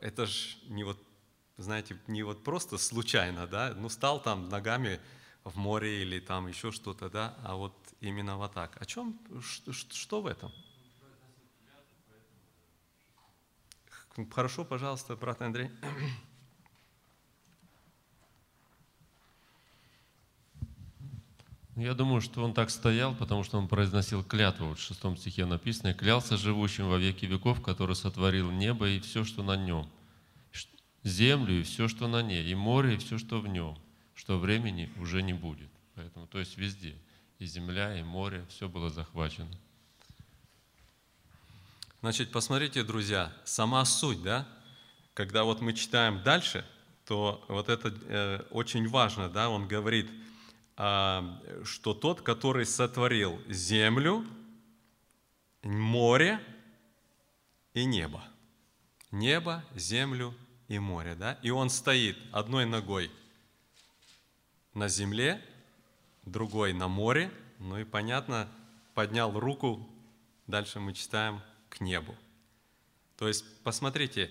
это 0.00 0.24
же 0.24 0.56
не 0.68 0.82
вот, 0.82 0.98
знаете, 1.58 2.00
не 2.06 2.22
вот 2.22 2.42
просто 2.42 2.78
случайно, 2.78 3.46
да? 3.46 3.74
Ну, 3.76 3.90
стал 3.90 4.22
там 4.22 4.48
ногами 4.48 4.98
в 5.44 5.58
море 5.58 6.02
или 6.02 6.20
там 6.20 6.46
еще 6.46 6.72
что-то, 6.72 7.10
да? 7.10 7.36
А 7.44 7.54
вот 7.54 7.74
именно 8.00 8.38
вот 8.38 8.54
так. 8.54 8.80
О 8.80 8.86
чем, 8.86 9.20
что, 9.42 9.72
что 9.74 10.22
в 10.22 10.26
этом? 10.26 10.50
Хорошо, 14.30 14.64
пожалуйста, 14.64 15.16
брат 15.16 15.42
Андрей. 15.42 15.70
Я 21.76 21.92
думаю, 21.92 22.22
что 22.22 22.42
он 22.42 22.54
так 22.54 22.70
стоял, 22.70 23.14
потому 23.14 23.44
что 23.44 23.58
он 23.58 23.68
произносил 23.68 24.24
клятву. 24.24 24.68
Вот 24.68 24.78
в 24.78 24.82
шестом 24.82 25.14
стихе 25.18 25.44
написано, 25.44 25.88
«И 25.88 25.94
«Клялся 25.94 26.38
живущим 26.38 26.88
во 26.88 26.96
веки 26.96 27.26
веков, 27.26 27.62
который 27.62 27.94
сотворил 27.94 28.50
небо 28.50 28.88
и 28.88 28.98
все, 28.98 29.24
что 29.24 29.42
на 29.42 29.56
нем, 29.56 29.86
землю 31.02 31.60
и 31.60 31.62
все, 31.62 31.86
что 31.86 32.08
на 32.08 32.22
ней, 32.22 32.50
и 32.50 32.54
море 32.54 32.94
и 32.94 32.96
все, 32.96 33.18
что 33.18 33.42
в 33.42 33.46
нем, 33.46 33.78
что 34.14 34.38
времени 34.38 34.90
уже 34.98 35.22
не 35.22 35.34
будет». 35.34 35.68
Поэтому, 35.94 36.26
то 36.26 36.38
есть 36.38 36.56
везде, 36.56 36.96
и 37.38 37.44
земля, 37.44 37.98
и 37.98 38.02
море, 38.02 38.46
все 38.48 38.70
было 38.70 38.88
захвачено. 38.88 39.54
Значит, 42.00 42.32
посмотрите, 42.32 42.84
друзья, 42.84 43.30
сама 43.44 43.84
суть, 43.84 44.22
да, 44.22 44.48
когда 45.12 45.44
вот 45.44 45.60
мы 45.60 45.74
читаем 45.74 46.22
дальше, 46.22 46.64
то 47.04 47.44
вот 47.48 47.68
это 47.68 47.94
э, 48.08 48.42
очень 48.50 48.88
важно, 48.88 49.28
да, 49.28 49.50
он 49.50 49.68
говорит, 49.68 50.10
что 50.76 51.94
тот, 51.94 52.20
который 52.20 52.66
сотворил 52.66 53.40
землю, 53.48 54.24
море 55.62 56.40
и 57.72 57.84
небо. 57.84 58.22
Небо, 59.10 59.64
землю 59.74 60.34
и 60.68 60.78
море, 60.78 61.14
да, 61.14 61.38
и 61.42 61.50
он 61.50 61.70
стоит 61.70 62.18
одной 62.32 62.66
ногой 62.66 63.10
на 64.74 64.88
земле, 64.88 65.42
другой 66.24 66.74
на 66.74 66.88
море, 66.88 67.32
ну 67.58 67.78
и 67.78 67.84
понятно, 67.84 68.48
поднял 68.94 69.32
руку, 69.38 69.88
дальше 70.46 70.80
мы 70.80 70.92
читаем, 70.92 71.40
к 71.70 71.80
небу. 71.80 72.14
То 73.16 73.28
есть, 73.28 73.44
посмотрите, 73.62 74.30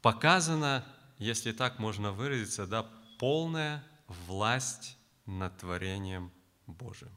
показана, 0.00 0.84
если 1.18 1.52
так 1.52 1.78
можно 1.78 2.12
выразиться, 2.12 2.66
да, 2.66 2.86
полная 3.18 3.84
власть 4.08 4.96
над 5.26 5.56
творением 5.58 6.32
Божьим. 6.66 7.10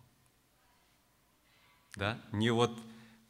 Да? 1.95 2.19
Не 2.31 2.51
вот 2.51 2.79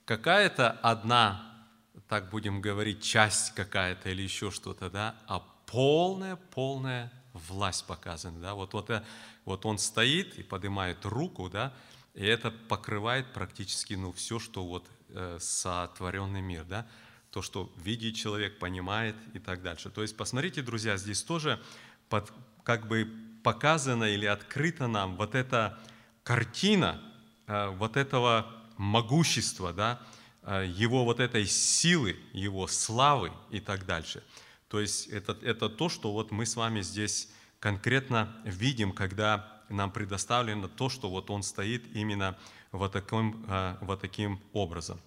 какая-то 0.06 0.72
одна, 0.72 1.68
так 2.08 2.30
будем 2.30 2.62
говорить, 2.62 3.04
часть 3.04 3.54
какая-то 3.56 4.10
или 4.10 4.22
еще 4.22 4.52
что-то, 4.52 4.90
да, 4.90 5.16
а 5.28 5.40
полная, 5.66 6.36
полная 6.36 7.12
власть 7.34 7.86
показана. 7.86 8.40
Да? 8.40 8.54
Вот, 8.54 8.74
вот, 8.74 8.90
э, 8.90 9.04
вот 9.46 9.66
он 9.66 9.78
стоит 9.78 10.38
и 10.38 10.44
поднимает 10.44 11.06
руку, 11.06 11.50
да, 11.50 11.74
и 12.14 12.26
это 12.26 12.52
покрывает 12.52 13.34
практически 13.34 13.94
ну, 13.94 14.12
все, 14.12 14.40
что 14.40 14.66
вот 14.66 14.86
э, 15.10 15.38
сотворенный 15.40 16.42
мир, 16.42 16.66
да? 16.66 16.88
то, 17.32 17.42
что 17.42 17.72
видит 17.78 18.16
человек, 18.16 18.60
понимает 18.60 19.16
и 19.34 19.40
так 19.40 19.62
дальше. 19.62 19.90
То 19.90 20.02
есть, 20.02 20.18
посмотрите, 20.18 20.62
друзья, 20.62 20.98
здесь 20.98 21.22
тоже 21.22 21.62
под, 22.10 22.32
как 22.64 22.88
бы 22.88 23.29
показана 23.44 24.06
или 24.06 24.26
открыта 24.26 24.88
нам 24.88 25.16
вот 25.18 25.36
эта 25.36 25.78
картина 26.24 27.02
э, 27.48 27.70
вот 27.70 27.98
этого 27.98 28.52
могущества, 28.78 29.74
да, 29.74 30.00
э, 30.44 30.66
его 30.68 31.06
вот 31.06 31.20
этой 31.20 31.46
силы, 31.46 32.18
его 32.34 32.68
славы 32.68 33.32
и 33.52 33.60
так 33.60 33.86
дальше. 33.86 34.24
То 34.68 34.80
есть 34.80 35.08
это, 35.08 35.38
это 35.42 35.70
то, 35.70 35.90
что 35.90 36.12
вот 36.12 36.32
мы 36.32 36.46
с 36.46 36.56
вами 36.56 36.82
здесь 36.82 37.30
конкретно 37.60 38.36
видим, 38.46 38.92
когда 38.92 39.62
нам 39.70 39.92
предоставлено 39.92 40.68
то, 40.68 40.90
что 40.90 41.10
вот 41.10 41.30
он 41.30 41.44
стоит 41.44 41.96
именно 41.96 42.38
вот 42.72 42.92
таким, 42.94 43.46
э, 43.48 43.78
вот 43.82 44.02
таким 44.02 44.40
образом. 44.54 45.00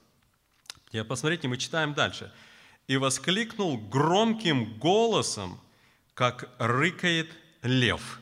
И 0.93 1.03
посмотрите, 1.03 1.49
мы 1.49 1.57
читаем 1.57 1.95
дальше. 1.95 2.33
и 2.89 2.97
воскликнул 2.97 3.78
громким 3.78 4.76
голосом, 4.78 5.59
как 6.14 6.51
рыкает 6.59 7.30
лев. 7.62 8.20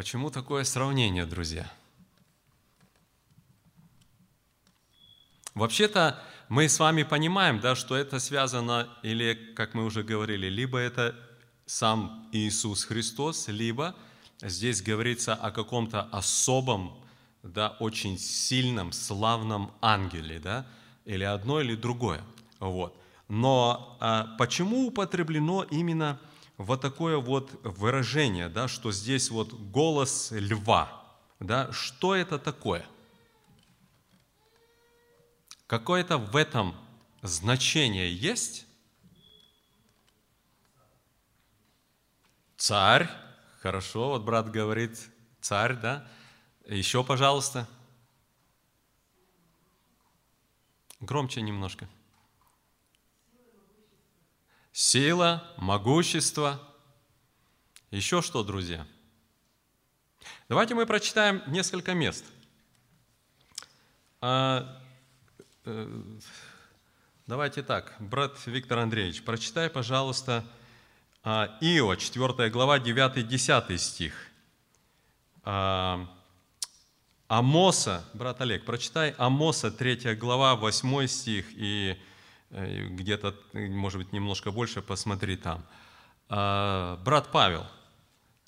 Почему 0.00 0.30
такое 0.30 0.64
сравнение, 0.64 1.26
друзья? 1.26 1.70
Вообще-то 5.52 6.18
мы 6.48 6.70
с 6.70 6.78
вами 6.78 7.02
понимаем, 7.02 7.60
да, 7.60 7.74
что 7.74 7.96
это 7.96 8.18
связано, 8.18 8.88
или, 9.02 9.34
как 9.54 9.74
мы 9.74 9.84
уже 9.84 10.02
говорили, 10.02 10.46
либо 10.46 10.78
это 10.78 11.14
сам 11.66 12.30
Иисус 12.32 12.84
Христос, 12.84 13.48
либо 13.48 13.94
здесь 14.40 14.80
говорится 14.80 15.34
о 15.34 15.50
каком-то 15.50 16.08
особом, 16.12 16.98
да, 17.42 17.76
очень 17.78 18.18
сильном, 18.18 18.92
славном 18.92 19.70
ангеле, 19.82 20.38
да, 20.38 20.66
или 21.04 21.24
одно, 21.24 21.60
или 21.60 21.74
другое. 21.74 22.22
Вот. 22.58 22.96
Но 23.28 23.98
а, 24.00 24.34
почему 24.38 24.86
употреблено 24.86 25.66
именно 25.70 26.18
вот 26.60 26.82
такое 26.82 27.16
вот 27.16 27.58
выражение, 27.64 28.50
да, 28.50 28.68
что 28.68 28.92
здесь 28.92 29.30
вот 29.30 29.54
голос 29.54 30.28
льва, 30.30 30.92
да, 31.38 31.72
что 31.72 32.14
это 32.14 32.38
такое? 32.38 32.86
Какое-то 35.66 36.18
в 36.18 36.36
этом 36.36 36.76
значение 37.22 38.14
есть? 38.14 38.66
Царь, 42.58 43.08
хорошо, 43.60 44.10
вот 44.10 44.24
брат 44.24 44.50
говорит, 44.50 44.98
царь, 45.40 45.76
да? 45.76 46.06
Еще, 46.66 47.02
пожалуйста. 47.02 47.66
Громче 51.00 51.40
немножко. 51.40 51.88
Сила, 54.82 55.44
могущество. 55.58 56.58
Еще 57.90 58.22
что, 58.22 58.42
друзья? 58.42 58.86
Давайте 60.48 60.74
мы 60.74 60.86
прочитаем 60.86 61.42
несколько 61.48 61.92
мест. 61.92 62.24
А, 64.22 64.80
э, 65.66 66.02
давайте 67.26 67.62
так, 67.62 67.94
брат 67.98 68.38
Виктор 68.46 68.78
Андреевич, 68.78 69.22
прочитай, 69.22 69.68
пожалуйста, 69.68 70.46
а, 71.22 71.58
Ио, 71.60 71.94
4 71.94 72.48
глава, 72.48 72.78
9-10 72.78 73.76
стих. 73.76 74.14
А, 75.42 76.08
Амоса, 77.28 78.02
брат 78.14 78.40
Олег, 78.40 78.64
прочитай 78.64 79.14
Амоса, 79.18 79.70
3 79.70 80.14
глава, 80.14 80.56
8 80.56 81.06
стих, 81.06 81.48
и 81.50 82.00
где-то, 82.50 83.34
может 83.52 83.98
быть, 84.00 84.12
немножко 84.12 84.50
больше 84.50 84.82
посмотри 84.82 85.36
там. 85.36 85.64
А, 86.28 86.96
брат 87.04 87.30
Павел, 87.32 87.66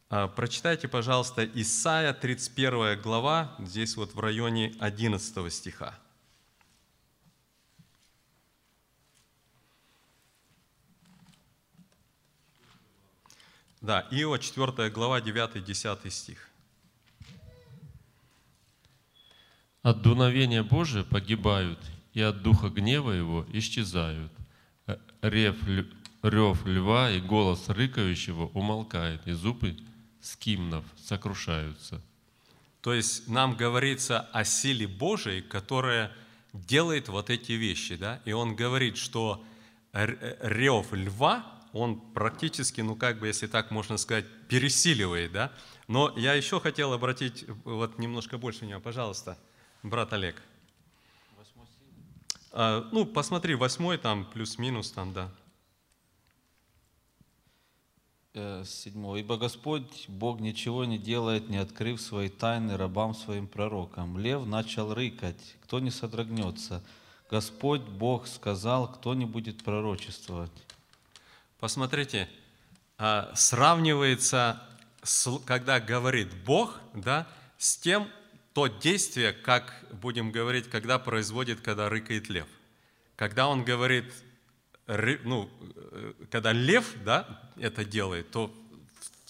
прочитайте, 0.08 0.88
пожалуйста, 0.88 1.44
Исайя, 1.44 2.12
31 2.12 3.00
глава, 3.00 3.56
здесь 3.60 3.96
вот 3.96 4.14
в 4.14 4.20
районе 4.20 4.74
11 4.80 5.52
стиха. 5.52 5.98
Да, 13.80 14.06
Иова, 14.12 14.38
4 14.38 14.90
глава, 14.90 15.20
9-10 15.20 16.10
стих. 16.10 16.48
От 19.82 20.02
дуновения 20.02 20.62
Божия 20.62 21.02
погибают, 21.02 21.80
и 22.12 22.20
от 22.20 22.42
духа 22.42 22.68
гнева 22.68 23.10
его 23.12 23.46
исчезают. 23.52 24.32
Э, 24.86 24.96
рев, 25.22 25.56
рев 26.22 26.66
льва 26.66 27.10
и 27.10 27.20
голос 27.20 27.68
рыкающего 27.68 28.46
умолкает, 28.48 29.26
и 29.26 29.32
зубы 29.32 29.76
скимнов 30.20 30.84
сокрушаются. 30.96 32.00
То 32.80 32.92
есть 32.94 33.28
нам 33.28 33.56
говорится 33.56 34.20
о 34.20 34.44
силе 34.44 34.86
Божией, 34.86 35.40
которая 35.40 36.12
делает 36.52 37.08
вот 37.08 37.30
эти 37.30 37.52
вещи. 37.52 37.96
Да? 37.96 38.20
И 38.24 38.32
он 38.32 38.56
говорит, 38.56 38.96
что 38.96 39.44
рев 39.92 40.92
льва 40.92 41.46
он 41.72 41.98
практически, 41.98 42.80
ну 42.82 42.96
как 42.96 43.18
бы, 43.18 43.28
если 43.28 43.46
так 43.46 43.70
можно 43.70 43.96
сказать, 43.96 44.26
пересиливает, 44.48 45.32
да? 45.32 45.52
Но 45.88 46.12
я 46.16 46.34
еще 46.34 46.60
хотел 46.60 46.92
обратить 46.92 47.46
вот 47.64 47.98
немножко 47.98 48.36
больше 48.36 48.60
внимания, 48.60 48.82
пожалуйста, 48.82 49.38
брат 49.82 50.12
Олег. 50.12 50.42
А, 52.52 52.86
ну, 52.92 53.06
посмотри, 53.06 53.54
восьмой 53.54 53.96
там, 53.96 54.26
плюс-минус 54.26 54.90
там, 54.90 55.12
да. 55.14 55.30
Э, 58.34 58.64
седьмой. 58.66 59.20
«Ибо 59.20 59.36
Господь, 59.36 60.06
Бог 60.08 60.40
ничего 60.40 60.84
не 60.84 60.98
делает, 60.98 61.48
не 61.48 61.58
открыв 61.58 62.00
свои 62.00 62.28
тайны 62.28 62.76
рабам 62.76 63.14
своим 63.14 63.46
пророкам. 63.46 64.18
Лев 64.18 64.46
начал 64.46 64.94
рыкать, 64.94 65.56
кто 65.62 65.80
не 65.80 65.90
содрогнется. 65.90 66.82
Господь, 67.30 67.82
Бог 67.82 68.26
сказал, 68.26 68.90
кто 68.90 69.14
не 69.14 69.24
будет 69.26 69.62
пророчествовать. 69.64 70.50
Посмотрите, 71.58 72.28
а, 72.98 73.32
сравнивается, 73.34 74.62
когда 75.46 75.80
говорит 75.80 76.34
Бог, 76.44 76.78
да, 76.94 77.26
с 77.56 77.76
тем, 77.76 78.08
то 78.52 78.66
действие, 78.66 79.32
как 79.32 79.84
будем 79.90 80.30
говорить, 80.30 80.68
когда 80.68 80.98
производит, 80.98 81.60
когда 81.60 81.88
рыкает 81.88 82.28
лев. 82.28 82.46
Когда 83.16 83.48
он 83.48 83.64
говорит, 83.64 84.12
ну, 84.86 85.50
э, 85.92 86.12
когда 86.30 86.52
лев, 86.52 86.94
да, 87.04 87.50
это 87.56 87.84
делает, 87.84 88.30
то 88.30 88.54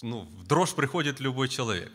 ну, 0.01 0.21
в 0.21 0.45
дрожь 0.45 0.73
приходит 0.73 1.19
любой 1.19 1.47
человек. 1.47 1.91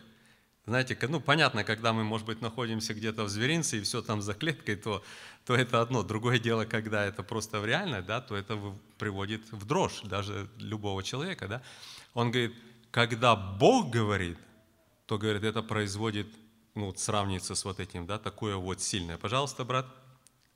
Знаете, 0.67 0.99
ну, 1.09 1.21
понятно, 1.21 1.65
когда 1.65 1.93
мы, 1.93 2.05
может 2.05 2.27
быть, 2.27 2.41
находимся 2.43 2.93
где-то 2.93 3.25
в 3.25 3.29
зверинце 3.29 3.79
и 3.79 3.83
все 3.83 4.03
там 4.03 4.21
за 4.21 4.35
клеткой, 4.35 4.77
то 4.77 5.03
то 5.49 5.57
это 5.57 5.81
одно. 5.81 6.03
Другое 6.03 6.39
дело, 6.39 6.67
когда 6.67 7.07
это 7.07 7.23
просто 7.23 7.59
в 7.61 7.65
реальность, 7.65 8.07
да, 8.07 8.21
то 8.21 8.37
это 8.37 8.61
приводит 8.99 9.51
в 9.51 9.65
дрожь 9.65 10.03
даже 10.03 10.47
любого 10.59 11.03
человека. 11.03 11.49
Да. 11.49 11.63
Он 12.13 12.31
говорит, 12.31 12.55
когда 12.91 13.35
Бог 13.35 13.89
говорит, 13.89 14.37
то, 15.07 15.17
говорит, 15.17 15.45
это 15.45 15.63
производит, 15.63 16.27
ну, 16.79 16.95
сравнится 16.95 17.57
с 17.57 17.65
вот 17.65 17.81
этим, 17.81 18.07
да, 18.07 18.19
такое 18.19 18.57
вот 18.57 18.81
сильное. 18.81 19.19
Пожалуйста, 19.19 19.65
брат, 19.65 19.87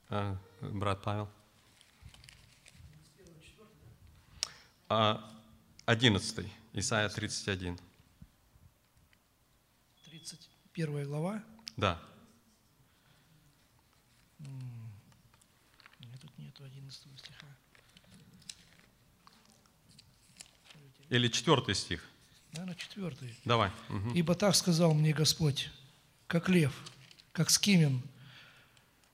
а, 0.09 0.39
брат 0.61 1.03
Павел. 1.03 1.29
А, 4.89 5.29
одиннадцатый, 5.85 6.53
Исайя 6.75 7.09
31. 7.09 7.77
31 10.05 11.05
глава? 11.05 11.43
Да. 11.77 12.01
Или 21.09 21.29
четвертый 21.29 21.75
стих? 21.75 22.09
Наверное, 22.53 22.75
четвертый. 22.75 23.37
Давай. 23.45 23.71
Угу. 23.91 24.13
«Ибо 24.15 24.35
так 24.35 24.55
сказал 24.55 24.95
мне 24.95 25.13
Господь, 25.13 25.71
как 26.33 26.49
лев, 26.49 26.73
как 27.33 27.51
скимен, 27.51 28.01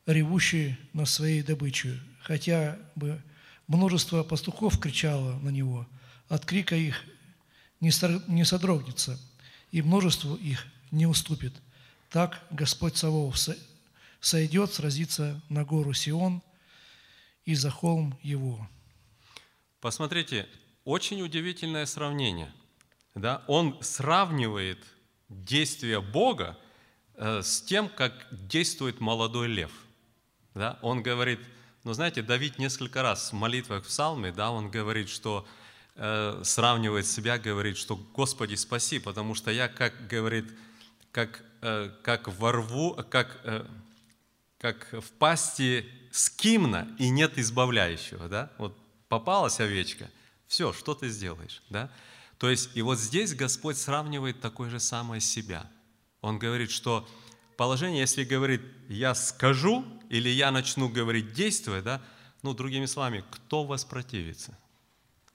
ревущий 0.06 0.78
на 0.92 1.04
своей 1.04 1.42
добыче, 1.42 2.00
хотя 2.22 2.78
бы 2.94 3.20
множество 3.66 4.22
пастухов 4.22 4.78
кричало 4.78 5.36
на 5.40 5.48
него, 5.48 5.84
от 6.28 6.44
крика 6.44 6.76
их 6.76 7.04
не 7.80 7.90
содрогнется, 8.44 9.20
и 9.72 9.82
множеству 9.82 10.36
их 10.36 10.64
не 10.92 11.08
уступит. 11.08 11.52
Так 12.08 12.40
Господь 12.50 12.96
Савов 12.96 13.36
сойдет 14.20 14.72
сразиться 14.72 15.42
на 15.48 15.64
гору 15.64 15.94
Сион 15.94 16.40
и 17.44 17.56
за 17.56 17.70
холм 17.70 18.16
его». 18.22 18.64
Посмотрите, 19.80 20.48
очень 20.84 21.20
удивительное 21.20 21.86
сравнение. 21.86 22.54
Да? 23.16 23.42
Он 23.48 23.76
сравнивает 23.82 24.78
действие 25.28 26.00
Бога 26.00 26.56
с 27.18 27.62
тем, 27.62 27.88
как 27.88 28.12
действует 28.30 29.00
молодой 29.00 29.48
лев. 29.48 29.72
Да? 30.54 30.78
Он 30.82 31.02
говорит, 31.02 31.40
ну 31.84 31.92
знаете, 31.92 32.22
Давид 32.22 32.58
несколько 32.58 33.02
раз 33.02 33.32
в 33.32 33.34
молитвах 33.34 33.84
в 33.84 33.86
псалме, 33.86 34.32
да, 34.32 34.50
он 34.50 34.70
говорит, 34.70 35.08
что 35.08 35.46
э, 35.94 36.40
сравнивает 36.44 37.06
себя, 37.06 37.38
говорит, 37.38 37.76
что 37.76 37.96
«Господи, 37.96 38.56
спаси, 38.56 38.98
потому 38.98 39.34
что 39.34 39.50
я, 39.50 39.68
как 39.68 40.06
говорит, 40.06 40.44
как, 41.12 41.42
э, 41.62 41.90
как 42.02 42.28
ворву, 42.28 42.94
как, 43.10 43.40
э, 43.44 43.64
как 44.58 44.88
в 44.92 45.12
пасти 45.12 45.88
скимна 46.10 46.88
и 46.98 47.08
нет 47.08 47.38
избавляющего». 47.38 48.28
Да? 48.28 48.50
Вот 48.58 48.76
попалась 49.08 49.60
овечка, 49.60 50.10
все, 50.46 50.72
что 50.72 50.94
ты 50.94 51.08
сделаешь, 51.08 51.62
да? 51.70 51.90
То 52.38 52.50
есть, 52.50 52.70
и 52.74 52.82
вот 52.82 52.98
здесь 52.98 53.34
Господь 53.34 53.76
сравнивает 53.76 54.40
такое 54.40 54.70
же 54.70 54.78
самое 54.78 55.20
себя. 55.20 55.68
Он 56.20 56.38
говорит, 56.38 56.70
что 56.70 57.08
положение, 57.56 58.00
если 58.00 58.24
говорит, 58.24 58.62
я 58.88 59.14
скажу, 59.14 59.84
или 60.08 60.28
я 60.28 60.50
начну 60.50 60.88
говорить 60.88 61.32
действуя, 61.32 61.82
да, 61.82 62.02
Ну, 62.42 62.54
другими 62.54 62.86
словами, 62.86 63.24
кто 63.32 63.64
воспротивится? 63.64 64.56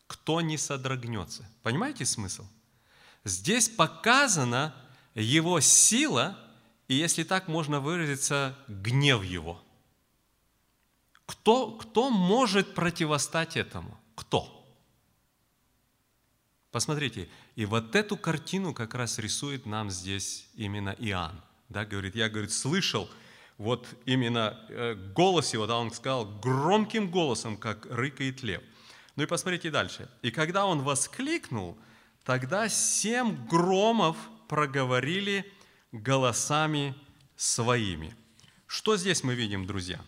Кто 0.08 0.40
не 0.40 0.58
содрогнется? 0.58 1.46
Понимаете 1.62 2.06
смысл? 2.06 2.46
Здесь 3.26 3.68
показана 3.68 4.74
его 5.14 5.60
сила, 5.60 6.38
и 6.88 6.96
если 6.96 7.24
так 7.24 7.50
можно 7.50 7.82
выразиться, 7.82 8.58
гнев 8.70 9.24
его. 9.24 9.62
Кто, 11.26 11.72
кто 11.72 12.10
может 12.10 12.74
противостать 12.74 13.58
этому? 13.58 14.00
Кто? 14.16 14.63
Посмотрите, 16.74 17.30
и 17.56 17.68
вот 17.68 17.96
эту 17.96 18.18
картину 18.18 18.74
как 18.74 18.96
раз 18.96 19.20
рисует 19.20 19.68
нам 19.68 19.92
здесь 19.92 20.48
именно 20.56 20.96
Иоанн. 20.98 21.40
Да, 21.70 21.86
говорит, 21.86 22.16
я, 22.16 22.30
говорит, 22.30 22.52
слышал 22.52 23.08
вот 23.60 23.88
именно 24.06 24.60
э, 24.70 24.96
голос 25.14 25.54
его, 25.54 25.68
да, 25.68 25.78
он 25.78 25.92
сказал 25.92 26.26
громким 26.26 27.12
голосом, 27.12 27.58
как 27.58 27.86
рыкает 27.92 28.42
лев. 28.42 28.64
Ну 29.16 29.22
и 29.22 29.28
посмотрите 29.28 29.70
дальше. 29.70 30.10
И 30.24 30.32
когда 30.32 30.66
он 30.66 30.82
воскликнул, 30.82 31.78
тогда 32.24 32.68
семь 32.70 33.48
громов 33.48 34.18
проговорили 34.48 35.46
голосами 35.92 36.96
своими. 37.36 38.16
Что 38.66 38.98
здесь 38.98 39.24
мы 39.24 39.36
видим, 39.36 39.68
друзья? 39.68 40.02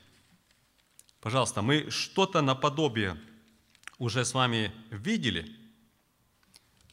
Пожалуйста, 1.21 1.61
мы 1.61 1.91
что-то 1.91 2.41
наподобие 2.41 3.21
уже 3.99 4.25
с 4.25 4.33
вами 4.33 4.71
видели– 4.89 5.55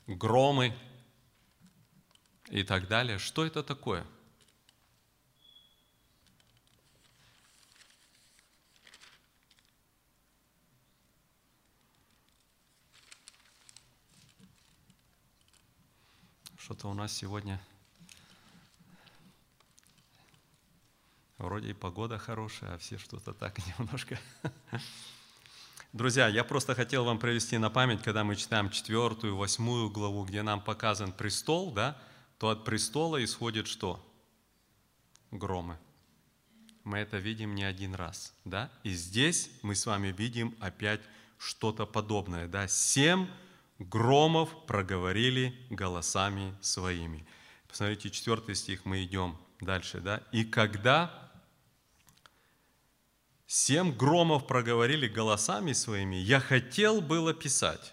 громы 0.07 0.77
и 2.49 2.63
так 2.63 2.89
далее. 2.89 3.19
Что 3.19 3.45
это 3.45 3.63
такое? 3.63 4.07
Что-то 16.59 16.89
у 16.89 16.95
нас 16.95 17.13
сегодня 17.13 17.61
вроде 21.39 21.71
и 21.71 21.75
погода 21.75 22.19
хорошая, 22.19 22.75
а 22.75 22.79
все 22.79 22.99
что-то 22.99 23.35
так 23.35 23.59
немножко 23.79 24.19
Друзья, 25.93 26.27
я 26.27 26.43
просто 26.43 26.75
хотел 26.75 27.05
вам 27.05 27.19
привести 27.19 27.59
на 27.59 27.69
память, 27.69 28.03
когда 28.03 28.25
мы 28.25 28.35
читаем 28.35 28.71
четвертую, 28.71 29.37
восьмую 29.37 29.91
главу, 29.91 30.25
где 30.25 30.41
нам 30.41 30.63
показан 30.63 31.13
престол, 31.13 31.71
да, 31.71 31.99
то 32.39 32.49
от 32.49 32.65
престола 32.65 33.23
исходит 33.23 33.67
что? 33.67 34.03
Громы. 35.31 35.77
Мы 36.85 36.97
это 36.97 37.19
видим 37.19 37.55
не 37.55 37.63
один 37.63 37.95
раз, 37.95 38.35
да? 38.47 38.71
И 38.85 38.95
здесь 38.95 39.51
мы 39.61 39.75
с 39.75 39.85
вами 39.85 40.15
видим 40.17 40.57
опять 40.61 41.03
что-то 41.37 41.85
подобное, 41.85 42.49
да? 42.49 42.69
Семь 42.69 43.27
громов 43.79 44.65
проговорили 44.65 45.55
голосами 45.69 46.55
своими. 46.63 47.27
Посмотрите, 47.69 48.09
четвертый 48.09 48.55
стих, 48.55 48.87
мы 48.87 49.05
идем 49.05 49.37
дальше, 49.61 50.01
да? 50.01 50.23
И 50.33 50.47
когда 50.47 51.22
Семь 53.55 53.93
громов 53.95 54.47
проговорили 54.47 55.07
голосами 55.07 55.75
своими. 55.75 56.17
Я 56.17 56.41
хотел 56.41 57.03
было 57.03 57.35
писать, 57.35 57.93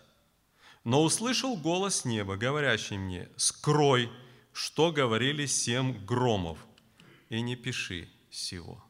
но 0.85 1.03
услышал 1.03 1.57
голос 1.57 2.05
неба, 2.05 2.37
говорящий 2.37 2.97
мне, 2.97 3.27
скрой, 3.35 4.09
что 4.53 4.93
говорили 4.93 5.45
семь 5.47 6.05
громов, 6.05 6.65
и 7.27 7.41
не 7.41 7.57
пиши 7.57 8.09
сего. 8.31 8.81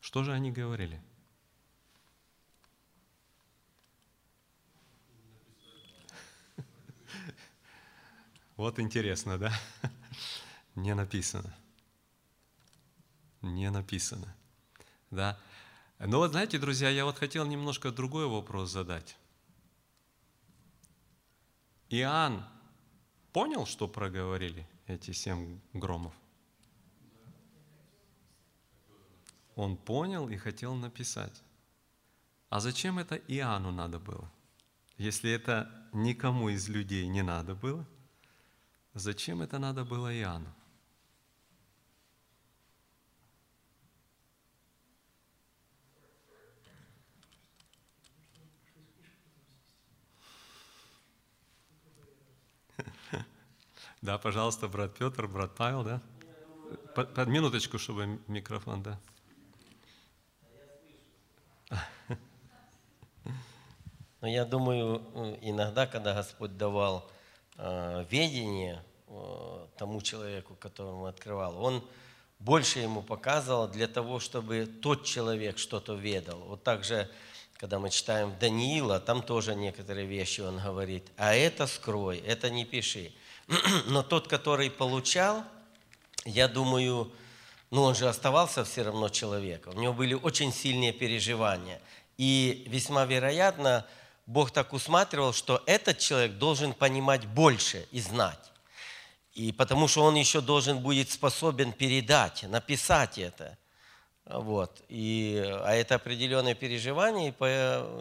Что 0.00 0.24
же 0.24 0.32
они 0.32 0.50
говорили? 0.50 1.00
Вот 8.56 8.80
интересно, 8.80 9.38
да? 9.38 9.52
Не 10.74 10.96
написано. 10.96 11.56
Не 13.42 13.70
написано. 13.70 14.34
Да? 15.10 15.38
Но 15.98 16.18
вот 16.18 16.30
знаете, 16.30 16.58
друзья, 16.58 16.88
я 16.88 17.04
вот 17.04 17.18
хотел 17.18 17.46
немножко 17.46 17.90
другой 17.90 18.26
вопрос 18.26 18.70
задать. 18.70 19.16
Иоанн 21.90 22.44
понял, 23.32 23.66
что 23.66 23.88
проговорили 23.88 24.66
эти 24.86 25.10
семь 25.10 25.60
громов? 25.72 26.14
Он 29.56 29.76
понял 29.76 30.28
и 30.28 30.36
хотел 30.36 30.74
написать. 30.74 31.42
А 32.48 32.60
зачем 32.60 32.98
это 32.98 33.16
Иоанну 33.16 33.70
надо 33.70 33.98
было? 33.98 34.30
Если 34.96 35.30
это 35.30 35.70
никому 35.92 36.48
из 36.48 36.68
людей 36.68 37.06
не 37.08 37.22
надо 37.22 37.54
было, 37.54 37.86
зачем 38.94 39.42
это 39.42 39.58
надо 39.58 39.84
было 39.84 40.14
Иоанну? 40.14 40.54
Да, 54.02 54.16
пожалуйста, 54.16 54.66
брат 54.66 54.94
Петр, 54.94 55.26
брат 55.26 55.54
Павел, 55.54 55.84
да? 55.84 56.00
Под, 56.94 57.12
под 57.12 57.28
минуточку, 57.28 57.78
чтобы 57.78 58.18
микрофон, 58.28 58.82
да. 58.82 58.98
Но 64.20 64.28
я 64.28 64.44
думаю, 64.44 65.02
э, 65.14 65.38
иногда, 65.42 65.86
когда 65.86 66.14
Господь 66.14 66.56
давал 66.56 67.10
э, 67.56 68.04
ведение 68.10 68.82
э, 69.06 69.66
тому 69.76 70.00
человеку, 70.00 70.54
которому 70.54 71.06
открывал, 71.06 71.62
Он 71.62 71.82
больше 72.38 72.78
ему 72.80 73.02
показывал 73.02 73.68
для 73.68 73.86
того, 73.86 74.18
чтобы 74.18 74.66
тот 74.66 75.04
человек 75.04 75.58
что-то 75.58 75.94
ведал. 75.94 76.38
Вот 76.40 76.62
так 76.62 76.84
же, 76.84 77.08
когда 77.58 77.78
мы 77.78 77.90
читаем 77.90 78.34
Даниила, 78.40 78.98
там 78.98 79.22
тоже 79.22 79.54
некоторые 79.54 80.06
вещи 80.06 80.40
он 80.40 80.58
говорит, 80.58 81.10
а 81.18 81.34
это 81.34 81.66
скрой, 81.66 82.18
это 82.18 82.48
не 82.48 82.64
пиши. 82.64 83.12
Но 83.86 84.02
тот, 84.02 84.28
который 84.28 84.70
получал, 84.70 85.44
я 86.24 86.48
думаю, 86.48 87.10
ну 87.70 87.82
он 87.82 87.94
же 87.94 88.08
оставался 88.08 88.64
все 88.64 88.82
равно 88.82 89.08
человеком. 89.08 89.76
У 89.76 89.80
него 89.80 89.92
были 89.92 90.14
очень 90.14 90.52
сильные 90.52 90.92
переживания. 90.92 91.80
И 92.16 92.64
весьма 92.68 93.04
вероятно, 93.04 93.86
Бог 94.26 94.50
так 94.50 94.72
усматривал, 94.72 95.32
что 95.32 95.62
этот 95.66 95.98
человек 95.98 96.32
должен 96.32 96.72
понимать 96.74 97.26
больше 97.26 97.86
и 97.90 98.00
знать. 98.00 98.52
И 99.34 99.52
потому 99.52 99.88
что 99.88 100.02
он 100.02 100.14
еще 100.16 100.40
должен 100.40 100.80
будет 100.80 101.10
способен 101.10 101.72
передать, 101.72 102.42
написать 102.44 103.18
это. 103.18 103.56
Вот. 104.26 104.82
И, 104.88 105.42
а 105.64 105.74
это 105.74 105.96
определенное 105.96 106.54
переживание, 106.54 107.34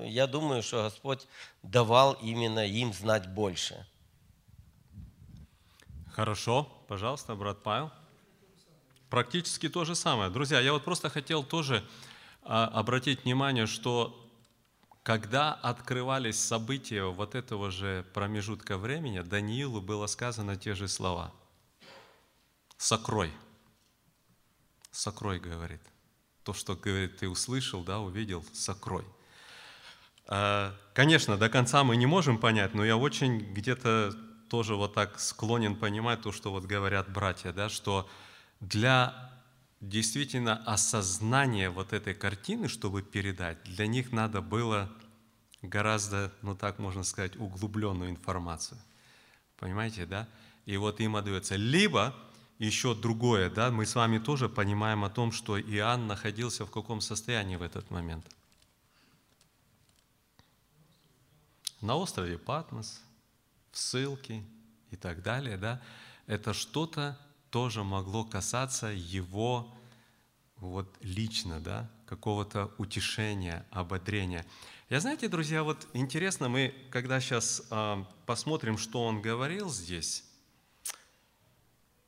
я 0.07 0.27
думаю, 0.27 0.61
что 0.61 0.83
Господь 0.83 1.25
давал 1.63 2.13
именно 2.13 2.67
им 2.67 2.93
знать 2.93 3.27
больше. 3.27 3.85
Хорошо, 6.13 6.63
пожалуйста, 6.87 7.35
брат 7.35 7.61
Павел. 7.63 7.91
Практически 9.09 9.69
то 9.69 9.85
же 9.85 9.95
самое. 9.95 10.29
Друзья, 10.29 10.59
я 10.59 10.73
вот 10.73 10.83
просто 10.83 11.09
хотел 11.09 11.43
тоже 11.43 11.83
а, 12.43 12.65
обратить 12.67 13.23
внимание, 13.23 13.67
что 13.67 14.15
когда 15.03 15.53
открывались 15.53 16.39
события 16.39 17.03
вот 17.03 17.35
этого 17.35 17.71
же 17.71 18.05
промежутка 18.13 18.77
времени, 18.77 19.21
Даниилу 19.21 19.81
было 19.81 20.07
сказано 20.07 20.55
те 20.55 20.75
же 20.75 20.87
слова. 20.87 21.33
«Сокрой». 22.77 23.31
«Сокрой», 24.91 25.39
говорит. 25.39 25.81
То, 26.43 26.53
что, 26.53 26.75
говорит, 26.75 27.17
ты 27.17 27.29
услышал, 27.29 27.83
да, 27.83 27.99
увидел, 27.99 28.43
сокрой. 28.53 29.05
А, 30.27 30.75
конечно, 30.93 31.37
до 31.37 31.49
конца 31.49 31.83
мы 31.83 31.95
не 31.95 32.05
можем 32.05 32.37
понять, 32.37 32.73
но 32.73 32.85
я 32.85 32.97
очень 32.97 33.39
где-то 33.53 34.13
тоже 34.49 34.75
вот 34.75 34.93
так 34.93 35.19
склонен 35.19 35.75
понимать 35.75 36.21
то, 36.21 36.31
что 36.31 36.51
вот 36.51 36.65
говорят 36.65 37.11
братья, 37.11 37.53
да, 37.53 37.69
что 37.69 38.09
для 38.59 39.31
действительно 39.79 40.57
осознания 40.65 41.69
вот 41.69 41.93
этой 41.93 42.13
картины, 42.13 42.67
чтобы 42.67 43.01
передать, 43.01 43.63
для 43.63 43.87
них 43.87 44.11
надо 44.11 44.41
было 44.41 44.91
гораздо, 45.61 46.33
ну 46.41 46.55
так 46.55 46.79
можно 46.79 47.03
сказать, 47.03 47.37
углубленную 47.37 48.09
информацию. 48.09 48.79
Понимаете, 49.57 50.05
да? 50.05 50.27
И 50.65 50.77
вот 50.77 50.99
им 50.99 51.15
отдается. 51.15 51.55
Либо 51.55 52.15
еще 52.57 52.93
другое, 52.93 53.49
да, 53.49 53.71
мы 53.71 53.85
с 53.85 53.95
вами 53.95 54.17
тоже 54.17 54.49
понимаем 54.49 55.05
о 55.05 55.09
том, 55.09 55.31
что 55.31 55.59
Иоанн 55.59 56.07
находился 56.07 56.65
в 56.65 56.71
каком 56.71 57.01
состоянии 57.01 57.55
в 57.55 57.61
этот 57.61 57.89
момент. 57.89 58.25
На 61.81 61.95
острове 61.95 62.37
Патмос– 62.37 63.01
ссылки 63.71 64.43
и 64.91 64.95
так 64.95 65.21
далее, 65.21 65.57
да, 65.57 65.81
это 66.27 66.53
что-то 66.53 67.17
тоже 67.49 67.83
могло 67.83 68.23
касаться 68.23 68.87
его 68.87 69.75
вот 70.57 70.93
лично, 71.01 71.59
да, 71.59 71.89
какого-то 72.05 72.71
утешения, 72.77 73.65
ободрения. 73.71 74.45
Я 74.89 74.99
знаете, 74.99 75.27
друзья, 75.27 75.63
вот 75.63 75.87
интересно, 75.93 76.49
мы 76.49 76.73
когда 76.91 77.19
сейчас 77.19 77.63
э, 77.69 78.03
посмотрим, 78.25 78.77
что 78.77 79.05
он 79.05 79.21
говорил 79.21 79.69
здесь, 79.69 80.23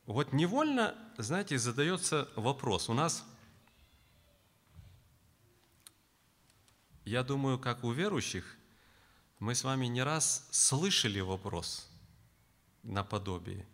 вот 0.05 0.33
невольно, 0.33 0.95
знаете, 1.17 1.57
задается 1.57 2.27
вопрос. 2.35 2.89
У 2.89 2.93
нас, 2.93 3.23
я 7.05 7.23
думаю, 7.23 7.59
как 7.59 7.83
у 7.83 7.91
верующих, 7.91 8.57
мы 9.41 9.55
с 9.55 9.63
вами 9.63 9.87
не 9.87 10.03
раз 10.03 10.47
слышали 10.51 11.19
вопрос 11.19 11.89
наподобие. 12.83 13.65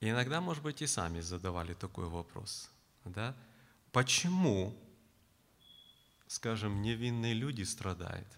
И 0.00 0.10
иногда, 0.10 0.42
может 0.42 0.62
быть, 0.62 0.82
и 0.82 0.86
сами 0.86 1.20
задавали 1.20 1.72
такой 1.72 2.06
вопрос. 2.06 2.70
Да? 3.06 3.34
Почему, 3.92 4.78
скажем, 6.26 6.82
невинные 6.82 7.32
люди 7.32 7.62
страдают? 7.62 8.28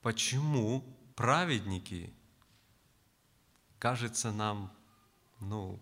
Почему 0.00 0.84
праведники, 1.14 2.12
кажется 3.78 4.32
нам, 4.32 4.76
ну, 5.38 5.80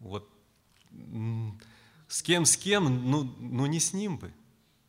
вот, 0.00 0.28
с 2.08 2.20
кем, 2.20 2.46
с 2.46 2.56
кем, 2.56 3.08
ну, 3.08 3.22
ну 3.38 3.66
не 3.66 3.78
с 3.78 3.92
ним 3.92 4.18
бы, 4.18 4.34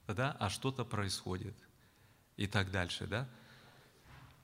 да, 0.07 0.35
а 0.39 0.49
что-то 0.49 0.83
происходит 0.83 1.55
и 2.37 2.47
так 2.47 2.71
дальше, 2.71 3.07
да? 3.07 3.27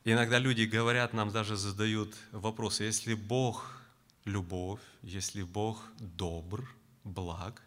Иногда 0.04 0.40
люди 0.40 0.64
говорят, 0.64 1.14
нам 1.14 1.32
даже 1.32 1.56
задают 1.56 2.16
вопросы, 2.32 2.84
если 2.84 3.14
Бог 3.14 3.82
любовь, 4.26 4.82
если 5.04 5.44
Бог 5.44 5.84
добр, 6.00 6.68
благ, 7.04 7.62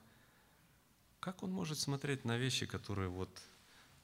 как 1.21 1.43
Он 1.43 1.51
может 1.51 1.79
смотреть 1.79 2.25
на 2.25 2.37
вещи, 2.37 2.67
которые 2.67 3.09
вот 3.09 3.31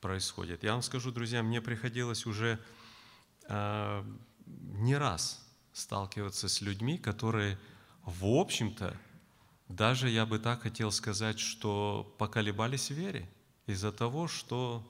происходят? 0.01 0.63
Я 0.63 0.73
вам 0.73 0.83
скажу, 0.83 1.11
друзья, 1.11 1.43
мне 1.43 1.61
приходилось 1.61 2.25
уже 2.25 2.59
э, 3.49 4.05
не 4.47 4.97
раз 4.97 5.45
сталкиваться 5.73 6.49
с 6.49 6.61
людьми, 6.61 6.99
которые, 6.99 7.59
в 8.05 8.27
общем-то, 8.27 8.97
даже 9.69 10.09
я 10.09 10.25
бы 10.25 10.39
так 10.39 10.63
хотел 10.63 10.91
сказать, 10.93 11.39
что 11.39 12.15
поколебались 12.19 12.91
в 12.91 12.95
вере 12.95 13.29
из-за 13.67 13.93
того, 13.93 14.27
что 14.27 14.89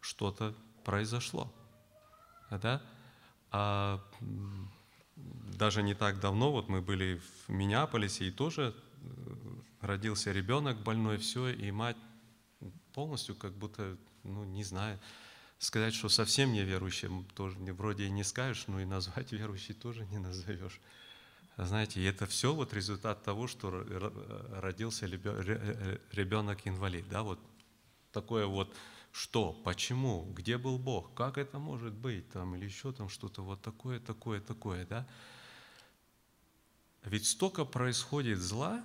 что-то 0.00 0.54
произошло. 0.86 1.52
Да? 2.48 2.80
А 3.50 4.00
даже 5.16 5.82
не 5.82 5.94
так 5.94 6.20
давно, 6.20 6.52
вот 6.52 6.68
мы 6.68 6.80
были 6.80 7.20
в 7.46 7.48
Миннеаполисе, 7.48 8.28
и 8.28 8.30
тоже 8.30 8.72
э, 8.72 8.74
родился 9.80 10.30
ребенок 10.30 10.80
больной, 10.80 11.18
все, 11.18 11.48
и 11.48 11.72
мать 11.72 11.96
полностью 12.94 13.34
как 13.34 13.52
будто, 13.52 13.96
ну, 14.22 14.44
не 14.44 14.62
знаю, 14.62 15.00
сказать, 15.58 15.92
что 15.92 16.08
совсем 16.08 16.52
не 16.52 16.62
верующим, 16.62 17.24
тоже 17.34 17.58
вроде 17.58 18.04
и 18.04 18.10
не 18.10 18.22
скажешь, 18.22 18.68
но 18.68 18.80
и 18.80 18.84
назвать 18.84 19.32
верующий 19.32 19.74
тоже 19.74 20.06
не 20.06 20.18
назовешь. 20.18 20.80
Знаете, 21.56 22.00
и 22.00 22.04
это 22.04 22.26
все 22.26 22.54
вот 22.54 22.72
результат 22.72 23.24
того, 23.24 23.48
что 23.48 23.70
родился 24.60 25.06
ребенок-инвалид, 25.06 27.08
да, 27.08 27.24
вот 27.24 27.40
такое 28.12 28.46
вот 28.46 28.72
что, 29.16 29.54
почему, 29.54 30.30
где 30.34 30.58
был 30.58 30.78
Бог, 30.78 31.14
как 31.14 31.38
это 31.38 31.58
может 31.58 31.94
быть, 31.94 32.28
там, 32.28 32.54
или 32.54 32.66
еще 32.66 32.92
там 32.92 33.08
что-то 33.08 33.40
вот 33.40 33.62
такое, 33.62 33.98
такое, 33.98 34.42
такое, 34.42 34.84
да? 34.84 35.08
Ведь 37.02 37.24
столько 37.24 37.64
происходит 37.64 38.38
зла, 38.38 38.84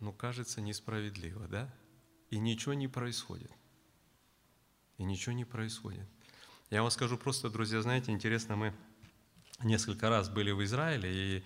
ну, 0.00 0.12
кажется, 0.12 0.60
несправедливо, 0.60 1.48
да? 1.48 1.74
И 2.28 2.38
ничего 2.38 2.74
не 2.74 2.88
происходит. 2.88 3.50
И 4.98 5.04
ничего 5.04 5.32
не 5.32 5.46
происходит. 5.46 6.06
Я 6.68 6.82
вам 6.82 6.90
скажу 6.90 7.16
просто, 7.16 7.48
друзья, 7.48 7.80
знаете, 7.80 8.12
интересно, 8.12 8.54
мы 8.54 8.74
несколько 9.62 10.10
раз 10.10 10.28
были 10.28 10.50
в 10.50 10.62
Израиле, 10.62 11.38
и 11.38 11.44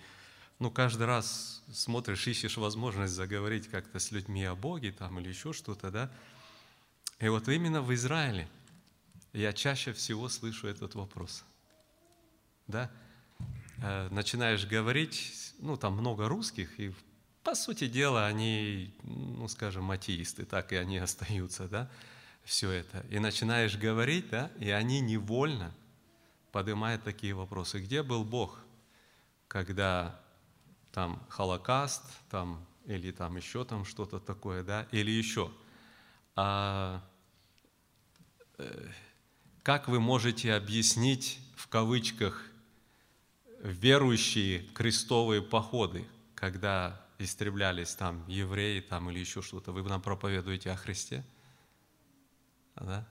ну, 0.59 0.71
каждый 0.71 1.05
раз 1.05 1.63
смотришь, 1.71 2.27
ищешь 2.27 2.57
возможность 2.57 3.13
заговорить 3.13 3.67
как-то 3.67 3.99
с 3.99 4.11
людьми 4.11 4.43
о 4.43 4.55
Боге 4.55 4.91
там 4.91 5.19
или 5.19 5.29
еще 5.29 5.53
что-то, 5.53 5.91
да. 5.91 6.11
И 7.19 7.27
вот 7.29 7.47
именно 7.47 7.81
в 7.81 7.93
Израиле 7.93 8.47
я 9.33 9.53
чаще 9.53 9.93
всего 9.93 10.29
слышу 10.29 10.67
этот 10.67 10.95
вопрос. 10.95 11.43
Да? 12.67 12.91
Э, 13.81 14.07
начинаешь 14.09 14.65
говорить, 14.65 15.53
ну, 15.59 15.77
там 15.77 15.93
много 15.93 16.27
русских, 16.27 16.79
и 16.79 16.93
по 17.43 17.53
сути 17.53 17.87
дела 17.87 18.25
они, 18.25 18.93
ну, 19.03 19.47
скажем, 19.47 19.91
атеисты, 19.91 20.45
так 20.45 20.73
и 20.73 20.75
они 20.75 20.97
остаются, 20.97 21.67
да, 21.67 21.89
все 22.43 22.71
это. 22.71 23.05
И 23.09 23.19
начинаешь 23.19 23.77
говорить, 23.77 24.29
да, 24.29 24.51
и 24.59 24.69
они 24.71 25.01
невольно 25.01 25.71
поднимают 26.51 27.03
такие 27.03 27.33
вопросы. 27.33 27.79
Где 27.79 28.01
был 28.01 28.23
Бог, 28.23 28.59
когда 29.47 30.19
там 30.97 31.21
Холокаст, 31.29 32.01
там, 32.31 32.65
или 32.87 33.11
там 33.11 33.37
еще 33.37 33.63
там 33.63 33.85
что-то 33.85 34.19
такое, 34.19 34.63
да, 34.63 34.87
или 34.91 35.11
еще. 35.11 35.51
А, 36.35 37.03
э, 38.57 38.89
как 39.61 39.87
вы 39.89 39.99
можете 39.99 40.55
объяснить 40.55 41.39
в 41.55 41.67
кавычках 41.67 42.43
верующие 43.61 44.63
крестовые 44.73 45.43
походы, 45.43 46.03
когда 46.33 46.99
истреблялись 47.19 47.93
там 47.93 48.27
евреи 48.27 48.79
там, 48.79 49.11
или 49.11 49.19
еще 49.19 49.43
что-то? 49.43 49.71
Вы 49.71 49.83
нам 49.83 50.01
проповедуете 50.01 50.71
о 50.71 50.77
Христе? 50.77 51.23
Да? 52.73 53.07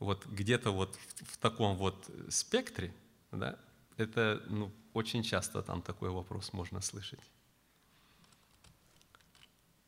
Вот 0.00 0.26
где-то 0.26 0.72
вот 0.72 0.98
в 1.28 1.36
таком 1.36 1.76
вот 1.76 2.10
спектре, 2.28 2.92
да, 3.30 3.56
это 3.96 4.42
ну, 4.48 4.72
очень 4.92 5.22
часто 5.22 5.62
там 5.62 5.82
такой 5.82 6.10
вопрос 6.10 6.52
можно 6.52 6.80
слышать. 6.80 7.20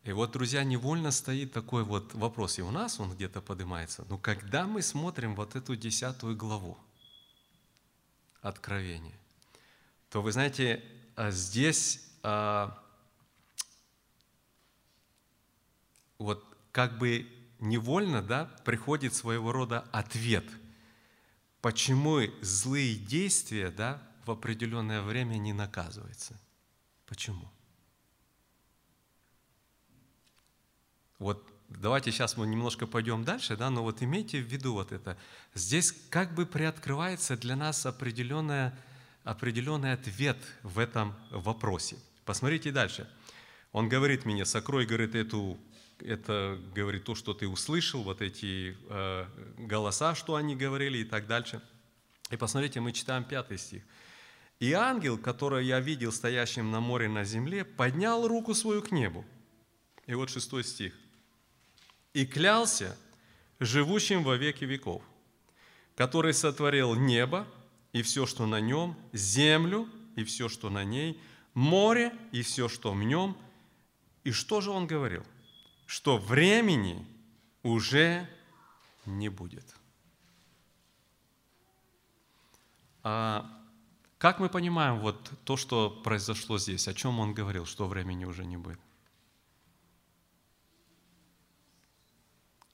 И 0.05 0.13
вот, 0.13 0.31
друзья, 0.31 0.63
невольно 0.63 1.11
стоит 1.11 1.53
такой 1.53 1.83
вот 1.83 2.15
вопрос, 2.15 2.61
и 2.61 2.63
у 2.63 2.71
нас 2.71 3.01
он 3.01 3.13
где-то 3.13 3.41
поднимается. 3.41 4.05
Но 4.09 4.19
когда 4.19 4.67
мы 4.67 4.81
смотрим 4.81 5.35
вот 5.35 5.57
эту 5.57 5.75
десятую 5.75 6.37
главу 6.37 6.79
Откровения, 8.41 9.19
то 10.09 10.23
вы 10.23 10.31
знаете, 10.31 10.85
а 11.17 11.33
здесь 11.33 12.09
а, 12.23 12.81
вот 16.19 16.57
как 16.71 16.99
бы 16.99 17.27
невольно 17.59 18.23
да, 18.23 18.45
приходит 18.65 19.13
своего 19.13 19.51
рода 19.51 19.81
ответ, 19.91 20.45
почему 21.67 22.21
злые 22.43 22.95
действия 22.95 23.73
да, 23.73 24.01
в 24.25 24.31
определенное 24.31 25.03
время 25.03 25.35
не 25.35 25.53
наказывается. 25.53 26.41
Почему? 27.07 27.51
Вот 31.19 31.45
давайте 31.69 32.13
сейчас 32.13 32.37
мы 32.37 32.47
немножко 32.47 32.87
пойдем 32.87 33.25
дальше, 33.25 33.57
да, 33.57 33.69
но 33.69 33.83
вот 33.83 34.01
имейте 34.01 34.41
в 34.41 34.47
виду 34.47 34.75
вот 34.75 34.93
это. 34.93 35.19
Здесь 35.55 35.91
как 36.09 36.37
бы 36.37 36.47
приоткрывается 36.47 37.37
для 37.37 37.57
нас 37.57 37.85
определенная, 37.85 38.73
определенный 39.25 39.93
ответ 39.93 40.39
в 40.63 40.79
этом 40.79 41.17
вопросе. 41.31 41.97
Посмотрите 42.25 42.71
дальше. 42.71 43.11
Он 43.73 43.89
говорит 43.89 44.25
мне, 44.25 44.45
сокрой, 44.45 44.87
говорит, 44.87 45.17
эту, 45.17 45.59
это, 46.01 46.59
говорит, 46.75 47.05
то, 47.05 47.15
что 47.15 47.35
ты 47.35 47.49
услышал, 47.49 48.03
вот 48.03 48.23
эти 48.23 48.77
э, 48.89 49.27
голоса, 49.59 50.15
что 50.15 50.35
они 50.35 50.57
говорили 50.57 50.99
и 50.99 51.05
так 51.05 51.27
дальше. 51.27 51.63
И 52.31 52.37
посмотрите, 52.37 52.81
мы 52.81 52.93
читаем 52.93 53.25
пятый 53.25 53.59
стих. 53.59 53.83
И 54.59 54.73
ангел, 54.73 55.19
которого 55.19 55.59
я 55.59 55.81
видел 55.81 56.13
стоящим 56.13 56.71
на 56.71 56.81
море 56.81 57.09
на 57.09 57.25
земле, 57.25 57.65
поднял 57.65 58.27
руку 58.27 58.55
свою 58.55 58.83
к 58.83 58.91
небу. 58.91 59.25
И 60.07 60.15
вот 60.15 60.31
шестой 60.31 60.65
стих. 60.65 60.95
И 62.15 62.25
клялся 62.25 62.97
живущим 63.61 64.23
во 64.23 64.37
веки 64.37 64.65
веков, 64.65 65.03
который 65.95 66.33
сотворил 66.33 66.95
небо 66.95 67.47
и 67.93 68.03
все, 68.03 68.27
что 68.27 68.47
на 68.47 68.61
нем, 68.61 68.97
землю 69.13 69.89
и 70.17 70.25
все, 70.25 70.49
что 70.49 70.71
на 70.71 70.85
ней, 70.85 71.21
море 71.55 72.13
и 72.33 72.43
все, 72.43 72.69
что 72.69 72.93
в 72.93 73.03
нем. 73.03 73.37
И 74.25 74.33
что 74.33 74.61
же 74.61 74.71
он 74.71 74.87
говорил? 74.87 75.25
Что 75.87 76.19
времени 76.19 77.07
уже 77.63 78.29
не 79.07 79.29
будет. 79.29 79.65
А 83.03 83.49
как 84.19 84.41
мы 84.41 84.49
понимаем 84.49 84.99
вот 84.99 85.31
то, 85.45 85.57
что 85.57 85.91
произошло 85.91 86.59
здесь? 86.59 86.89
О 86.89 86.95
чем 86.95 87.21
он 87.21 87.35
говорил, 87.35 87.67
что 87.67 87.87
времени 87.87 88.25
уже 88.25 88.45
не 88.45 88.57
будет? 88.57 88.81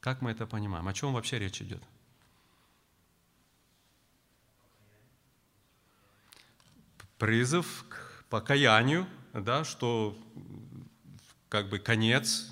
Как 0.00 0.22
мы 0.22 0.30
это 0.30 0.46
понимаем? 0.46 0.88
О 0.88 0.92
чем 0.94 1.12
вообще 1.12 1.38
речь 1.38 1.60
идет? 1.60 1.82
Призыв 7.18 7.84
к 7.88 8.24
покаянию, 8.30 9.06
да, 9.32 9.64
что 9.64 10.18
как 11.48 11.68
бы 11.68 11.78
конец, 11.78 12.51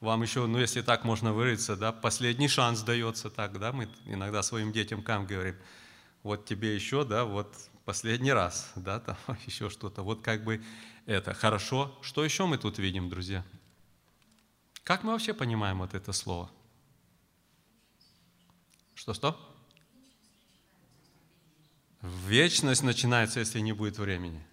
вам 0.00 0.22
еще, 0.22 0.46
ну 0.46 0.58
если 0.58 0.82
так 0.82 1.04
можно 1.04 1.32
выразиться, 1.32 1.76
да, 1.76 1.92
последний 1.92 2.48
шанс 2.48 2.82
дается 2.82 3.30
так, 3.30 3.58
да, 3.58 3.72
мы 3.72 3.88
иногда 4.06 4.42
своим 4.42 4.72
детям 4.72 5.02
кам 5.02 5.26
говорим, 5.26 5.56
вот 6.22 6.46
тебе 6.46 6.74
еще, 6.74 7.04
да, 7.04 7.24
вот 7.24 7.54
последний 7.84 8.32
раз, 8.32 8.72
да, 8.76 9.00
там 9.00 9.16
еще 9.46 9.70
что-то, 9.70 10.02
вот 10.02 10.22
как 10.22 10.44
бы 10.44 10.62
это. 11.06 11.32
Хорошо, 11.32 11.98
что 12.02 12.24
еще 12.24 12.46
мы 12.46 12.58
тут 12.58 12.78
видим, 12.78 13.08
друзья? 13.08 13.44
Как 14.84 15.04
мы 15.04 15.12
вообще 15.12 15.34
понимаем 15.34 15.78
вот 15.78 15.94
это 15.94 16.12
слово? 16.12 16.50
Что-что? 18.94 19.38
Вечность 22.02 22.82
начинается, 22.82 23.40
если 23.40 23.60
не 23.60 23.72
будет 23.72 23.98
времени. 23.98 24.44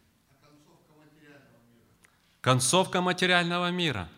Концовка 2.42 3.02
материального 3.02 3.70
мира. 3.72 4.10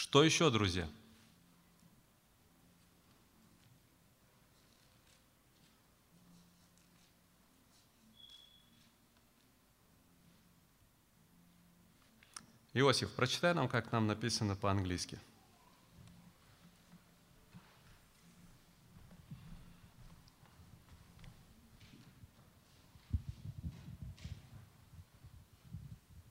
Что 0.00 0.22
еще, 0.22 0.48
друзья? 0.48 0.88
Иосиф, 12.74 13.12
прочитай 13.12 13.54
нам, 13.54 13.68
как 13.68 13.90
нам 13.90 14.06
написано 14.06 14.54
по-английски. 14.54 15.18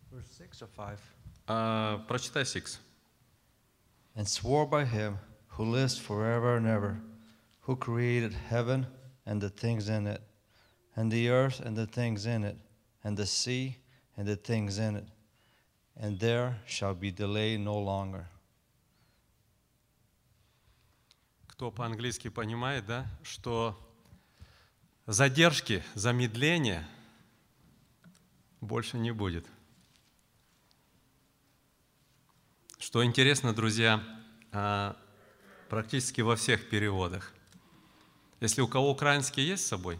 Verse 0.09 0.38
6 0.38 0.61
or 0.61 0.70
5. 0.74 0.99
А, 1.47 1.97
прочитай 2.07 2.45
Сикс. 2.45 2.80
And 4.16 4.28
swore 4.28 4.66
by 4.66 4.84
him 4.84 5.18
who 5.48 5.64
lives 5.64 5.98
forever 5.98 6.56
and 6.56 6.66
ever, 6.66 7.00
who 7.62 7.76
created 7.76 8.32
heaven 8.32 8.86
and 9.26 9.40
the 9.40 9.50
things 9.50 9.88
in 9.88 10.06
it, 10.06 10.22
and 10.96 11.10
the 11.10 11.30
earth 11.30 11.60
and 11.60 11.76
the 11.76 11.86
things 11.86 12.26
in 12.26 12.44
it, 12.44 12.56
and 13.04 13.16
the 13.16 13.26
sea 13.26 13.76
and 14.16 14.26
the 14.26 14.36
things 14.36 14.78
in 14.78 14.96
it. 14.96 15.06
And 15.96 16.18
there 16.18 16.58
shall 16.66 16.94
be 16.94 17.10
delay 17.10 17.56
no 17.56 17.78
longer. 17.78 18.26
Кто 21.46 21.70
по-английски 21.70 22.28
понимает, 22.28 22.86
да, 22.86 23.06
что 23.22 23.78
задержки, 25.06 25.82
замедления 25.94 26.84
больше 28.60 28.98
не 28.98 29.12
будет. 29.12 29.46
Что 32.80 33.03
интересно, 33.03 33.53
друзья, 33.53 34.03
а, 34.51 34.95
практически 35.67 36.21
во 36.21 36.36
всех 36.36 36.69
переводах. 36.69 37.34
Если 38.39 38.61
у 38.61 38.67
кого 38.67 38.91
украинский 38.91 39.43
есть 39.43 39.65
с 39.65 39.67
собой, 39.67 39.99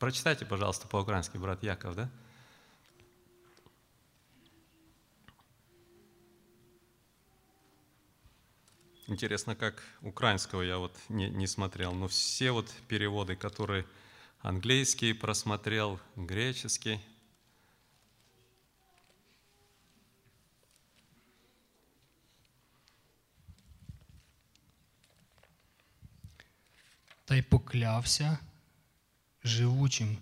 прочитайте, 0.00 0.44
пожалуйста, 0.44 0.88
по-украински, 0.88 1.36
брат 1.36 1.62
Яков, 1.62 1.94
да? 1.94 2.10
Интересно, 9.06 9.54
как 9.54 9.84
украинского 10.02 10.62
я 10.62 10.78
вот 10.78 10.96
не, 11.08 11.30
не 11.30 11.46
смотрел, 11.46 11.92
но 11.92 12.08
все 12.08 12.50
вот 12.50 12.68
переводы, 12.88 13.36
которые 13.36 13.86
английский 14.40 15.12
просмотрел, 15.12 16.00
греческий, 16.16 17.00
та 27.25 27.35
й 27.35 27.41
поклявся 27.41 28.37
живучим 29.43 30.17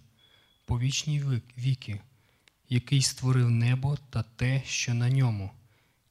по 0.66 0.80
вічні 0.80 1.22
вік- 1.24 1.58
віки, 1.58 2.02
який 2.70 3.02
створив 3.02 3.50
небо 3.50 3.98
та 4.10 4.24
те, 4.24 4.64
що 4.66 4.94
на 4.94 5.10
ньому, 5.10 5.52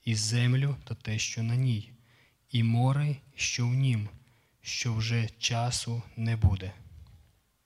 і 0.04 0.14
землю 0.14 0.76
та 0.84 0.94
те, 0.94 1.18
що 1.18 1.42
на 1.42 1.56
ній, 1.56 1.90
і 2.50 2.62
море, 2.62 3.16
що 3.36 3.66
в 3.66 3.74
нім, 3.74 4.08
що 4.62 4.94
вже 4.94 5.28
часу 5.38 6.02
не 6.16 6.36
буде. 6.36 6.72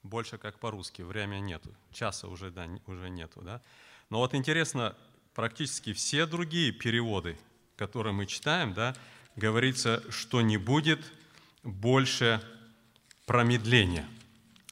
больше 0.05 0.37
как 0.39 0.59
по-русски, 0.59 1.05
время 1.05 1.39
нету, 1.41 1.71
часа 1.93 2.27
уже, 2.27 2.51
да, 2.51 2.65
н- 2.65 2.81
уже 2.87 3.09
нету, 3.11 3.41
да. 3.45 3.61
Но 4.11 4.19
вот 4.19 4.35
интересно, 4.35 4.95
практически 5.33 5.93
все 5.93 6.27
другие 6.27 6.73
переводы, 6.73 7.37
которые 7.79 8.13
мы 8.13 8.27
читаем, 8.27 8.73
да, 8.75 8.95
говорится, 9.37 10.03
что 10.11 10.43
не 10.43 10.59
будет 10.59 11.13
больше 11.63 12.41
промедления, 13.28 14.10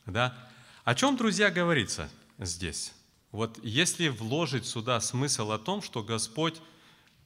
да. 0.08 0.36
О 0.84 0.96
чем, 0.96 1.18
друзья, 1.18 1.52
говорится 1.52 2.10
здесь? 2.40 2.94
Вот 3.32 3.60
если 3.64 4.08
вложить 4.08 4.66
сюда 4.66 5.00
смысл 5.00 5.52
о 5.52 5.60
том, 5.60 5.84
что 5.84 6.02
Господь 6.02 6.60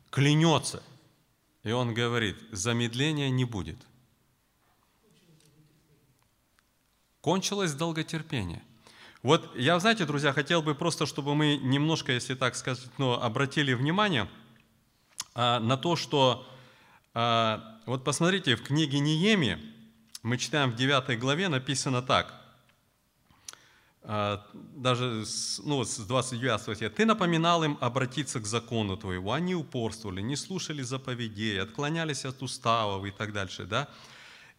клянется, 0.10 0.84
и 1.64 1.72
Он 1.72 1.94
говорит, 1.94 2.36
замедления 2.52 3.30
не 3.30 3.46
будет– 3.46 3.78
Кончилось 7.22 7.74
долготерпение. 7.74 8.64
Вот 9.24 9.54
я, 9.58 9.78
знаете, 9.80 10.06
друзья, 10.06 10.32
хотел 10.32 10.62
бы 10.62 10.74
просто, 10.74 11.06
чтобы 11.06 11.36
мы 11.36 11.58
немножко, 11.58 12.14
если 12.14 12.34
так 12.34 12.56
сказать, 12.56 12.90
ну, 12.98 13.12
обратили 13.12 13.74
внимание 13.74 14.30
а, 15.36 15.60
на 15.60 15.76
то, 15.76 15.98
что 15.98 16.48
а, 17.14 17.78
вот 17.86 18.06
посмотрите, 18.06 18.56
в 18.56 18.64
книге 18.64 19.00
Неемии 19.00 19.60
мы 20.22 20.38
читаем 20.38 20.72
в 20.72 20.76
9 20.76 21.20
главе, 21.20 21.50
написано 21.50 22.02
так, 22.02 22.34
а, 24.02 24.46
даже 24.54 25.26
с, 25.26 25.62
ну, 25.64 25.84
с 25.84 25.98
29 25.98 26.62
статья, 26.62 26.90
«Ты 26.90 27.06
напоминал 27.06 27.64
им 27.64 27.78
обратиться 27.82 28.40
к 28.40 28.46
закону 28.46 28.98
твоему, 28.98 29.32
они 29.32 29.56
упорствовали, 29.56 30.22
не 30.22 30.36
слушали 30.36 30.82
заповедей, 30.82 31.62
отклонялись 31.62 32.26
от 32.26 32.42
уставов 32.42 33.06
и 33.06 33.12
так 33.12 33.34
дальше». 33.34 33.66
Да? 33.66 33.88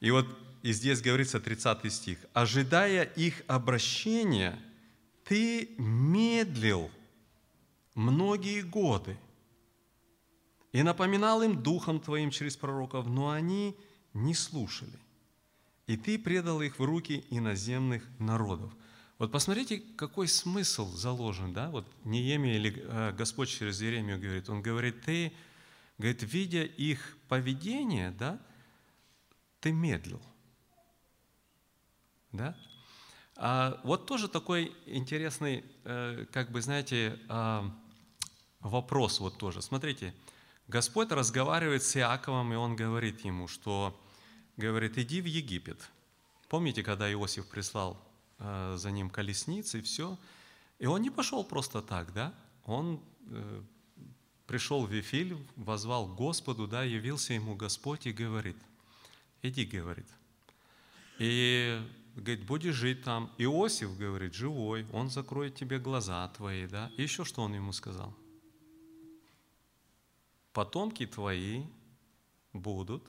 И 0.00 0.10
вот 0.10 0.26
и 0.62 0.72
здесь 0.72 1.00
говорится 1.00 1.40
30 1.40 1.92
стих. 1.92 2.18
«Ожидая 2.32 3.04
их 3.04 3.42
обращения, 3.46 4.58
ты 5.24 5.70
медлил 5.78 6.90
многие 7.94 8.60
годы 8.60 9.18
и 10.72 10.82
напоминал 10.82 11.42
им 11.42 11.62
духом 11.62 11.98
твоим 11.98 12.30
через 12.30 12.56
пророков, 12.56 13.06
но 13.06 13.30
они 13.30 13.76
не 14.12 14.34
слушали. 14.34 14.98
И 15.90 15.96
ты 15.96 16.20
предал 16.20 16.62
их 16.62 16.78
в 16.78 16.84
руки 16.84 17.24
иноземных 17.30 18.06
народов». 18.20 18.72
Вот 19.18 19.32
посмотрите, 19.32 19.80
какой 19.96 20.28
смысл 20.28 20.88
заложен, 20.94 21.52
да? 21.52 21.68
Вот 21.68 21.84
Неемия 22.04 22.54
или 22.54 22.84
э, 22.86 23.12
Господь 23.12 23.48
через 23.48 23.82
Иеремию 23.82 24.20
говорит, 24.20 24.48
Он 24.48 24.62
говорит, 24.62 25.02
ты, 25.02 25.32
говорит, 25.98 26.22
видя 26.22 26.62
их 26.62 27.18
поведение, 27.28 28.12
да, 28.12 28.40
ты 29.58 29.72
медлил. 29.72 30.22
Да? 32.30 32.56
А 33.36 33.80
вот 33.82 34.06
тоже 34.06 34.28
такой 34.28 34.72
интересный, 34.86 35.64
э, 35.82 36.24
как 36.30 36.52
бы, 36.52 36.62
знаете, 36.62 37.18
а, 37.28 37.68
вопрос 38.60 39.18
вот 39.18 39.38
тоже. 39.38 39.60
Смотрите, 39.60 40.14
Господь 40.68 41.10
разговаривает 41.10 41.82
с 41.82 41.96
Иаковом, 41.96 42.52
и 42.52 42.56
Он 42.56 42.76
говорит 42.76 43.24
ему, 43.24 43.48
что, 43.48 44.00
говорит, 44.60 44.96
иди 44.98 45.20
в 45.20 45.24
Египет. 45.24 45.90
Помните, 46.48 46.82
когда 46.82 47.12
Иосиф 47.12 47.48
прислал 47.48 48.00
э, 48.38 48.76
за 48.76 48.90
ним 48.92 49.10
колесницы 49.10 49.80
и 49.80 49.82
все? 49.82 50.16
И 50.78 50.86
он 50.86 51.02
не 51.02 51.10
пошел 51.10 51.42
просто 51.44 51.82
так, 51.82 52.12
да? 52.12 52.32
Он 52.64 53.00
э, 53.26 53.62
пришел 54.46 54.86
в 54.86 54.92
Вифиль, 54.92 55.36
возвал 55.56 56.06
Господу, 56.06 56.66
да, 56.66 56.84
явился 56.84 57.32
ему 57.32 57.56
Господь 57.56 58.06
и 58.06 58.12
говорит, 58.12 58.56
иди, 59.42 59.64
говорит. 59.64 60.06
И 61.18 61.80
говорит, 62.16 62.44
будешь 62.46 62.74
жить 62.74 63.02
там. 63.02 63.30
Иосиф 63.38 63.96
говорит, 63.96 64.34
живой, 64.34 64.86
он 64.92 65.10
закроет 65.10 65.54
тебе 65.54 65.78
глаза 65.78 66.28
твои, 66.28 66.66
да. 66.66 66.90
И 66.96 67.02
еще 67.02 67.24
что 67.24 67.42
он 67.42 67.54
ему 67.54 67.72
сказал? 67.72 68.14
Потомки 70.52 71.06
твои 71.06 71.64
будут 72.52 73.04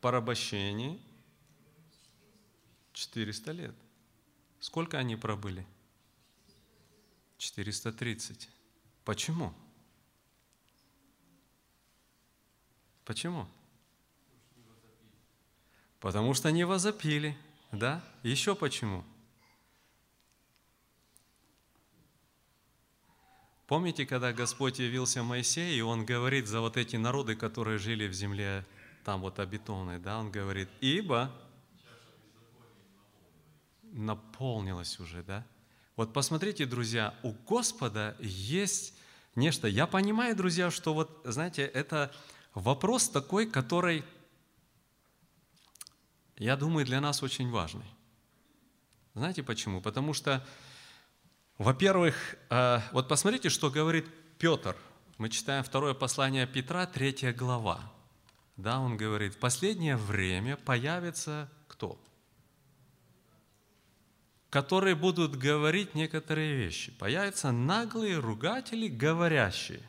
порабощении 0.00 1.00
400 2.92 3.52
лет. 3.52 3.74
Сколько 4.60 4.98
они 4.98 5.16
пробыли? 5.16 5.66
430. 7.38 8.48
Почему? 9.04 9.54
Почему? 13.04 13.48
Потому 16.00 16.34
что 16.34 16.50
не 16.50 16.64
возопили, 16.64 17.36
да? 17.72 18.04
Еще 18.22 18.54
почему? 18.54 19.04
Помните, 23.66 24.06
когда 24.06 24.32
Господь 24.32 24.78
явился 24.78 25.22
Моисею, 25.22 25.76
и 25.76 25.80
Он 25.82 26.06
говорит 26.06 26.46
за 26.46 26.60
вот 26.60 26.76
эти 26.76 26.96
народы, 26.96 27.36
которые 27.36 27.78
жили 27.78 28.06
в 28.06 28.12
земле 28.12 28.64
там 29.04 29.20
вот 29.20 29.38
обетованной, 29.38 29.98
да, 29.98 30.18
Он 30.18 30.30
говорит, 30.30 30.68
ибо 30.80 31.30
наполнилось 33.92 34.98
уже, 35.00 35.22
да? 35.22 35.46
Вот 35.96 36.12
посмотрите, 36.12 36.64
друзья, 36.66 37.14
у 37.22 37.32
Господа 37.32 38.16
есть 38.20 38.94
нечто. 39.34 39.66
Я 39.66 39.86
понимаю, 39.86 40.36
друзья, 40.36 40.70
что 40.70 40.94
вот, 40.94 41.20
знаете, 41.24 41.62
это 41.62 42.14
вопрос 42.54 43.08
такой, 43.08 43.46
который, 43.46 44.04
я 46.36 46.56
думаю, 46.56 46.86
для 46.86 47.00
нас 47.00 47.22
очень 47.22 47.50
важный. 47.50 47.86
Знаете 49.14 49.42
почему? 49.42 49.80
Потому 49.80 50.14
что, 50.14 50.46
во-первых, 51.56 52.36
э, 52.50 52.80
вот 52.92 53.08
посмотрите, 53.08 53.48
что 53.48 53.70
говорит 53.70 54.06
Петр. 54.38 54.76
Мы 55.16 55.28
читаем 55.30 55.64
второе 55.64 55.94
послание 55.94 56.46
Петра, 56.46 56.86
третья 56.86 57.32
глава. 57.32 57.92
Да, 58.58 58.78
он 58.80 58.98
говорит, 58.98 59.34
в 59.34 59.38
последнее 59.38 59.96
время 59.96 60.56
появится 60.56 61.50
кто? 61.66 61.98
которые 64.50 64.94
будут 64.94 65.36
говорить 65.36 65.94
некоторые 65.94 66.54
вещи. 66.54 66.90
Появятся 66.92 67.52
наглые 67.52 68.18
ругатели, 68.18 68.88
говорящие. 68.88 69.82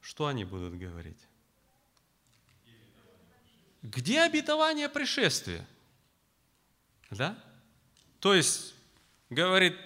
Что 0.00 0.26
они 0.26 0.44
будут 0.44 0.76
говорить? 0.78 1.18
Где 3.82 4.22
обетование 4.22 4.88
пришествия? 4.88 5.66
Да? 7.10 7.38
То 8.20 8.34
есть, 8.34 8.74
говорит, 9.30 9.76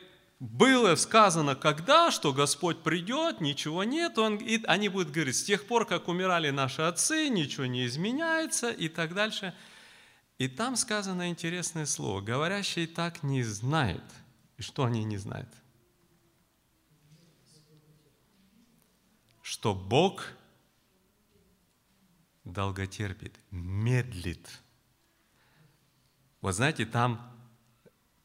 было 0.42 0.94
сказано 0.96 1.54
когда, 1.54 2.10
что 2.10 2.32
Господь 2.32 2.82
придет, 2.82 3.40
ничего 3.40 3.84
нет, 3.84 4.18
он, 4.18 4.36
и 4.36 4.62
они 4.66 4.88
будут 4.88 5.10
говорить, 5.10 5.36
с 5.36 5.44
тех 5.44 5.66
пор, 5.66 5.86
как 5.86 6.08
умирали 6.08 6.50
наши 6.50 6.82
отцы, 6.82 7.28
ничего 7.28 7.66
не 7.66 7.86
изменяется 7.86 8.70
и 8.70 8.88
так 8.88 9.14
дальше– 9.14 9.54
и 10.42 10.48
там 10.48 10.74
сказано 10.74 11.28
интересное 11.28 11.86
слово. 11.86 12.20
Говорящий 12.20 12.88
так 12.88 13.22
не 13.22 13.44
знает. 13.44 14.02
И 14.56 14.62
что 14.62 14.84
они 14.84 15.04
не 15.04 15.16
знают? 15.16 15.48
Что 19.40 19.72
Бог 19.72 20.26
долготерпит, 22.42 23.38
медлит. 23.52 24.48
Вот 26.40 26.56
знаете, 26.56 26.86
там 26.86 27.20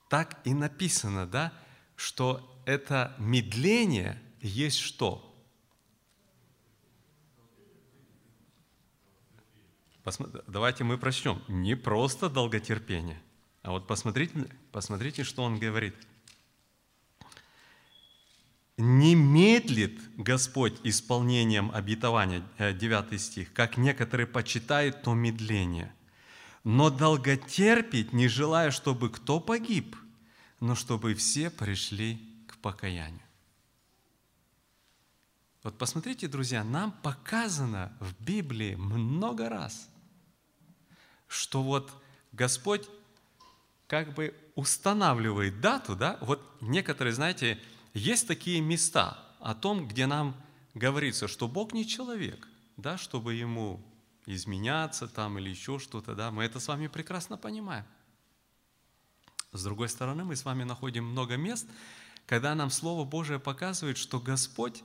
так 0.09 0.39
и 0.43 0.55
написано, 0.55 1.27
да, 1.27 1.53
что 1.97 2.61
это 2.65 3.13
медление 3.17 4.21
есть 4.39 4.77
что? 4.77 5.23
Давайте 10.47 10.85
мы 10.85 10.97
прочтем. 10.97 11.41
Не 11.49 11.75
просто 11.75 12.29
долготерпение, 12.29 13.21
а 13.61 13.71
вот 13.71 13.87
посмотрите, 13.87 14.47
посмотрите, 14.71 15.25
что 15.25 15.43
он 15.43 15.59
говорит. 15.59 15.95
Не 18.77 19.15
медлит 19.15 19.99
Господь 20.15 20.79
исполнением 20.83 21.71
обетования, 21.73 22.43
9 22.59 23.11
э, 23.11 23.17
стих, 23.17 23.51
как 23.51 23.75
некоторые 23.75 24.27
почитают 24.27 25.01
то 25.01 25.15
медление, 25.15 25.91
но 26.63 26.91
долготерпит, 26.91 28.13
не 28.13 28.27
желая, 28.27 28.69
чтобы 28.69 29.09
кто 29.09 29.39
погиб, 29.39 29.95
но 30.59 30.75
чтобы 30.75 31.13
все 31.15 31.49
пришли 31.49 32.19
к 32.47 32.57
покаянию. 32.57 33.21
Вот 35.63 35.77
посмотрите, 35.77 36.27
друзья, 36.27 36.63
нам 36.63 36.91
показано 36.91 37.91
в 37.99 38.13
Библии 38.23 38.75
много 38.75 39.49
раз– 39.49 39.89
что 41.27 41.61
вот 41.61 41.91
Господь 42.31 42.87
как 43.87 44.13
бы 44.13 44.35
устанавливает 44.55 45.61
дату, 45.61 45.95
да, 45.95 46.17
вот 46.21 46.41
некоторые, 46.61 47.13
знаете, 47.13 47.59
есть 47.93 48.27
такие 48.27 48.59
места 48.61 49.17
о 49.39 49.55
том, 49.55 49.87
где 49.87 50.07
нам 50.07 50.35
говорится, 50.73 51.27
что 51.27 51.47
Бог 51.47 51.73
не 51.73 51.87
человек, 51.87 52.47
да, 52.75 52.97
чтобы 52.97 53.33
ему 53.33 53.81
изменяться 54.25 55.07
там 55.07 55.37
или 55.37 55.49
еще 55.49 55.79
что-то, 55.79 56.15
да, 56.15 56.31
мы 56.31 56.43
это 56.43 56.59
с 56.59 56.67
вами 56.67 56.87
прекрасно 56.87 57.37
понимаем. 57.37 57.85
С 59.51 59.63
другой 59.63 59.89
стороны, 59.89 60.23
мы 60.23 60.35
с 60.35 60.45
вами 60.45 60.63
находим 60.63 61.05
много 61.05 61.37
мест, 61.37 61.67
когда 62.25 62.53
нам 62.55 62.69
Слово 62.69 63.05
Божие 63.05 63.39
показывает, 63.39 63.97
что 63.97 64.19
Господь, 64.19 64.83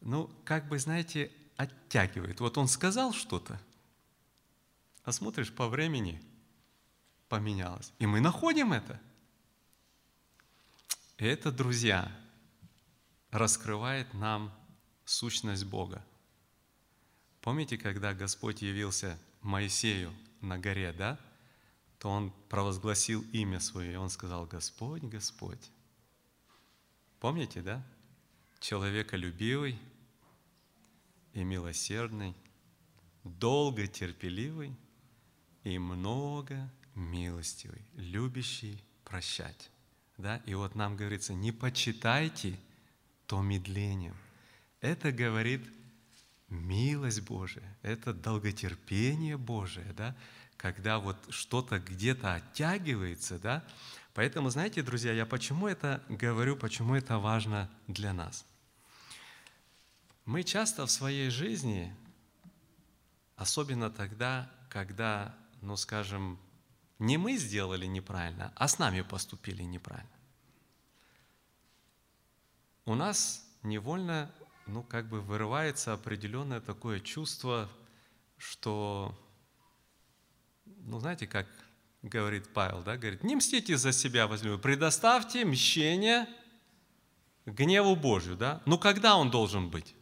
ну, 0.00 0.30
как 0.44 0.68
бы, 0.68 0.78
знаете, 0.78 1.32
оттягивает. 1.56 2.40
Вот 2.40 2.56
Он 2.58 2.68
сказал 2.68 3.12
что-то, 3.12 3.60
а 5.04 5.12
смотришь 5.12 5.52
по 5.52 5.68
времени, 5.68 6.22
поменялось. 7.28 7.92
И 7.98 8.06
мы 8.06 8.20
находим 8.20 8.72
это. 8.72 9.00
И 11.18 11.24
это, 11.24 11.50
друзья, 11.50 12.10
раскрывает 13.30 14.12
нам 14.14 14.52
сущность 15.04 15.64
Бога. 15.64 16.04
Помните, 17.40 17.76
когда 17.76 18.14
Господь 18.14 18.62
явился 18.62 19.18
Моисею 19.40 20.14
на 20.40 20.58
горе, 20.58 20.92
да? 20.92 21.18
То 22.02 22.10
он 22.10 22.32
провозгласил 22.48 23.24
имя 23.30 23.60
свое, 23.60 23.92
и 23.92 23.94
он 23.96 24.10
сказал, 24.10 24.44
Господь, 24.44 25.04
Господь. 25.04 25.70
Помните, 27.20 27.62
да? 27.62 27.80
Человеколюбивый 28.58 29.78
и 31.32 31.44
милосердный, 31.44 32.34
долго 33.22 33.86
терпеливый 33.86 34.74
и 35.62 35.78
много 35.78 36.68
милостивый, 36.96 37.84
любящий 37.94 38.82
прощать. 39.04 39.70
Да? 40.18 40.38
И 40.38 40.54
вот 40.54 40.74
нам 40.74 40.96
говорится, 40.96 41.34
не 41.34 41.52
почитайте 41.52 42.58
то 43.28 43.40
медлением. 43.42 44.16
Это 44.80 45.12
говорит 45.12 45.62
милость 46.48 47.20
Божия, 47.20 47.78
это 47.82 48.12
долготерпение 48.12 49.36
Божие, 49.36 49.92
да? 49.92 50.16
Когда 50.62 50.98
вот 50.98 51.16
что-то 51.28 51.78
где-то 51.78 52.34
оттягивается. 52.34 53.38
Да? 53.38 53.62
Поэтому, 54.14 54.48
знаете, 54.48 54.82
друзья, 54.82 55.12
я 55.12 55.26
почему 55.26 55.68
это 55.68 56.02
говорю, 56.08 56.56
почему 56.56 56.94
это 56.94 57.18
важно 57.18 57.68
для 57.88 58.14
нас? 58.14 58.46
Мы 60.24 60.44
часто 60.44 60.86
в 60.86 60.90
своей 60.90 61.28
жизни, 61.28 61.94
особенно 63.36 63.90
тогда, 63.90 64.50
когда 64.70 65.34
ну, 65.62 65.76
скажем, 65.76 66.38
не 66.98 67.16
мы 67.16 67.36
сделали 67.36 67.86
неправильно, 67.86 68.52
а 68.56 68.68
с 68.68 68.78
нами 68.78 69.00
поступили 69.02 69.62
неправильно. 69.62 70.10
У 72.84 72.94
нас 72.94 73.46
невольно, 73.62 74.30
ну, 74.66 74.82
как 74.82 75.08
бы 75.08 75.20
вырывается 75.20 75.92
определенное 75.92 76.60
такое 76.60 77.00
чувство, 77.00 77.68
что, 78.38 79.16
ну, 80.84 81.00
знаете, 81.00 81.26
как 81.26 81.46
говорит 82.02 82.48
Павел, 82.52 82.82
да, 82.82 82.96
говорит, 82.96 83.22
не 83.22 83.36
мстите 83.36 83.76
за 83.76 83.92
себя, 83.92 84.26
возлюбленные, 84.26 84.62
предоставьте 84.62 85.44
мщение 85.44 86.26
гневу 87.46 87.96
Божию, 87.96 88.36
да. 88.36 88.60
Ну, 88.66 88.78
когда 88.78 89.16
он 89.16 89.30
должен 89.30 89.70
быть? 89.70 89.94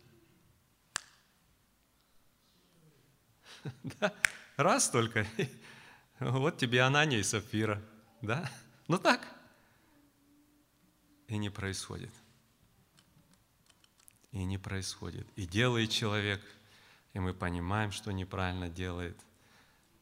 Раз 4.57 4.91
только, 4.91 5.27
вот 6.21 6.59
тебе 6.59 6.83
Анания 6.83 7.19
и 7.19 7.23
Сапфира, 7.23 7.83
да? 8.23 8.51
Ну 8.89 8.99
так. 8.99 9.27
И 11.29 11.37
не 11.37 11.51
происходит. 11.51 12.11
И 14.33 14.45
не 14.45 14.59
происходит. 14.59 15.27
И 15.37 15.47
делает 15.47 15.91
человек, 15.91 16.41
и 17.13 17.21
мы 17.21 17.35
понимаем, 17.35 17.93
что 17.93 18.13
неправильно 18.13 18.69
делает, 18.69 19.19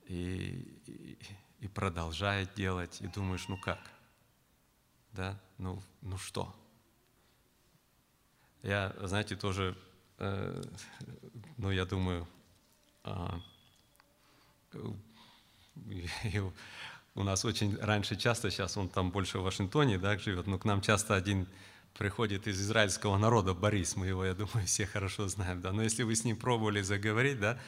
и, 0.09 1.18
и, 1.60 1.68
продолжает 1.68 2.55
делать, 2.55 3.01
и 3.01 3.06
думаешь, 3.06 3.47
ну 3.48 3.56
как? 3.59 3.78
Да? 5.12 5.39
Ну, 5.59 5.82
ну 6.01 6.16
что? 6.18 6.55
Я, 8.62 8.94
знаете, 9.02 9.36
тоже, 9.36 9.76
э, 10.18 10.62
ну, 11.56 11.70
я 11.70 11.85
думаю, 11.85 12.26
э, 13.05 13.40
у 17.14 17.22
нас 17.22 17.44
очень 17.44 17.76
раньше 17.76 18.16
часто, 18.16 18.51
сейчас 18.51 18.76
он 18.76 18.89
там 18.89 19.10
больше 19.10 19.39
в 19.39 19.43
Вашингтоне 19.43 19.98
да, 19.98 20.18
живет, 20.18 20.47
но 20.47 20.59
к 20.59 20.64
нам 20.64 20.80
часто 20.80 21.14
один 21.14 21.47
приходит 21.97 22.47
из 22.47 22.60
израильского 22.60 23.18
народа, 23.18 23.55
Борис, 23.55 23.97
мы 23.97 24.06
его, 24.06 24.24
я 24.24 24.35
думаю, 24.35 24.66
все 24.66 24.86
хорошо 24.86 25.28
знаем, 25.28 25.60
да, 25.60 25.72
но 25.72 25.82
если 25.82 26.02
вы 26.02 26.14
с 26.14 26.24
ним 26.24 26.36
пробовали 26.36 26.80
заговорить, 26.80 27.40
да, 27.40 27.59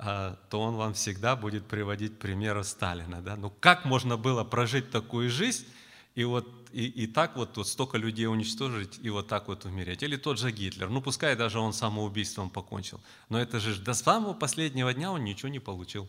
то 0.00 0.60
он 0.60 0.76
вам 0.76 0.94
всегда 0.94 1.36
будет 1.36 1.66
приводить 1.66 2.18
примеры 2.18 2.64
Сталина, 2.64 3.20
да, 3.20 3.36
ну 3.36 3.52
как 3.60 3.84
можно 3.84 4.16
было 4.16 4.44
прожить 4.44 4.90
такую 4.90 5.30
жизнь, 5.30 5.66
и 6.14 6.24
вот 6.24 6.48
и, 6.72 6.86
и 6.86 7.06
так 7.06 7.36
вот, 7.36 7.56
вот 7.56 7.66
столько 7.66 7.98
людей 7.98 8.26
уничтожить 8.26 8.98
и 9.02 9.10
вот 9.10 9.28
так 9.28 9.48
вот 9.48 9.64
умереть. 9.64 10.02
Или 10.02 10.16
тот 10.16 10.38
же 10.38 10.52
Гитлер. 10.52 10.88
Ну, 10.88 11.02
пускай 11.02 11.34
даже 11.36 11.58
он 11.58 11.72
самоубийством 11.72 12.48
покончил. 12.48 13.00
Но 13.28 13.40
это 13.40 13.58
же 13.58 13.80
до 13.80 13.94
самого 13.94 14.34
последнего 14.34 14.94
дня 14.94 15.10
он 15.10 15.24
ничего 15.24 15.48
не 15.48 15.58
получил. 15.58 16.08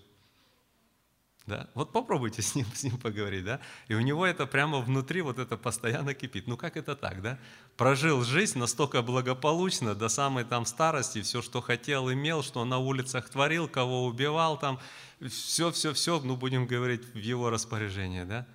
Да? 1.48 1.68
Вот 1.74 1.92
попробуйте 1.92 2.42
с 2.42 2.56
ним, 2.56 2.66
с 2.74 2.84
ним 2.84 2.98
поговорить, 2.98 3.44
да? 3.44 3.60
И 3.88 3.96
у 3.96 4.02
него 4.02 4.26
это 4.26 4.46
прямо 4.46 4.80
внутри 4.80 5.22
вот 5.22 5.40
это 5.40 5.58
постоянно 5.58 6.14
кипит. 6.14 6.48
Ну 6.48 6.58
как 6.58 6.78
это 6.78 6.96
так, 6.96 7.22
да? 7.22 7.40
Прожил 7.78 8.24
жизнь 8.24 8.60
настолько 8.60 9.02
благополучно 9.02 9.96
до 9.96 10.08
самой 10.08 10.44
там 10.44 10.66
старости, 10.66 11.22
все, 11.22 11.42
что 11.42 11.62
хотел, 11.62 12.12
имел, 12.12 12.44
что 12.44 12.64
на 12.66 12.78
улицах 12.78 13.30
творил, 13.30 13.68
кого 13.68 14.06
убивал 14.06 14.58
там, 14.58 14.80
все, 15.28 15.72
все, 15.72 15.94
все, 15.94 16.20
ну 16.20 16.36
будем 16.36 16.68
говорить, 16.68 17.04
в 17.14 17.18
его 17.18 17.50
распоряжении, 17.50 18.24
да? 18.24 18.48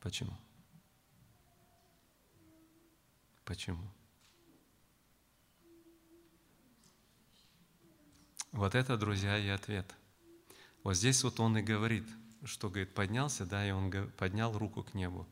Почему? 0.00 0.36
Почему? 3.44 3.90
Вот 8.52 8.76
это, 8.76 8.96
друзья, 8.96 9.36
и 9.36 9.48
ответ– 9.48 9.92
вот 10.84 10.96
здесь 10.96 11.24
вот 11.24 11.40
он 11.40 11.56
и 11.56 11.62
говорит, 11.62 12.06
что, 12.44 12.68
говорит, 12.68 12.94
поднялся, 12.94 13.46
да, 13.46 13.66
и 13.66 13.70
он 13.70 13.90
поднял 14.18 14.56
руку 14.56 14.82
к 14.82 14.94
небу. 14.94 15.26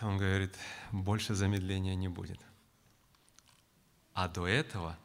Он 0.00 0.16
говорит, 0.16 0.56
больше 0.92 1.34
замедления 1.34 1.96
не 1.96 2.08
будет. 2.08 2.40
А 4.14 4.28
до 4.28 4.46
этого 4.46 4.96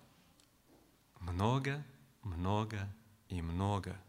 много, 1.19 1.83
много 2.21 2.87
и 3.29 3.41
много 3.41 3.99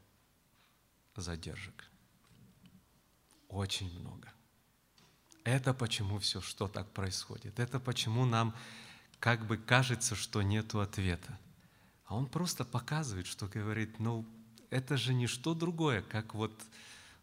задержек. 1.17 1.91
Очень 3.49 3.99
много. 4.01 4.31
Это 5.45 5.73
почему 5.73 6.19
все, 6.19 6.41
что 6.43 6.69
так 6.69 6.91
происходит. 6.93 7.59
Это 7.59 7.81
почему 7.81 8.27
нам 8.27 8.55
как 9.19 9.47
бы 9.47 9.57
кажется, 9.57 10.15
что 10.15 10.43
нет 10.43 10.75
ответа. 10.75 11.39
А 12.05 12.17
он 12.17 12.27
просто 12.27 12.65
показывает, 12.65 13.27
что 13.27 13.47
говорит, 13.47 13.99
ну, 13.99 14.27
это 14.75 14.97
же 14.97 15.15
не 15.15 15.29
что 15.29 15.55
другое, 15.55 16.03
как 16.03 16.35
вот 16.35 16.53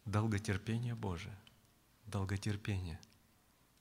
долготерпение 0.05 0.95
Божие. 0.95 1.37
Долготерпение. 2.05 2.97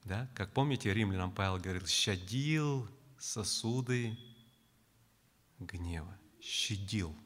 Да? 0.03 0.29
Как 0.35 0.53
помните, 0.53 0.93
римлянам 0.93 1.31
Павел 1.31 1.59
говорил, 1.59 1.87
щадил 1.87 2.89
сосуды 3.17 4.19
гнева. 5.61 6.13
Щадил. 6.41 7.17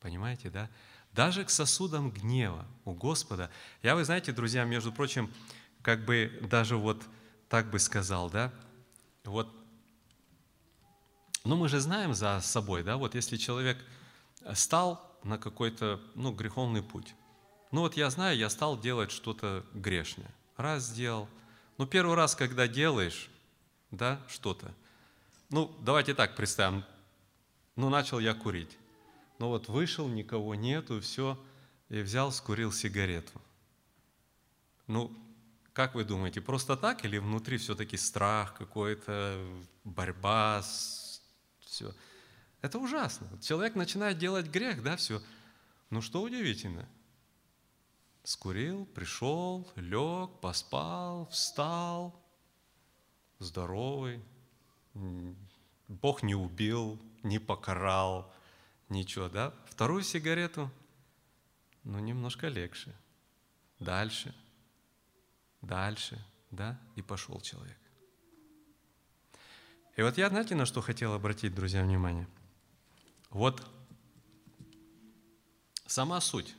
Понимаете, 0.00 0.50
да? 0.50 0.68
Даже 1.12 1.44
к 1.44 1.50
сосудам 1.50 2.10
гнева 2.10 2.66
у 2.84 2.92
Господа. 2.92 3.48
Я, 3.84 3.94
вы 3.94 4.04
знаете, 4.04 4.32
друзья, 4.32 4.64
между 4.64 4.92
прочим, 4.92 5.32
как 5.82 6.04
бы 6.04 6.36
даже 6.50 6.76
вот 6.76 7.00
так 7.48 7.70
бы 7.70 7.78
сказал, 7.78 8.28
да, 8.28 8.52
вот, 9.22 9.54
ну 11.44 11.54
мы 11.54 11.68
же 11.68 11.78
знаем 11.78 12.12
за 12.12 12.40
собой, 12.40 12.82
да, 12.82 12.96
вот 12.96 13.14
если 13.14 13.36
человек– 13.36 13.78
стал 14.54 15.18
на 15.22 15.38
какой-то 15.38 16.00
ну, 16.14 16.32
греховный 16.32 16.82
путь. 16.82 17.14
Ну 17.72 17.80
вот 17.80 17.96
я 17.96 18.10
знаю, 18.10 18.36
я 18.36 18.48
стал 18.48 18.78
делать 18.78 19.10
что-то 19.10 19.64
грешное. 19.74 20.30
Раз 20.56 20.84
сделал. 20.84 21.28
Ну 21.78 21.86
первый 21.86 22.16
раз, 22.16 22.34
когда 22.34 22.68
делаешь, 22.68 23.28
да, 23.90 24.20
что-то. 24.28 24.72
Ну 25.50 25.74
давайте 25.80 26.14
так 26.14 26.36
представим. 26.36 26.84
Ну 27.74 27.90
начал 27.90 28.18
я 28.18 28.34
курить. 28.34 28.76
Ну 29.38 29.48
вот 29.48 29.68
вышел, 29.68 30.08
никого 30.08 30.54
нету, 30.54 31.00
все, 31.00 31.38
и 31.88 32.00
взял, 32.00 32.32
скурил 32.32 32.72
сигарету. 32.72 33.40
Ну, 34.86 35.12
как 35.72 35.94
вы 35.94 36.04
думаете, 36.04 36.40
просто 36.40 36.76
так 36.76 37.04
или 37.04 37.18
внутри 37.18 37.58
все-таки 37.58 37.96
страх 37.96 38.54
какой-то, 38.54 39.38
борьба, 39.84 40.62
все? 41.60 41.92
Это 42.66 42.80
ужасно. 42.80 43.28
Человек 43.40 43.76
начинает 43.76 44.18
делать 44.18 44.48
грех, 44.48 44.82
да, 44.82 44.96
все. 44.96 45.22
Ну 45.90 46.02
что 46.02 46.20
удивительно? 46.20 46.88
Скурил, 48.24 48.86
пришел, 48.86 49.70
лег, 49.76 50.40
поспал, 50.40 51.28
встал, 51.28 52.20
здоровый. 53.38 54.20
Бог 55.86 56.24
не 56.24 56.34
убил, 56.34 57.00
не 57.22 57.38
покарал, 57.38 58.34
ничего, 58.88 59.28
да? 59.28 59.54
Вторую 59.66 60.02
сигарету, 60.02 60.68
ну, 61.84 62.00
немножко 62.00 62.48
легче. 62.48 62.92
Дальше, 63.78 64.34
дальше, 65.62 66.20
да? 66.50 66.76
И 66.96 67.02
пошел 67.02 67.40
человек. 67.40 67.78
И 69.94 70.02
вот 70.02 70.18
я, 70.18 70.30
знаете, 70.30 70.56
на 70.56 70.66
что 70.66 70.80
хотел 70.80 71.12
обратить, 71.12 71.54
друзья, 71.54 71.84
внимание? 71.84 72.26
Вот 73.30 73.66
сама 75.86 76.20
суть. 76.20 76.54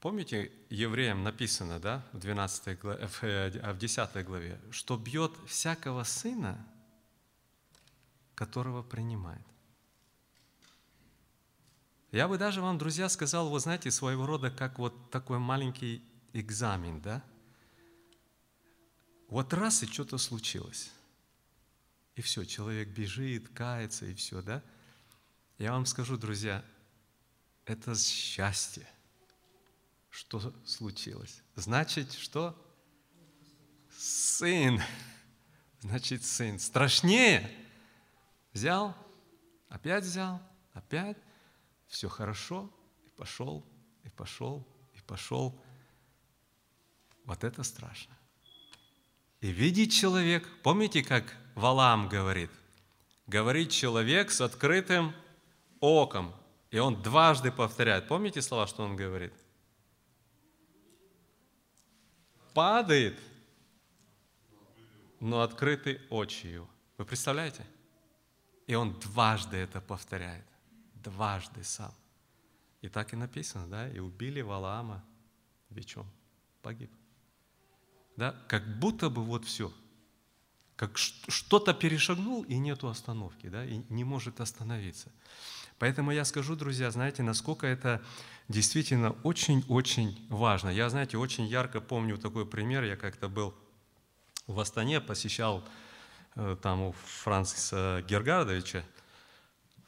Помните, 0.00 0.52
евреям 0.70 1.24
написано, 1.24 1.80
да, 1.80 2.06
в, 2.12 2.18
12 2.18 2.78
главе, 2.78 3.06
в 3.08 3.78
10 3.78 4.10
э, 4.14 4.22
главе, 4.22 4.60
что 4.70 4.96
бьет 4.96 5.32
всякого 5.46 6.04
сына, 6.04 6.64
которого 8.36 8.84
принимает. 8.84 9.44
Я 12.12 12.28
бы 12.28 12.38
даже 12.38 12.62
вам, 12.62 12.78
друзья, 12.78 13.08
сказал, 13.08 13.50
вы 13.50 13.58
знаете, 13.58 13.90
своего 13.90 14.24
рода, 14.24 14.50
как 14.50 14.78
вот 14.78 15.10
такой 15.10 15.38
маленький 15.38 16.02
экзамен, 16.32 17.00
да? 17.00 17.22
Вот 19.28 19.52
раз 19.52 19.82
и 19.82 19.86
что-то 19.86 20.18
случилось. 20.18 20.90
И 22.16 22.22
все, 22.22 22.44
человек 22.44 22.88
бежит, 22.88 23.48
кается, 23.50 24.06
и 24.06 24.14
все, 24.14 24.42
да? 24.42 24.62
Я 25.58 25.72
вам 25.72 25.86
скажу, 25.86 26.16
друзья, 26.16 26.64
это 27.64 27.94
счастье, 27.94 28.88
что 30.08 30.52
случилось. 30.64 31.42
Значит, 31.54 32.12
что? 32.12 32.56
Сын. 33.96 34.80
Значит, 35.80 36.24
сын. 36.24 36.58
Страшнее. 36.58 37.50
Взял, 38.52 38.96
опять 39.68 40.04
взял, 40.04 40.42
опять. 40.72 41.18
Все 41.86 42.08
хорошо. 42.08 42.72
И 43.06 43.10
пошел, 43.10 43.64
и 44.04 44.08
пошел, 44.08 44.66
и 44.94 45.00
пошел. 45.02 45.62
Вот 47.24 47.44
это 47.44 47.62
страшно. 47.62 48.17
И 49.40 49.48
видит 49.48 49.92
человек, 49.92 50.46
помните, 50.62 51.02
как 51.02 51.36
Валам 51.54 52.08
говорит? 52.08 52.50
Говорит 53.26 53.70
человек 53.70 54.30
с 54.30 54.40
открытым 54.40 55.14
оком. 55.80 56.34
И 56.70 56.78
он 56.78 57.00
дважды 57.02 57.52
повторяет. 57.52 58.08
Помните 58.08 58.42
слова, 58.42 58.66
что 58.66 58.82
он 58.82 58.96
говорит? 58.96 59.32
Падает, 62.52 63.18
но 65.20 65.42
открыты 65.42 66.00
его. 66.10 66.68
Вы 66.96 67.04
представляете? 67.04 67.64
И 68.66 68.74
он 68.74 68.98
дважды 68.98 69.56
это 69.56 69.80
повторяет. 69.80 70.44
Дважды 70.94 71.62
сам. 71.62 71.94
И 72.82 72.88
так 72.88 73.12
и 73.12 73.16
написано, 73.16 73.68
да? 73.68 73.88
И 73.88 73.98
убили 73.98 74.40
Валаама 74.40 75.04
бичом. 75.70 76.06
Погиб 76.60 76.90
да, 78.18 78.34
как 78.48 78.66
будто 78.80 79.10
бы 79.10 79.22
вот 79.22 79.44
все, 79.44 79.72
как 80.74 80.98
что-то 80.98 81.72
перешагнул 81.72 82.42
и 82.42 82.58
нету 82.58 82.88
остановки, 82.88 83.46
да, 83.46 83.64
и 83.64 83.80
не 83.90 84.02
может 84.02 84.40
остановиться. 84.40 85.12
Поэтому 85.78 86.10
я 86.10 86.24
скажу, 86.24 86.56
друзья, 86.56 86.90
знаете, 86.90 87.22
насколько 87.22 87.68
это 87.68 88.02
действительно 88.48 89.12
очень-очень 89.22 90.26
важно. 90.30 90.70
Я, 90.70 90.90
знаете, 90.90 91.16
очень 91.16 91.46
ярко 91.46 91.80
помню 91.80 92.18
такой 92.18 92.44
пример. 92.44 92.82
Я 92.82 92.96
как-то 92.96 93.28
был 93.28 93.54
в 94.48 94.58
Астане, 94.58 95.00
посещал 95.00 95.62
э, 96.34 96.56
там 96.60 96.82
у 96.82 96.92
Франциса 97.22 98.04
Гергардовича 98.08 98.82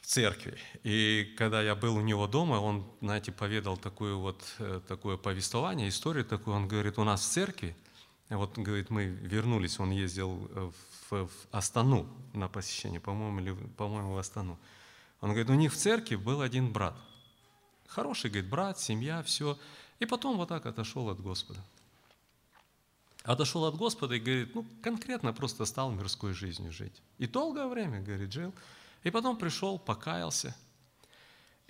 в 0.01 0.07
церкви. 0.07 0.57
И 0.85 1.35
когда 1.37 1.63
я 1.63 1.75
был 1.75 1.97
у 1.97 2.01
него 2.01 2.29
дома, 2.29 2.61
он, 2.61 2.89
знаете, 3.01 3.33
поведал 3.33 3.77
такую 3.77 4.21
вот, 4.21 4.41
э, 4.61 4.81
такое 4.87 5.17
повествование, 5.17 5.89
историю 5.89 6.25
такую. 6.25 6.55
Он 6.55 6.69
говорит, 6.69 6.97
у 6.97 7.03
нас 7.03 7.23
в 7.23 7.29
церкви– 7.29 7.75
вот, 8.39 8.57
говорит, 8.57 8.91
мы 8.91 9.07
вернулись, 9.07 9.81
он 9.81 9.91
ездил 9.91 10.49
э, 10.51 10.71
в, 11.11 11.27
в 11.27 11.31
Астану 11.51 12.07
на 12.33 12.49
посещение, 12.49 13.01
по-моему, 13.01 13.41
или, 13.41 13.53
по-моему, 13.77 14.15
в 14.15 14.19
Астану. 14.19 14.59
Он 15.21 15.31
говорит, 15.31 15.51
у 15.51 15.55
них 15.55 15.73
в 15.73 15.77
церкви 15.77 16.15
был 16.15 16.41
один 16.41 16.73
брат. 16.73 16.95
Хороший, 17.89 18.31
говорит, 18.31 18.49
брат, 18.49 18.79
семья, 18.79 19.23
все. 19.25 19.59
И 19.99 20.07
потом 20.07 20.37
вот 20.37 20.49
так 20.49 20.65
отошел 20.67 21.11
от 21.11 21.21
Господа. 21.21 21.61
Отошел 23.25 23.65
от 23.65 23.77
Господа 23.77 24.15
и 24.15 24.21
говорит, 24.21 24.55
ну, 24.55 24.65
конкретно 24.83 25.33
просто 25.33 25.65
стал 25.65 25.91
мирской 25.91 26.33
жизнью 26.33 26.73
жить. 26.73 27.03
И 27.19 27.27
долгое 27.27 27.67
время, 27.67 28.01
говорит, 28.01 28.33
жил. 28.33 28.55
И 29.03 29.11
потом 29.11 29.37
пришел, 29.37 29.79
покаялся. 29.79 30.55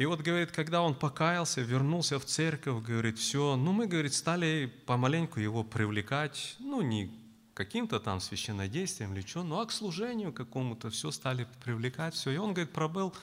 И 0.00 0.06
вот, 0.06 0.22
говорит, 0.22 0.50
когда 0.50 0.80
он 0.80 0.94
покаялся, 0.94 1.60
вернулся 1.60 2.18
в 2.18 2.24
церковь, 2.24 2.82
говорит, 2.82 3.18
все, 3.18 3.54
ну 3.56 3.72
мы, 3.72 3.86
говорит, 3.86 4.14
стали 4.14 4.72
помаленьку 4.86 5.40
его 5.40 5.62
привлекать, 5.62 6.56
ну 6.58 6.80
не 6.80 7.10
каким-то 7.52 8.00
там 8.00 8.18
священнодействием 8.18 9.12
или 9.12 9.20
что, 9.20 9.42
ну 9.42 9.60
а 9.60 9.66
к 9.66 9.72
служению 9.72 10.32
какому-то 10.32 10.88
все 10.88 11.10
стали 11.10 11.46
привлекать, 11.62 12.14
все. 12.14 12.30
И 12.30 12.38
он, 12.38 12.54
говорит, 12.54 12.72
пробыл 12.72 13.14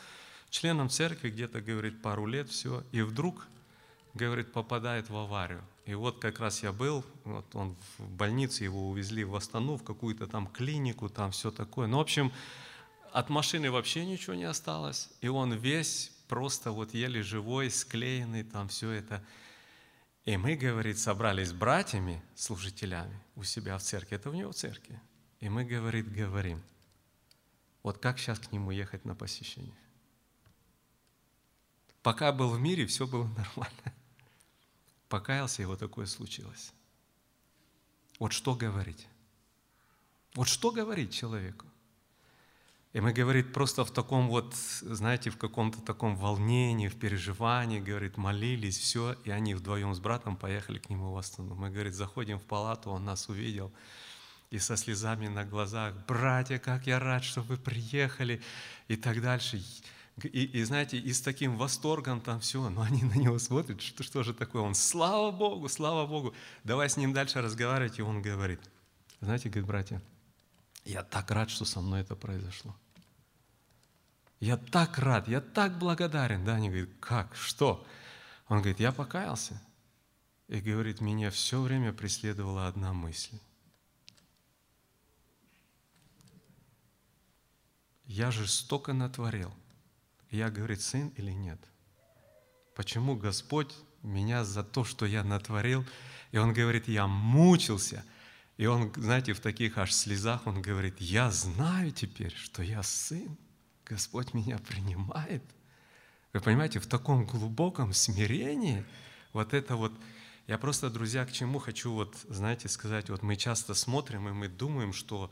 членом 0.52 0.92
церкви 0.92 1.32
где-то, 1.32 1.62
говорит, 1.62 2.00
пару 2.04 2.28
лет, 2.28 2.48
все. 2.48 2.84
И 2.92 3.02
вдруг, 3.02 3.48
говорит, 4.14 4.54
попадает 4.54 5.10
в 5.10 5.18
аварию. 5.18 5.64
И 5.88 5.96
вот 5.96 6.20
как 6.20 6.40
раз 6.40 6.62
я 6.62 6.72
был, 6.72 7.04
вот 7.24 7.56
он 7.56 7.76
в 7.98 8.08
больнице, 8.08 8.66
его 8.66 8.88
увезли 8.88 9.24
в 9.24 9.36
Астану, 9.36 9.78
в 9.78 9.84
какую-то 9.84 10.28
там 10.28 10.46
клинику, 10.46 11.10
там 11.10 11.32
все 11.32 11.50
такое. 11.50 11.88
Ну, 11.88 11.98
в 11.98 12.02
общем, 12.02 12.32
от 13.12 13.30
машины 13.30 13.72
вообще 13.72 14.06
ничего 14.06 14.36
не 14.36 14.44
осталось. 14.44 15.10
И 15.22 15.28
он 15.28 15.54
весь 15.54 16.12
просто 16.28 16.72
вот 16.72 16.94
еле 16.94 17.22
живой, 17.22 17.70
склеенный, 17.70 18.44
там 18.44 18.68
все 18.68 18.92
это. 18.92 19.24
И 20.26 20.36
мы, 20.38 20.56
говорит, 20.56 21.00
собрались 21.00 21.50
с 21.50 21.54
братьями, 21.54 22.22
служителями 22.36 23.20
у 23.36 23.44
себя 23.44 23.78
в 23.78 23.82
церкви. 23.82 24.16
Это 24.16 24.30
у 24.30 24.34
него 24.34 24.52
в 24.52 24.56
церкви. 24.56 25.00
И 25.40 25.50
мы, 25.50 25.64
говорит, 25.64 26.12
говорим, 26.12 26.62
вот 27.84 28.00
как 28.00 28.20
сейчас 28.20 28.40
к 28.40 28.52
нему 28.52 28.72
ехать 28.72 29.06
на 29.06 29.16
посещение? 29.16 29.78
Пока 32.04 32.32
был 32.32 32.50
в 32.50 32.60
мире, 32.60 32.86
все 32.86 33.08
было 33.08 33.28
нормально. 33.28 33.94
Покаялся, 35.10 35.62
и 35.62 35.66
вот 35.66 35.80
такое 35.80 36.06
случилось. 36.06 36.74
Вот 38.20 38.34
что 38.34 38.56
говорить? 38.56 39.08
Вот 40.34 40.48
что 40.48 40.72
говорить 40.72 41.14
человеку? 41.14 41.66
И 42.98 43.00
мы, 43.00 43.14
говорит, 43.14 43.54
просто 43.54 43.86
в 43.86 43.92
таком 43.92 44.28
вот, 44.28 44.56
знаете, 44.56 45.30
в 45.30 45.38
каком-то 45.38 45.80
таком 45.84 46.16
волнении, 46.16 46.88
в 46.88 46.96
переживании, 46.96 47.80
говорит, 47.80 48.18
молились, 48.18 48.80
все, 48.80 49.16
и 49.24 49.30
они 49.30 49.54
вдвоем 49.54 49.94
с 49.94 50.00
братом 50.00 50.36
поехали 50.36 50.80
к 50.80 50.90
нему 50.90 51.12
в 51.12 51.18
Астану. 51.18 51.54
Мы, 51.54 51.70
говорит, 51.70 51.94
заходим 51.94 52.40
в 52.40 52.42
палату, 52.42 52.90
он 52.90 53.06
нас 53.06 53.30
увидел, 53.30 53.72
и 54.50 54.58
со 54.58 54.76
слезами 54.76 55.28
на 55.28 55.46
глазах, 55.46 55.94
братья, 56.08 56.58
как 56.58 56.88
я 56.88 56.98
рад, 56.98 57.24
что 57.24 57.42
вы 57.42 57.58
приехали, 57.58 58.42
и 58.88 58.96
так 58.96 59.22
дальше. 59.22 59.62
И, 60.24 60.46
и 60.46 60.64
знаете, 60.64 60.98
и 60.98 61.14
с 61.14 61.22
таким 61.22 61.56
восторгом 61.56 62.20
там 62.20 62.40
все, 62.40 62.68
но 62.68 62.82
они 62.82 63.04
на 63.04 63.14
него 63.14 63.38
смотрят, 63.38 63.80
что, 63.80 64.02
что 64.02 64.24
же 64.24 64.34
такое? 64.34 64.64
Он, 64.64 64.74
слава 64.74 65.30
Богу, 65.30 65.70
слава 65.70 66.08
Богу, 66.08 66.34
давай 66.64 66.90
с 66.90 66.98
ним 66.98 67.14
дальше 67.14 67.44
разговаривать, 67.44 68.00
и 68.00 68.02
он 68.02 68.24
говорит, 68.24 68.60
знаете, 69.22 69.50
говорит, 69.50 69.68
братья, 69.68 70.02
я 70.84 71.04
так 71.04 71.30
рад, 71.30 71.52
что 71.52 71.64
со 71.64 71.80
мной 71.80 72.02
это 72.02 72.16
произошло. 72.16 72.76
Я 74.40 74.58
так 74.58 75.00
рад, 75.00 75.28
я 75.28 75.42
так 75.42 75.78
благодарен. 75.78 76.46
Да, 76.46 76.56
они 76.56 76.70
говорят, 76.70 76.90
как, 77.00 77.36
что? 77.36 77.86
Он 78.48 78.60
говорит, 78.60 78.80
я 78.80 78.92
покаялся. 78.92 79.62
И 80.48 80.62
говорит, 80.62 81.02
меня 81.02 81.30
все 81.32 81.60
время 81.62 81.92
преследовала 81.92 82.68
одна 82.68 82.94
мысль. 82.94 83.38
Я 88.06 88.32
же 88.32 88.48
столько 88.48 88.94
натворил. 88.94 89.54
Я, 90.30 90.50
говорит, 90.50 90.82
сын 90.82 91.10
или 91.10 91.32
нет? 91.32 91.60
Почему 92.76 93.16
Господь 93.16 93.76
меня 94.02 94.46
за 94.46 94.64
то, 94.64 94.86
что 94.86 95.06
я 95.06 95.24
натворил? 95.24 95.86
И 96.32 96.38
он 96.38 96.54
говорит, 96.54 96.88
я 96.88 97.08
мучился. 97.08 98.06
И 98.56 98.66
он, 98.66 98.94
знаете, 98.96 99.34
в 99.34 99.40
таких 99.40 99.78
аж 99.78 99.94
слезах 99.94 100.48
он 100.48 100.62
говорит, 100.62 101.02
я 101.02 101.32
знаю 101.32 101.92
теперь, 101.92 102.34
что 102.34 102.64
я 102.64 102.84
сын. 102.84 103.38
Господь 103.88 104.34
меня 104.34 104.58
принимает. 104.58 105.44
Вы 106.34 106.42
понимаете, 106.42 106.80
в 106.80 106.88
таком 106.88 107.26
глубоком 107.26 107.94
смирении 107.94 108.86
вот 109.32 109.54
это 109.54 109.78
вот, 109.78 109.94
я 110.46 110.58
просто, 110.58 110.90
друзья, 110.90 111.26
к 111.26 111.32
чему 111.32 111.60
хочу 111.60 111.94
вот, 111.94 112.16
знаете, 112.28 112.68
сказать, 112.68 113.10
вот 113.10 113.24
мы 113.24 113.38
часто 113.38 113.74
смотрим 113.74 114.28
и 114.28 114.34
мы 114.34 114.50
думаем, 114.50 114.92
что 114.92 115.32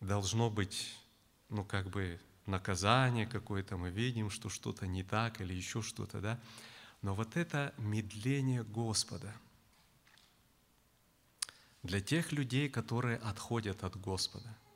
должно 0.00 0.50
быть, 0.50 0.94
ну, 1.48 1.64
как 1.64 1.88
бы 1.88 2.20
наказание 2.46 3.26
какое-то, 3.26 3.76
мы 3.76 3.90
видим, 3.90 4.30
что 4.30 4.48
что-то 4.48 4.86
не 4.86 5.02
так 5.02 5.40
или 5.40 5.52
еще 5.52 5.82
что-то, 5.82 6.20
да. 6.20 6.40
Но 7.02 7.14
вот 7.14 7.36
это 7.36 7.74
медление 7.76 8.62
Господа 8.62 9.34
для 11.82 12.00
тех 12.00 12.30
людей, 12.30 12.68
которые 12.68 13.18
отходят 13.18 13.82
от 13.82 13.96
Господа– 13.96 14.56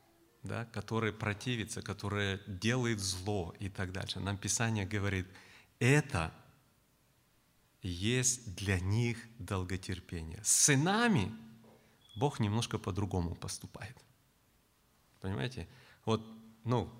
да, 0.42 0.64
который 0.66 1.12
противится, 1.12 1.82
который 1.82 2.40
делает 2.46 3.00
зло 3.00 3.54
и 3.60 3.68
так 3.68 3.92
дальше. 3.92 4.20
Нам 4.20 4.36
Писание 4.36 4.86
говорит, 4.86 5.26
это 5.78 6.32
есть 7.82 8.54
для 8.54 8.80
них 8.80 9.18
долготерпение. 9.38 10.40
С 10.42 10.52
сынами 10.52 11.32
Бог 12.16 12.40
немножко 12.40 12.78
по-другому 12.78 13.34
поступает. 13.34 13.96
Понимаете? 15.20 15.68
Вот, 16.04 16.26
ну, 16.64 16.92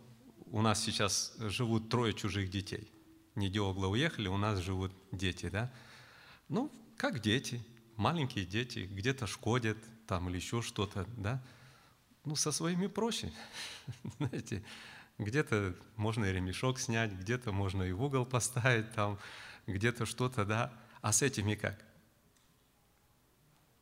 у 0.46 0.62
нас 0.62 0.82
сейчас 0.82 1.34
живут 1.38 1.88
трое 1.88 2.14
чужих 2.14 2.50
детей. 2.50 2.90
Не 3.34 3.48
Диогла 3.48 3.88
уехали, 3.88 4.28
у 4.28 4.36
нас 4.36 4.58
живут 4.60 4.92
дети, 5.10 5.48
да? 5.48 5.72
Ну, 6.48 6.70
как 6.96 7.20
дети, 7.20 7.64
маленькие 7.96 8.44
дети, 8.44 8.80
где-то 8.90 9.26
шкодят 9.26 9.78
там 10.06 10.28
или 10.28 10.36
еще 10.36 10.62
что-то, 10.62 11.06
да? 11.16 11.42
Ну, 12.24 12.36
со 12.36 12.52
своими 12.52 12.86
проще. 12.86 13.32
Знаете, 14.18 14.62
где-то 15.18 15.74
можно 15.96 16.24
и 16.26 16.32
ремешок 16.32 16.78
снять, 16.78 17.12
где-то 17.12 17.52
можно 17.52 17.82
и 17.82 17.92
в 17.92 18.02
угол 18.02 18.24
поставить, 18.24 18.92
там, 18.92 19.18
где-то 19.66 20.06
что-то, 20.06 20.44
да. 20.44 20.72
А 21.00 21.12
с 21.12 21.22
этими 21.22 21.54
как? 21.54 21.84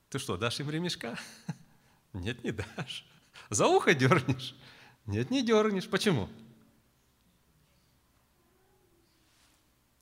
Ты 0.08 0.18
что, 0.18 0.36
дашь 0.36 0.60
им 0.60 0.70
ремешка? 0.70 1.18
Нет, 2.12 2.42
не 2.42 2.52
дашь. 2.52 3.06
За 3.50 3.66
ухо 3.66 3.94
дернешь? 3.94 4.56
Нет, 5.06 5.30
не 5.30 5.42
дернешь. 5.42 5.88
Почему? 5.88 6.28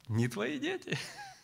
Не 0.08 0.28
твои 0.28 0.58
дети. 0.58 0.96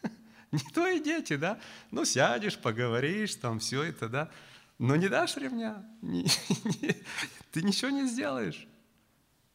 Не 0.53 0.61
твои 0.73 1.01
дети, 1.01 1.37
да? 1.37 1.61
Ну, 1.91 2.05
сядешь, 2.05 2.57
поговоришь, 2.57 3.35
там 3.35 3.59
все 3.59 3.83
это, 3.83 4.09
да? 4.09 4.31
Но 4.79 4.97
не 4.97 5.09
дашь 5.09 5.37
ремня, 5.37 5.85
не, 6.03 6.23
не, 6.83 6.97
ты 7.53 7.63
ничего 7.63 7.91
не 7.91 8.07
сделаешь. 8.07 8.67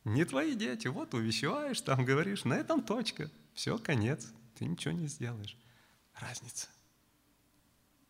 Не 0.06 0.26
твои 0.26 0.56
дети. 0.56 0.88
Вот 0.88 1.14
увещеваешь, 1.14 1.82
там 1.82 2.06
говоришь, 2.06 2.46
на 2.46 2.54
этом 2.54 2.82
точка. 2.82 3.30
Все, 3.54 3.78
конец. 3.78 4.32
Ты 4.58 4.66
ничего 4.66 4.94
не 4.94 5.08
сделаешь. 5.08 5.58
Разница. 6.16 6.68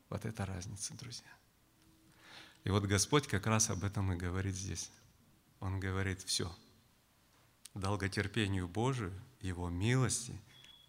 Вот 0.09 0.25
это 0.25 0.45
разница, 0.45 0.95
друзья. 0.95 1.29
И 2.63 2.69
вот 2.69 2.85
Господь 2.85 3.27
как 3.27 3.47
раз 3.47 3.69
об 3.69 3.83
этом 3.83 4.13
и 4.13 4.15
говорит 4.15 4.55
здесь. 4.55 4.91
Он 5.59 5.79
говорит, 5.79 6.21
все, 6.21 6.55
долготерпению 7.73 8.67
Божию, 8.67 9.13
Его 9.41 9.69
милости 9.69 10.39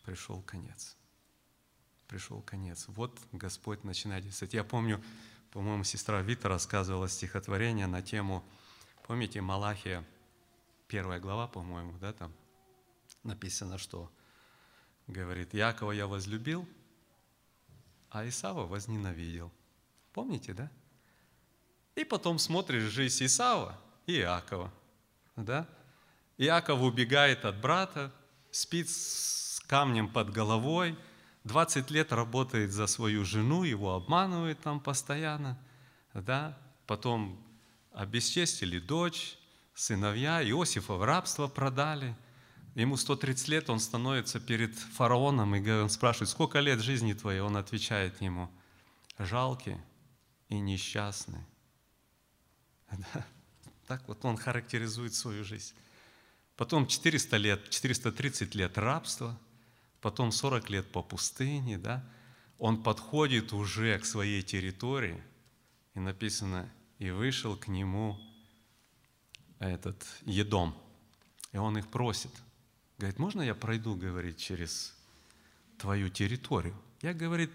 пришел 0.04 0.40
конец. 0.42 0.96
Пришел 2.06 2.40
конец. 2.42 2.84
Вот 2.88 3.18
Господь 3.32 3.84
начинает 3.84 4.24
действовать. 4.24 4.54
Я 4.54 4.64
помню, 4.64 5.02
по-моему, 5.50 5.84
сестра 5.84 6.22
Вита 6.22 6.48
рассказывала 6.48 7.08
стихотворение 7.08 7.86
на 7.86 8.02
тему, 8.02 8.44
помните, 9.06 9.40
Малахия, 9.40 10.04
первая 10.86 11.18
глава, 11.20 11.48
по-моему, 11.48 11.98
да, 11.98 12.12
там 12.12 12.32
написано, 13.24 13.78
что 13.78 14.10
говорит, 15.06 15.52
Якова 15.54 15.92
я 15.92 16.06
возлюбил, 16.06 16.68
а 18.10 18.26
Исава 18.26 18.66
возненавидел. 18.66 19.52
Помните, 20.12 20.52
да? 20.54 20.70
И 21.96 22.04
потом 22.04 22.38
смотришь 22.38 22.84
жизнь 22.84 23.24
Исава 23.24 23.78
и 24.06 24.18
Иакова, 24.18 24.72
да? 25.36 25.68
Иаков 26.38 26.80
убегает 26.80 27.44
от 27.44 27.60
брата, 27.60 28.12
спит 28.50 28.88
с 28.88 29.60
камнем 29.66 30.08
под 30.12 30.30
головой– 30.30 30.96
20 31.44 31.90
лет 31.90 32.12
работает 32.12 32.70
за 32.70 32.86
свою 32.86 33.24
жену, 33.24 33.64
его 33.64 33.94
обманывает 33.94 34.60
там 34.60 34.80
постоянно, 34.80 35.58
да, 36.12 36.58
потом 36.86 37.42
обесчестили 37.92 38.78
дочь, 38.78 39.38
сыновья, 39.74 40.42
Иосифа 40.44 40.94
в 40.94 41.04
рабство 41.04 41.48
продали, 41.48 42.14
ему 42.74 42.96
130 42.96 43.48
лет, 43.48 43.70
он 43.70 43.80
становится 43.80 44.38
перед 44.38 44.74
фараоном, 44.74 45.54
и 45.56 45.70
он 45.70 45.88
спрашивает, 45.88 46.28
сколько 46.28 46.60
лет 46.60 46.80
жизни 46.80 47.14
твоей? 47.14 47.40
Он 47.40 47.56
отвечает 47.56 48.20
ему, 48.20 48.50
жалкий 49.18 49.78
и 50.48 50.58
несчастный. 50.58 51.44
Да? 53.14 53.26
Так 53.86 54.06
вот 54.06 54.24
он 54.24 54.36
характеризует 54.36 55.14
свою 55.14 55.42
жизнь. 55.42 55.74
Потом 56.56 56.86
400 56.86 57.36
лет, 57.38 57.70
430 57.70 58.54
лет 58.54 58.78
рабства– 58.78 59.36
потом 60.00 60.32
40 60.32 60.70
лет 60.70 60.92
по 60.92 61.02
пустыне, 61.02 61.78
да, 61.78 62.04
он 62.58 62.82
подходит 62.82 63.52
уже 63.52 63.98
к 63.98 64.04
своей 64.04 64.42
территории, 64.42 65.22
и 65.94 66.00
написано, 66.00 66.70
и 66.98 67.10
вышел 67.10 67.56
к 67.56 67.68
нему 67.68 68.18
этот 69.58 70.06
Едом. 70.22 70.74
И 71.52 71.56
он 71.56 71.78
их 71.78 71.88
просит. 71.88 72.30
Говорит, 72.98 73.18
можно 73.18 73.42
я 73.42 73.54
пройду, 73.54 73.94
говорит, 73.94 74.36
через 74.36 74.94
твою 75.78 76.10
территорию? 76.10 76.76
Я, 77.00 77.14
говорит, 77.14 77.50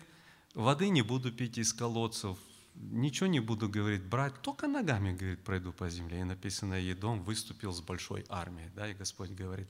воды 0.56 0.90
не 0.90 1.04
буду 1.04 1.32
пить 1.32 1.60
из 1.60 1.72
колодцев, 1.72 2.38
ничего 2.74 3.28
не 3.28 3.40
буду, 3.40 3.70
говорит, 3.70 4.04
брать, 4.04 4.42
только 4.42 4.68
ногами, 4.68 5.16
говорит, 5.16 5.44
пройду 5.44 5.72
по 5.72 5.90
земле. 5.90 6.22
И 6.22 6.24
написано, 6.24 6.74
Едом 6.74 7.22
выступил 7.22 7.72
с 7.72 7.82
большой 7.82 8.26
армией. 8.28 8.70
Да, 8.76 8.88
и 8.88 8.94
Господь 8.94 9.30
говорит, 9.30 9.70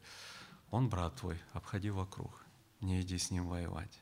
он 0.71 0.89
брат 0.89 1.15
твой, 1.17 1.37
обходи 1.53 1.89
вокруг, 1.89 2.44
не 2.85 3.01
иди 3.01 3.17
с 3.17 3.31
ним 3.31 3.47
воевать. 3.47 3.99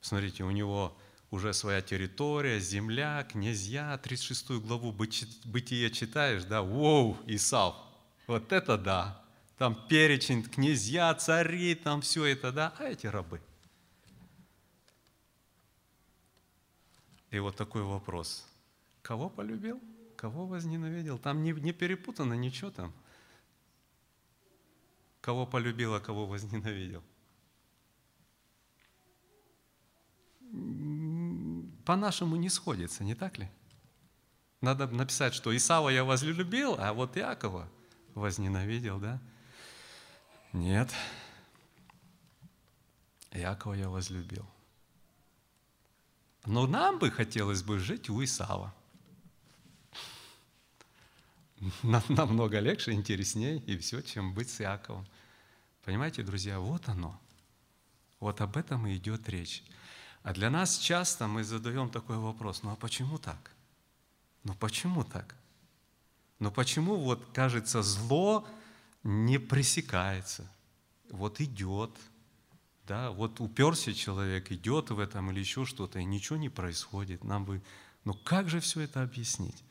Смотрите, 0.00 0.44
у 0.44 0.50
него 0.50 0.96
уже 1.30 1.52
своя 1.52 1.82
территория, 1.82 2.60
земля, 2.60 3.26
князья, 3.30 3.98
36 3.98 4.50
главу 4.62 4.92
Бытия 4.92 5.90
читаешь, 5.90 6.44
да, 6.44 6.62
воу, 6.62 7.16
Исав, 7.26 7.74
вот 8.26 8.52
это 8.52 8.78
да, 8.78 9.24
там 9.58 9.86
перечень, 9.88 10.42
князья, 10.42 11.14
цари, 11.14 11.74
там 11.74 12.02
все 12.02 12.26
это, 12.26 12.52
да, 12.52 12.74
а 12.78 12.84
эти 12.84 13.06
рабы. 13.06 13.40
И 17.30 17.38
вот 17.38 17.56
такой 17.56 17.82
вопрос. 17.82 18.46
Кого 19.02 19.28
полюбил? 19.28 19.80
Кого 20.16 20.46
возненавидел? 20.46 21.18
Там 21.18 21.42
не, 21.42 21.52
не 21.52 21.72
перепутано 21.72 22.34
ничего 22.34 22.70
там. 22.70 22.92
Кого 25.20 25.46
полюбил, 25.46 25.94
а 25.94 26.00
кого 26.00 26.26
возненавидел? 26.26 27.02
По-нашему 31.84 32.36
не 32.36 32.48
сходится, 32.48 33.04
не 33.04 33.14
так 33.14 33.38
ли? 33.38 33.48
Надо 34.60 34.86
написать, 34.88 35.34
что 35.34 35.56
Исава 35.56 35.90
я 35.90 36.04
возлюбил, 36.04 36.76
а 36.78 36.92
вот 36.92 37.16
Иакова 37.16 37.68
возненавидел, 38.14 38.98
да? 38.98 39.20
Нет. 40.52 40.92
Иакова 43.32 43.74
я 43.74 43.88
возлюбил. 43.88 44.46
Но 46.46 46.66
нам 46.66 46.98
бы 46.98 47.10
хотелось 47.10 47.62
бы 47.62 47.78
жить 47.78 48.08
у 48.08 48.22
Исава. 48.22 48.74
Намного 51.82 52.60
легче, 52.60 52.92
интереснее 52.92 53.58
и 53.58 53.76
все, 53.78 54.00
чем 54.00 54.34
быть 54.34 54.50
с 54.50 54.60
Иаковом. 54.60 55.06
Понимаете, 55.84 56.22
друзья, 56.22 56.58
вот 56.58 56.88
оно. 56.88 57.18
Вот 58.20 58.40
об 58.40 58.56
этом 58.56 58.86
и 58.86 58.96
идет 58.96 59.28
речь. 59.28 59.62
А 60.26 60.32
для 60.32 60.50
нас 60.50 60.78
часто 60.78 61.28
мы 61.28 61.44
задаем 61.44 61.88
такой 61.88 62.16
вопрос, 62.16 62.64
ну 62.64 62.72
а 62.72 62.74
почему 62.74 63.16
так? 63.16 63.52
Ну 64.42 64.54
почему 64.54 65.04
так? 65.04 65.36
Ну 66.40 66.50
почему 66.50 66.96
вот, 66.96 67.24
кажется, 67.32 67.80
зло 67.80 68.44
не 69.04 69.38
пресекается? 69.38 70.50
Вот 71.10 71.40
идет, 71.40 71.92
да, 72.88 73.12
вот 73.12 73.38
уперся 73.38 73.92
человек, 73.92 74.50
идет 74.50 74.90
в 74.90 74.98
этом 74.98 75.30
или 75.30 75.38
еще 75.38 75.64
что-то, 75.64 76.00
и 76.00 76.04
ничего 76.04 76.36
не 76.36 76.48
происходит. 76.48 77.22
Нам 77.22 77.44
бы, 77.44 77.62
ну 78.02 78.12
как 78.12 78.48
же 78.48 78.58
все 78.58 78.80
это 78.80 79.04
объяснить? 79.04 79.62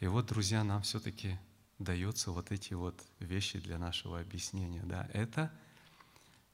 И 0.00 0.06
вот, 0.06 0.26
друзья, 0.26 0.64
нам 0.64 0.82
все-таки 0.82 1.38
даются 1.78 2.30
вот 2.30 2.52
эти 2.52 2.74
вот 2.74 2.94
вещи 3.20 3.58
для 3.58 3.78
нашего 3.78 4.20
объяснения. 4.20 4.82
Да, 4.84 5.08
это 5.14 5.50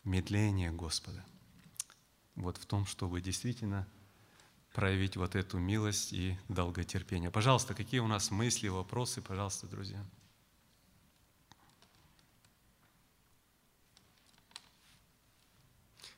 медление 0.04 0.70
Господа. 0.70 1.24
Вот 2.36 2.56
в 2.56 2.66
том, 2.66 2.86
чтобы 2.86 3.20
действительно 3.20 3.86
проявить 4.72 5.16
вот 5.16 5.34
эту 5.34 5.58
милость 5.58 6.12
и 6.12 6.38
долготерпение. 6.48 7.30
Пожалуйста, 7.30 7.74
какие 7.74 8.00
у 8.00 8.06
нас 8.06 8.30
мысли, 8.30 8.68
вопросы, 8.68 9.20
пожалуйста, 9.20 9.66
друзья. 9.66 10.04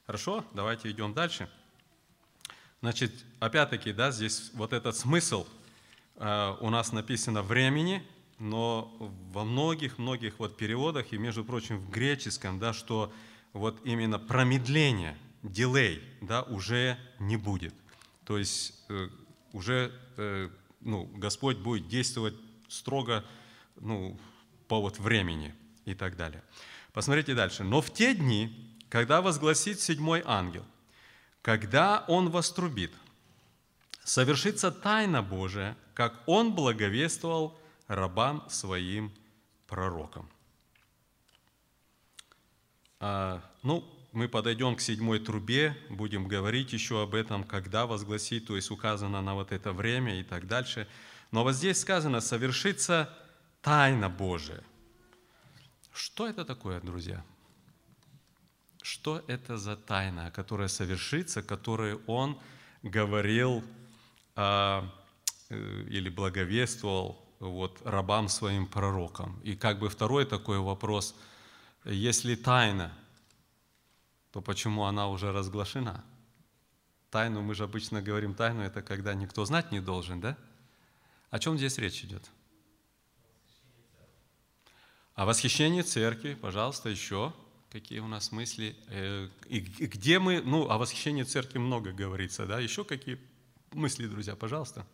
Хорошо, 0.07 0.45
давайте 0.53 0.91
идем 0.91 1.15
дальше. 1.15 1.49
Значит, 2.81 3.13
опять-таки, 3.39 3.93
да, 3.93 4.11
здесь 4.11 4.51
вот 4.55 4.73
этот 4.73 4.97
смысл 4.97 5.47
э, 6.17 6.57
у 6.61 6.69
нас 6.69 6.93
написано 6.93 7.43
времени, 7.43 8.07
но 8.39 8.93
во 8.99 9.45
многих-многих 9.45 10.41
вот 10.41 10.57
переводах, 10.57 11.13
и, 11.13 11.19
между 11.19 11.45
прочим, 11.45 11.79
в 11.79 11.89
греческом, 11.91 12.59
да, 12.59 12.73
что 12.73 13.13
вот 13.53 13.81
именно 13.85 14.19
промедление, 14.19 15.17
дилей, 15.43 16.03
да, 16.21 16.43
уже 16.43 16.99
не 17.19 17.37
будет. 17.37 17.75
То 18.25 18.39
есть 18.39 18.75
э, 18.89 19.09
уже 19.53 19.93
э, 20.17 20.49
ну, 20.81 21.07
Господь 21.15 21.59
будет 21.59 21.89
действовать 21.89 22.35
строго 22.69 23.25
ну, 23.77 24.19
по 24.69 24.81
вот 24.81 24.99
времени 24.99 25.55
и 25.85 25.95
так 25.95 26.17
далее. 26.17 26.43
Посмотрите 26.93 27.35
дальше. 27.35 27.65
«Но 27.65 27.81
в 27.81 27.93
те 27.93 28.15
дни, 28.15 28.77
когда 28.89 29.23
возгласит 29.23 29.81
седьмой 29.81 30.23
ангел, 30.25 30.65
когда 31.41 32.05
он 32.09 32.31
вострубит, 32.31 32.93
совершится 34.05 34.71
тайна 34.71 35.23
Божия, 35.23 35.77
как 35.95 36.23
он 36.27 36.55
благовествовал 36.55 37.59
рабам 37.87 38.49
своим 38.49 39.13
пророкам. 39.67 40.29
А, 43.01 43.43
ну, 43.63 43.85
мы 44.13 44.29
подойдем 44.29 44.77
к 44.77 44.81
седьмой 44.81 45.19
трубе, 45.19 45.77
будем 45.91 46.29
говорить 46.29 46.73
еще 46.73 47.03
об 47.03 47.15
этом, 47.15 47.45
когда 47.45 47.87
возгласит, 47.87 48.47
то 48.47 48.57
есть 48.57 48.71
указано 48.71 49.23
на 49.23 49.35
вот 49.35 49.53
это 49.53 49.73
время 49.73 50.21
и 50.21 50.23
так 50.23 50.47
дальше. 50.47 50.87
Но 51.31 51.43
вот 51.43 51.55
здесь 51.55 51.81
сказано, 51.81 52.21
совершится 52.21 53.13
тайна 53.63 54.09
Божия. 54.09 54.63
Что 55.93 56.29
это 56.29 56.45
такое, 56.45 56.81
друзья? 56.81 57.25
что 58.83 59.23
это 59.29 59.57
за 59.57 59.77
тайна, 59.77 60.31
которая 60.31 60.69
совершится, 60.69 61.43
которую 61.43 62.03
он 62.07 62.39
говорил 62.83 63.65
э, 64.37 64.83
или 65.49 66.09
благовествовал 66.11 67.25
вот, 67.39 67.81
рабам 67.85 68.29
своим 68.29 68.67
пророкам. 68.67 69.41
И 69.45 69.57
как 69.57 69.79
бы 69.79 69.89
второй 69.89 70.27
такой 70.27 70.59
вопрос, 70.59 71.15
если 71.85 72.35
тайна, 72.35 72.93
то 74.33 74.41
почему 74.41 74.85
она 74.85 75.09
уже 75.09 75.31
разглашена? 75.31 76.05
Тайну, 77.11 77.43
мы 77.43 77.55
же 77.55 77.65
обычно 77.65 78.01
говорим 78.01 78.35
тайну, 78.35 78.63
это 78.63 78.83
когда 78.83 79.13
никто 79.15 79.45
знать 79.45 79.71
не 79.71 79.81
должен, 79.81 80.21
да? 80.21 80.39
О 81.31 81.39
чем 81.39 81.59
здесь 81.59 81.77
речь 81.79 82.03
идет? 82.03 82.31
О 85.15 85.27
восхищении 85.27 85.83
церкви, 85.83 86.35
пожалуйста, 86.35 86.89
еще 86.89 87.35
какие 87.71 88.01
у 88.01 88.07
нас 88.07 88.33
мысли, 88.33 88.77
э, 88.89 89.29
и 89.47 89.61
где 89.61 90.19
мы, 90.19 90.43
ну, 90.43 90.69
о 90.69 90.77
восхищении 90.77 91.23
церкви 91.23 91.59
много 91.59 91.93
говорится, 91.93 92.47
да, 92.47 92.61
еще 92.61 92.85
какие 92.85 93.19
мысли, 93.73 94.07
друзья, 94.07 94.37
пожалуйста. 94.37 94.87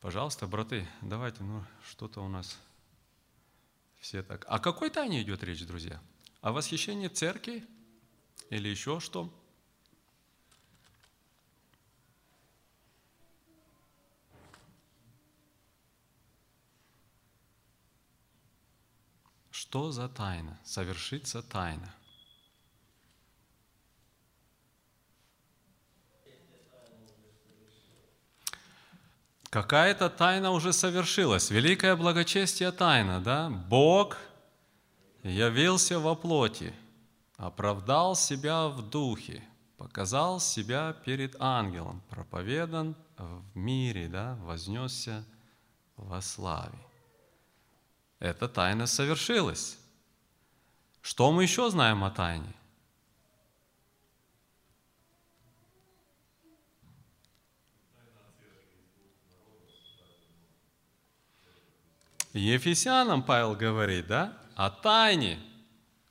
Пожалуйста, 0.00 0.46
браты, 0.46 0.86
давайте, 1.00 1.42
ну, 1.42 1.64
что-то 1.82 2.20
у 2.20 2.28
нас 2.28 2.58
все 4.00 4.22
так. 4.22 4.44
О 4.48 4.58
какой 4.58 4.90
тайне 4.90 5.22
идет 5.22 5.42
речь, 5.42 5.66
друзья? 5.66 6.00
О 6.40 6.52
восхищении 6.52 7.08
церкви 7.08 7.66
или 8.50 8.68
еще 8.68 9.00
что? 9.00 9.32
Что 19.50 19.90
за 19.92 20.08
тайна? 20.08 20.58
Совершится 20.64 21.42
тайна. 21.42 21.94
Какая-то 29.50 30.10
тайна 30.10 30.50
уже 30.50 30.72
совершилась. 30.72 31.50
Великое 31.50 31.96
благочестие 31.96 32.70
тайна, 32.72 33.20
да? 33.20 33.48
Бог 33.48 34.18
явился 35.22 35.98
во 35.98 36.14
плоти, 36.14 36.74
оправдал 37.36 38.14
себя 38.14 38.68
в 38.68 38.82
духе, 38.90 39.42
показал 39.76 40.40
себя 40.40 40.92
перед 41.04 41.36
ангелом, 41.40 42.02
проповедан 42.10 42.94
в 43.16 43.56
мире, 43.56 44.08
да? 44.08 44.36
вознесся 44.42 45.24
во 45.96 46.20
славе 46.20 46.78
эта 48.20 48.48
тайна 48.48 48.86
совершилась. 48.86 49.78
Что 51.00 51.32
мы 51.32 51.44
еще 51.44 51.70
знаем 51.70 52.04
о 52.04 52.10
тайне? 52.10 52.52
Ефесянам 62.32 63.22
Павел 63.22 63.54
говорит, 63.54 64.06
да, 64.06 64.36
о 64.54 64.70
тайне, 64.70 65.38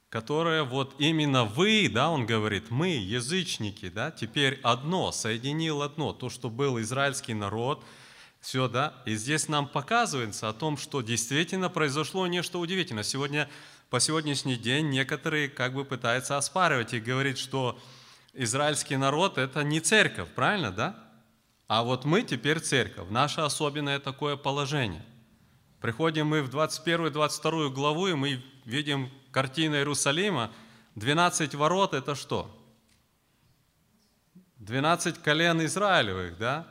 которая 0.10 0.64
вот 0.64 0.96
именно 1.00 1.46
вы, 1.46 1.90
да, 1.94 2.10
он 2.10 2.26
говорит, 2.26 2.72
мы, 2.72 2.90
язычники, 2.90 3.90
да, 3.90 4.12
теперь 4.12 4.60
одно, 4.64 5.12
соединил 5.12 5.82
одно, 5.82 6.14
то, 6.14 6.30
что 6.30 6.50
был 6.50 6.80
израильский 6.80 7.34
народ– 7.34 7.84
Все, 8.40 8.68
да? 8.68 8.94
И 9.06 9.16
здесь 9.16 9.50
нам 9.50 9.68
показывается 9.68 10.48
о 10.48 10.54
том, 10.54 10.78
что 10.78 11.02
действительно 11.02 11.70
произошло 11.70 12.28
нечто 12.28 12.60
удивительное. 12.60 13.04
Сегодня, 13.04 13.50
по 13.90 14.00
сегодняшний 14.00 14.56
день 14.56 14.90
некоторые 14.90 15.50
как 15.50 15.74
бы 15.74 15.84
пытаются 15.84 16.38
оспаривать 16.38 16.94
и 16.94 17.00
говорить, 17.00 17.40
что 17.40 17.80
израильский 18.34 18.96
народ– 18.96 19.38
это 19.40 19.64
не 19.64 19.80
церковь, 19.80 20.30
правильно, 20.36 20.72
да? 20.72 20.96
А 21.68 21.84
вот 21.84 22.06
мы 22.06 22.22
теперь 22.22 22.60
церковь, 22.60 23.10
наше 23.10 23.42
особенное 23.42 24.00
такое 24.00 24.38
положение. 24.38 25.04
Приходим 25.82 26.28
мы 26.28 26.42
в 26.42 26.50
21-22 26.50 27.70
главу, 27.70 28.08
и 28.08 28.14
мы 28.14 28.44
видим 28.66 29.12
картину 29.32 29.76
Иерусалима. 29.76 30.52
12 30.96 31.54
ворот– 31.56 31.94
это 31.96 32.16
что? 32.16 32.52
12 34.58 35.22
колен 35.22 35.64
Израилевых, 35.64 36.38
да? 36.38 36.68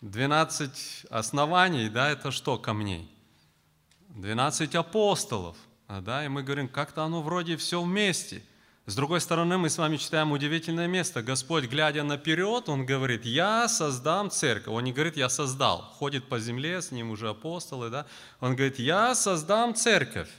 12 0.00 1.06
оснований, 1.10 1.88
да, 1.88 2.10
это 2.10 2.30
что 2.30 2.56
камней? 2.56 3.10
12 4.10 4.74
апостолов, 4.76 5.56
да, 5.88 6.24
и 6.24 6.28
мы 6.28 6.42
говорим, 6.42 6.68
как-то 6.68 7.04
оно 7.04 7.22
вроде 7.22 7.56
все 7.56 7.82
вместе. 7.82 8.42
С 8.88 8.94
другой 8.94 9.20
стороны, 9.20 9.58
мы 9.58 9.68
с 9.68 9.76
вами 9.76 9.98
читаем 9.98 10.32
удивительное 10.32 10.86
место. 10.86 11.22
Господь, 11.22 11.64
глядя 11.64 12.04
наперед, 12.04 12.70
Он 12.70 12.86
говорит, 12.86 13.26
я 13.26 13.68
создам 13.68 14.30
церковь. 14.30 14.72
Он 14.72 14.82
не 14.82 14.94
говорит, 14.94 15.18
я 15.18 15.28
создал. 15.28 15.82
Ходит 15.98 16.26
по 16.26 16.38
земле, 16.38 16.80
с 16.80 16.90
ним 16.90 17.10
уже 17.10 17.28
апостолы, 17.28 17.90
да. 17.90 18.06
Он 18.40 18.56
говорит, 18.56 18.78
я 18.78 19.14
создам 19.14 19.74
церковь. 19.74 20.30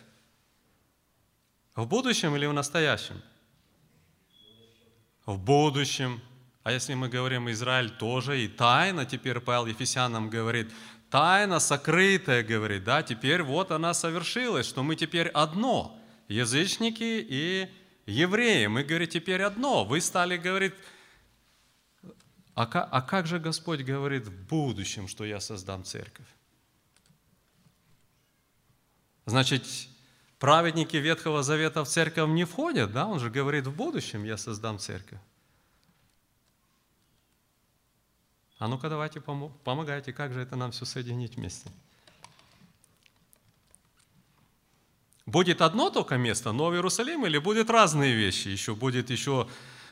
В 1.75 1.85
будущем 1.85 2.35
или 2.35 2.47
в 2.47 2.53
настоящем? 2.53 3.21
В 5.27 5.37
будущем. 5.37 6.19
А 6.63 6.71
если 6.71 6.95
мы 6.95 7.07
говорим 7.07 7.51
Израиль 7.51 7.91
тоже, 7.91 8.43
и 8.43 8.47
тайна, 8.47 9.05
теперь 9.05 9.39
Павел 9.41 9.67
Ефесянам 9.67 10.27
говорит, 10.27 10.71
тайна 11.11 11.59
сокрытая, 11.59 12.41
говорит, 12.41 12.83
да, 12.83 13.03
теперь 13.03 13.43
вот 13.43 13.69
она 13.69 13.93
совершилась, 13.93 14.65
что 14.65 14.81
мы 14.81 14.95
теперь 14.95 15.27
одно, 15.27 15.95
язычники 16.27 17.27
и 17.29 17.69
евреи, 18.09 18.67
мы, 18.67 18.83
говорит, 18.83 19.11
теперь 19.11 19.41
одно. 19.43 19.85
Вы 19.85 20.01
стали, 20.01 20.37
говорит, 20.37 20.73
а 22.55 22.65
как, 22.65 22.89
а 22.91 23.01
как 23.01 23.27
же 23.27 23.39
Господь 23.39 23.81
говорит 23.81 24.27
в 24.27 24.47
будущем, 24.47 25.07
что 25.07 25.23
я 25.23 25.39
создам 25.39 25.83
церковь? 25.83 26.27
Значит, 29.25 29.63
праведники 30.39 30.97
Ветхого 30.97 31.43
Завета 31.43 31.83
в 31.83 31.87
церковь 31.87 32.29
не 32.29 32.45
входят, 32.45 32.91
да? 32.91 33.07
Он 33.07 33.19
же 33.19 33.29
говорит, 33.29 33.67
в 33.67 33.75
будущем 33.75 34.23
я 34.23 34.37
создам 34.37 34.79
церковь. 34.79 35.19
А 38.57 38.67
ну-ка 38.67 38.89
давайте 38.89 39.21
помогайте, 39.21 40.11
как 40.11 40.33
же 40.33 40.41
это 40.41 40.57
нам 40.57 40.71
все 40.71 40.83
соединить 40.83 41.37
вместе. 41.37 41.69
Будет 45.29 45.61
одно 45.61 45.91
только 45.91 46.17
место, 46.17 46.51
Новый 46.51 46.77
Иерусалим, 46.79 47.23
или 47.23 47.37
будет 47.37 47.69
разные 47.69 48.15
вещи? 48.15 48.47
Еще 48.47 48.73
будет 48.73 49.11
еще 49.11 49.47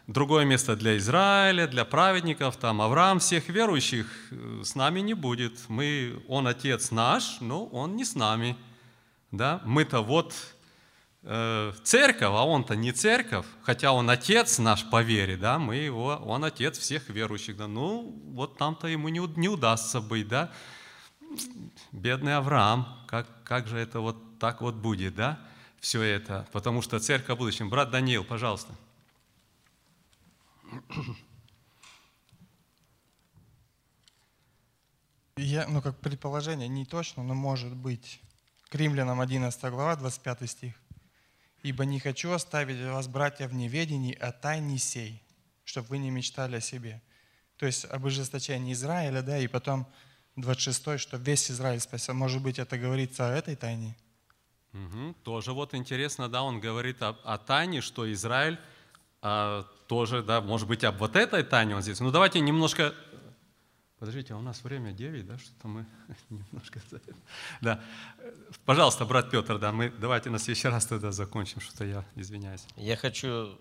другое 0.07 0.45
место 0.45 0.75
для 0.75 0.97
Израиля, 0.97 1.67
для 1.67 1.85
праведников, 1.85 2.57
там 2.57 2.81
Авраам, 2.81 3.19
всех 3.19 3.47
верующих 3.47 4.07
э, 4.31 4.61
с 4.63 4.73
нами 4.73 5.01
не 5.01 5.13
будет. 5.13 5.59
Мы, 5.67 6.23
он 6.27 6.47
отец 6.47 6.89
наш, 6.89 7.39
но 7.39 7.67
он 7.67 7.95
не 7.95 8.03
с 8.03 8.15
нами. 8.15 8.57
Да? 9.31 9.61
Мы-то 9.63 10.01
вот 10.01 10.33
э, 11.21 11.71
церковь, 11.83 12.33
а 12.33 12.43
он-то 12.43 12.75
не 12.75 12.91
церковь, 12.91 13.45
хотя 13.61 13.91
он 13.91 14.09
отец 14.09 14.57
наш 14.57 14.89
по 14.89 15.03
вере, 15.03 15.37
да, 15.37 15.59
мы 15.59 15.75
его, 15.75 16.19
он 16.25 16.45
отец 16.45 16.79
всех 16.79 17.09
верующих, 17.09 17.57
да, 17.57 17.67
ну, 17.67 18.19
вот 18.33 18.57
там-то 18.57 18.87
ему 18.87 19.09
не, 19.09 19.19
не 19.35 19.49
удастся 19.49 20.01
быть, 20.01 20.27
да, 20.27 20.51
бедный 21.91 22.37
Авраам, 22.37 22.87
как, 23.05 23.27
как 23.43 23.67
же 23.67 23.77
это 23.77 23.99
вот 23.99 24.17
так 24.39 24.61
вот 24.61 24.75
будет, 24.75 25.15
да, 25.15 25.39
все 25.79 26.01
это, 26.01 26.47
потому 26.51 26.81
что 26.81 26.99
церковь 26.99 27.35
в 27.35 27.39
будущем. 27.39 27.69
Брат 27.69 27.91
Даниил, 27.91 28.23
пожалуйста. 28.23 28.73
Я, 35.37 35.67
ну, 35.67 35.81
как 35.81 35.99
предположение, 35.99 36.67
не 36.67 36.85
точно, 36.85 37.23
но 37.23 37.35
может 37.35 37.73
быть. 37.75 38.19
К 38.69 38.75
римлянам 38.75 39.21
11 39.21 39.61
глава, 39.71 39.95
25 39.95 40.49
стих. 40.49 40.73
Ибо 41.63 41.85
не 41.85 41.99
хочу 41.99 42.31
оставить 42.31 42.83
вас, 42.83 43.07
братья, 43.07 43.47
в 43.47 43.53
неведении 43.53 44.13
о 44.15 44.31
тайне 44.31 44.77
сей, 44.77 45.23
чтобы 45.63 45.89
вы 45.89 45.97
не 45.99 46.09
мечтали 46.09 46.57
о 46.57 46.61
себе. 46.61 47.01
То 47.57 47.65
есть 47.65 47.85
об 47.85 48.05
ожесточении 48.05 48.73
Израиля, 48.73 49.21
да, 49.21 49.37
и 49.37 49.47
потом 49.47 49.87
26, 50.37 50.99
что 50.99 51.17
весь 51.17 51.49
Израиль 51.51 51.79
спасен. 51.79 52.15
Может 52.15 52.41
быть, 52.41 52.59
это 52.59 52.77
говорится 52.77 53.29
о 53.29 53.31
этой 53.33 53.55
тайне? 53.55 53.95
Угу. 54.85 55.15
Тоже 55.23 55.53
вот 55.53 55.73
интересно, 55.73 56.29
да, 56.29 56.43
он 56.43 56.59
говорит 56.59 57.01
о, 57.01 57.15
о 57.23 57.37
тайне, 57.37 57.81
что 57.81 58.11
Израиль 58.11 58.59
а, 59.21 59.63
тоже, 59.87 60.21
да, 60.21 60.41
может 60.41 60.67
быть, 60.67 60.83
об 60.83 60.97
вот 60.97 61.15
этой 61.15 61.43
тайне 61.43 61.75
он 61.75 61.81
здесь. 61.81 61.99
Ну, 61.99 62.11
давайте 62.11 62.39
немножко 62.39 62.93
Подождите, 63.99 64.35
а 64.35 64.37
у 64.37 64.41
нас 64.41 64.63
время 64.63 64.91
9, 64.91 65.25
да, 65.25 65.39
что-то 65.39 65.67
мы 65.67 65.85
немножко... 66.29 66.79
Да. 67.61 67.81
Пожалуйста, 68.63 69.05
брат 69.05 69.31
Петр, 69.31 69.57
да, 69.57 69.71
мы 69.71 69.89
давайте 69.89 70.29
на 70.29 70.37
следующий 70.37 70.67
раз 70.67 70.85
тогда 70.85 71.11
закончим, 71.11 71.61
что-то 71.61 71.83
я 71.83 72.05
извиняюсь. 72.15 72.63
Я 72.75 72.95
хочу, 72.95 73.27
э, 73.27 73.57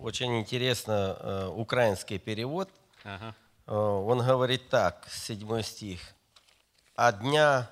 очень 0.00 0.40
интересно, 0.40 1.16
э, 1.20 1.46
украинский 1.46 2.18
перевод. 2.18 2.68
Ага. 3.04 3.36
Э, 3.66 3.74
он 3.76 4.18
говорит 4.18 4.68
так, 4.68 5.06
седьмой 5.08 5.62
стих. 5.62 6.00
«А 6.96 7.12
дня, 7.12 7.70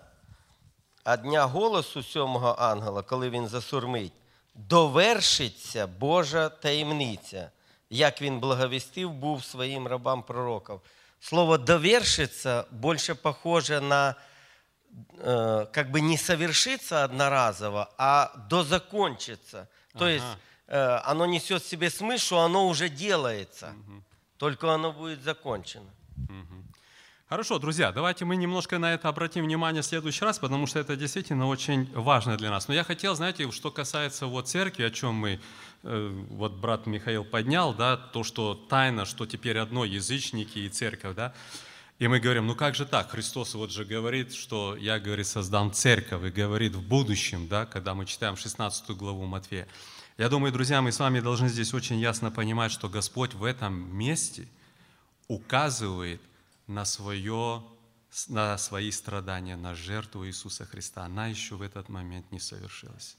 а 1.05 1.17
дня 1.17 1.47
голосу 1.47 2.03
сьомого 2.03 2.55
ангела, 2.59 3.01
коли 3.01 3.29
він 3.29 3.47
засурмить, 3.47 4.13
довершиться 4.55 5.87
Божа 5.87 6.49
таємниця, 6.49 7.51
як 7.89 8.21
він 8.21 8.39
благовістив 8.39 9.13
був 9.13 9.43
своїм 9.43 9.87
рабам 9.87 10.23
пророків». 10.23 10.81
Слово 11.19 11.57
«довершится» 11.57 12.65
больше 12.71 13.15
похоже 13.15 13.79
на 13.79 14.15
э, 15.19 15.67
как 15.71 15.91
бы 15.91 16.01
не 16.01 16.17
совершится 16.17 17.03
одноразово, 17.03 17.93
а 17.97 18.31
дозакончится. 18.49 19.69
То 19.93 20.05
ага. 20.05 20.09
есть 20.09 20.25
э, 20.67 20.99
оно 21.05 21.27
несет 21.27 21.61
в 21.61 21.67
себе 21.67 21.89
смысл, 21.89 22.25
что 22.25 22.39
оно 22.41 22.67
уже 22.67 22.89
делается, 22.89 23.67
угу. 23.67 24.03
только 24.37 24.73
оно 24.73 24.91
будет 24.91 25.21
закончено. 25.21 25.91
Угу. 26.29 26.64
Хорошо, 27.28 27.58
друзья, 27.58 27.90
давайте 27.90 28.24
мы 28.24 28.36
немножко 28.36 28.78
на 28.78 28.94
это 28.94 29.08
обратим 29.08 29.44
внимание 29.44 29.82
в 29.82 29.84
следующий 29.84 30.24
раз, 30.24 30.38
потому 30.38 30.68
что 30.68 30.78
это 30.78 30.94
действительно 30.94 31.48
очень 31.48 31.92
важно 31.92 32.36
для 32.36 32.50
нас. 32.50 32.68
Но 32.68 32.74
я 32.74 32.84
хотел, 32.84 33.16
знаете, 33.16 33.50
что 33.50 33.72
касается 33.72 34.28
вот 34.28 34.48
церкви, 34.48 34.84
о 34.84 34.92
чем 34.92 35.14
мы, 35.14 35.40
э, 35.82 36.24
вот 36.30 36.52
брат 36.52 36.86
Михаил 36.86 37.24
поднял, 37.24 37.74
да, 37.74 37.96
то, 37.96 38.22
что 38.22 38.54
тайна, 38.54 39.06
что 39.06 39.26
теперь 39.26 39.58
одно 39.58 39.84
язычники 39.84 40.60
и 40.60 40.68
церковь, 40.68 41.16
да, 41.16 41.34
и 41.98 42.06
мы 42.06 42.20
говорим, 42.20 42.46
ну 42.46 42.54
как 42.54 42.76
же 42.76 42.86
так? 42.86 43.10
Христос 43.10 43.56
вот 43.56 43.72
же 43.72 43.84
говорит, 43.84 44.32
что 44.32 44.76
я, 44.76 45.00
говорит, 45.00 45.26
создам 45.26 45.72
церковь, 45.72 46.22
и 46.22 46.30
говорит 46.30 46.76
в 46.76 46.82
будущем, 46.82 47.48
да, 47.48 47.66
когда 47.66 47.94
мы 47.96 48.06
читаем 48.06 48.36
16 48.36 48.90
главу 48.90 49.26
Матфея. 49.26 49.66
Я 50.16 50.28
думаю, 50.28 50.52
друзья, 50.52 50.80
мы 50.80 50.92
с 50.92 51.00
вами 51.00 51.18
должны 51.18 51.48
здесь 51.48 51.74
очень 51.74 51.98
ясно 51.98 52.30
понимать, 52.30 52.70
что 52.70 52.88
Господь 52.88 53.34
в 53.34 53.42
этом 53.42 53.92
месте 53.98 54.46
указывает– 55.26 56.20
на, 56.66 56.84
свое, 56.84 57.64
на 58.28 58.58
свои 58.58 58.90
страдания, 58.90 59.56
на 59.56 59.74
жертву 59.74 60.26
Иисуса 60.26 60.64
Христа. 60.64 61.04
Она 61.04 61.26
еще 61.26 61.56
в 61.56 61.62
этот 61.62 61.88
момент 61.88 62.30
не 62.32 62.40
совершилась. 62.40 63.16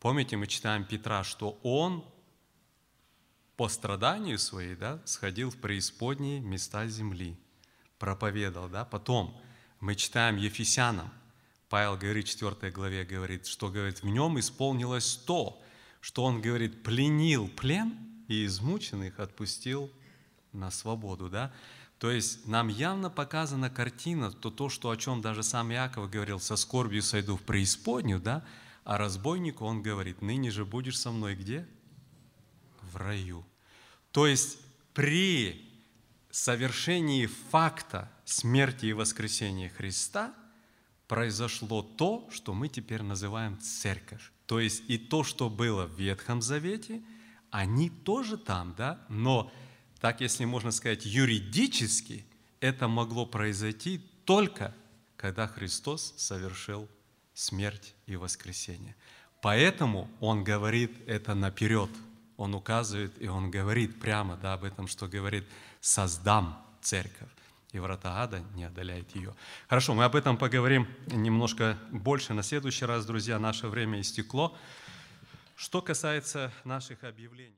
Помните, 0.00 0.36
мы 0.36 0.46
читаем 0.46 0.84
Петра, 0.84 1.24
что 1.24 1.58
он 1.62 2.04
по 3.56 3.68
страданию 3.68 4.38
своей 4.38 4.76
да, 4.76 5.00
сходил 5.04 5.50
в 5.50 5.56
преисподние 5.56 6.40
места 6.40 6.86
земли, 6.86 7.36
проповедовал. 7.98 8.68
Да? 8.68 8.84
Потом 8.84 9.36
мы 9.80 9.96
читаем 9.96 10.36
Ефесянам, 10.36 11.12
Павел 11.68 11.96
говорит 11.96 12.26
в 12.26 12.30
4 12.30 12.70
главе, 12.70 13.04
говорит, 13.04 13.46
что 13.46 13.68
говорит, 13.68 14.02
в 14.02 14.06
нем 14.06 14.38
исполнилось 14.38 15.16
то, 15.16 15.60
что 16.00 16.24
он, 16.24 16.40
говорит, 16.40 16.82
пленил 16.82 17.48
плен 17.48 17.98
и 18.28 18.46
измученных 18.46 19.18
отпустил 19.18 19.90
на 20.52 20.70
свободу. 20.70 21.28
Да? 21.28 21.52
То 21.98 22.10
есть 22.10 22.46
нам 22.46 22.68
явно 22.68 23.10
показана 23.10 23.70
картина, 23.70 24.30
то, 24.30 24.50
то, 24.50 24.68
что, 24.68 24.90
о 24.90 24.96
чем 24.96 25.20
даже 25.20 25.42
сам 25.42 25.72
Иаков 25.72 26.08
говорил, 26.10 26.38
со 26.38 26.56
скорбью 26.56 27.02
сойду 27.02 27.36
в 27.36 27.42
преисподнюю, 27.42 28.20
да? 28.20 28.44
а 28.84 28.96
разбойнику 28.98 29.64
он 29.64 29.82
говорит, 29.82 30.22
ныне 30.22 30.50
же 30.50 30.64
будешь 30.64 30.98
со 30.98 31.10
мной 31.10 31.34
где? 31.34 31.66
В 32.80 32.96
раю. 32.96 33.44
То 34.12 34.26
есть 34.26 34.58
при 34.94 35.68
совершении 36.30 37.26
факта 37.26 38.10
смерти 38.24 38.86
и 38.86 38.92
воскресения 38.92 39.68
Христа 39.68 40.34
произошло 41.08 41.82
то, 41.82 42.28
что 42.30 42.54
мы 42.54 42.68
теперь 42.68 43.02
называем 43.02 43.58
церковь. 43.60 44.32
То 44.46 44.60
есть 44.60 44.84
и 44.88 44.98
то, 44.98 45.24
что 45.24 45.50
было 45.50 45.84
в 45.84 45.98
Ветхом 45.98 46.42
Завете, 46.42 47.02
они 47.50 47.90
тоже 47.90 48.38
там, 48.38 48.74
да, 48.76 49.04
но 49.08 49.50
так, 50.00 50.20
если 50.20 50.44
можно 50.44 50.70
сказать, 50.70 51.04
юридически 51.04 52.24
это 52.60 52.88
могло 52.88 53.26
произойти 53.26 53.98
только 54.24 54.74
когда 55.16 55.48
Христос 55.48 56.14
совершил 56.16 56.88
смерть 57.34 57.94
и 58.06 58.16
воскресение. 58.16 58.94
Поэтому 59.42 60.08
Он 60.20 60.44
говорит 60.44 60.92
это 61.06 61.34
наперед. 61.34 61.90
Он 62.36 62.54
указывает 62.54 63.20
и 63.20 63.28
Он 63.28 63.50
говорит 63.50 64.00
прямо 64.00 64.36
да, 64.36 64.54
об 64.54 64.64
этом, 64.64 64.86
что 64.86 65.08
говорит 65.08 65.44
«создам 65.80 66.64
церковь» 66.80 67.28
и 67.72 67.78
врата 67.78 68.22
ада 68.22 68.42
не 68.54 68.64
одоляет 68.64 69.14
ее. 69.14 69.34
Хорошо, 69.68 69.94
мы 69.94 70.04
об 70.04 70.16
этом 70.16 70.36
поговорим 70.36 70.88
немножко 71.08 71.76
больше 71.90 72.32
на 72.32 72.42
следующий 72.42 72.86
раз, 72.86 73.04
друзья. 73.04 73.38
Наше 73.38 73.68
время 73.68 74.00
истекло. 74.00 74.56
Что 75.54 75.82
касается 75.82 76.52
наших 76.64 77.04
объявлений. 77.04 77.54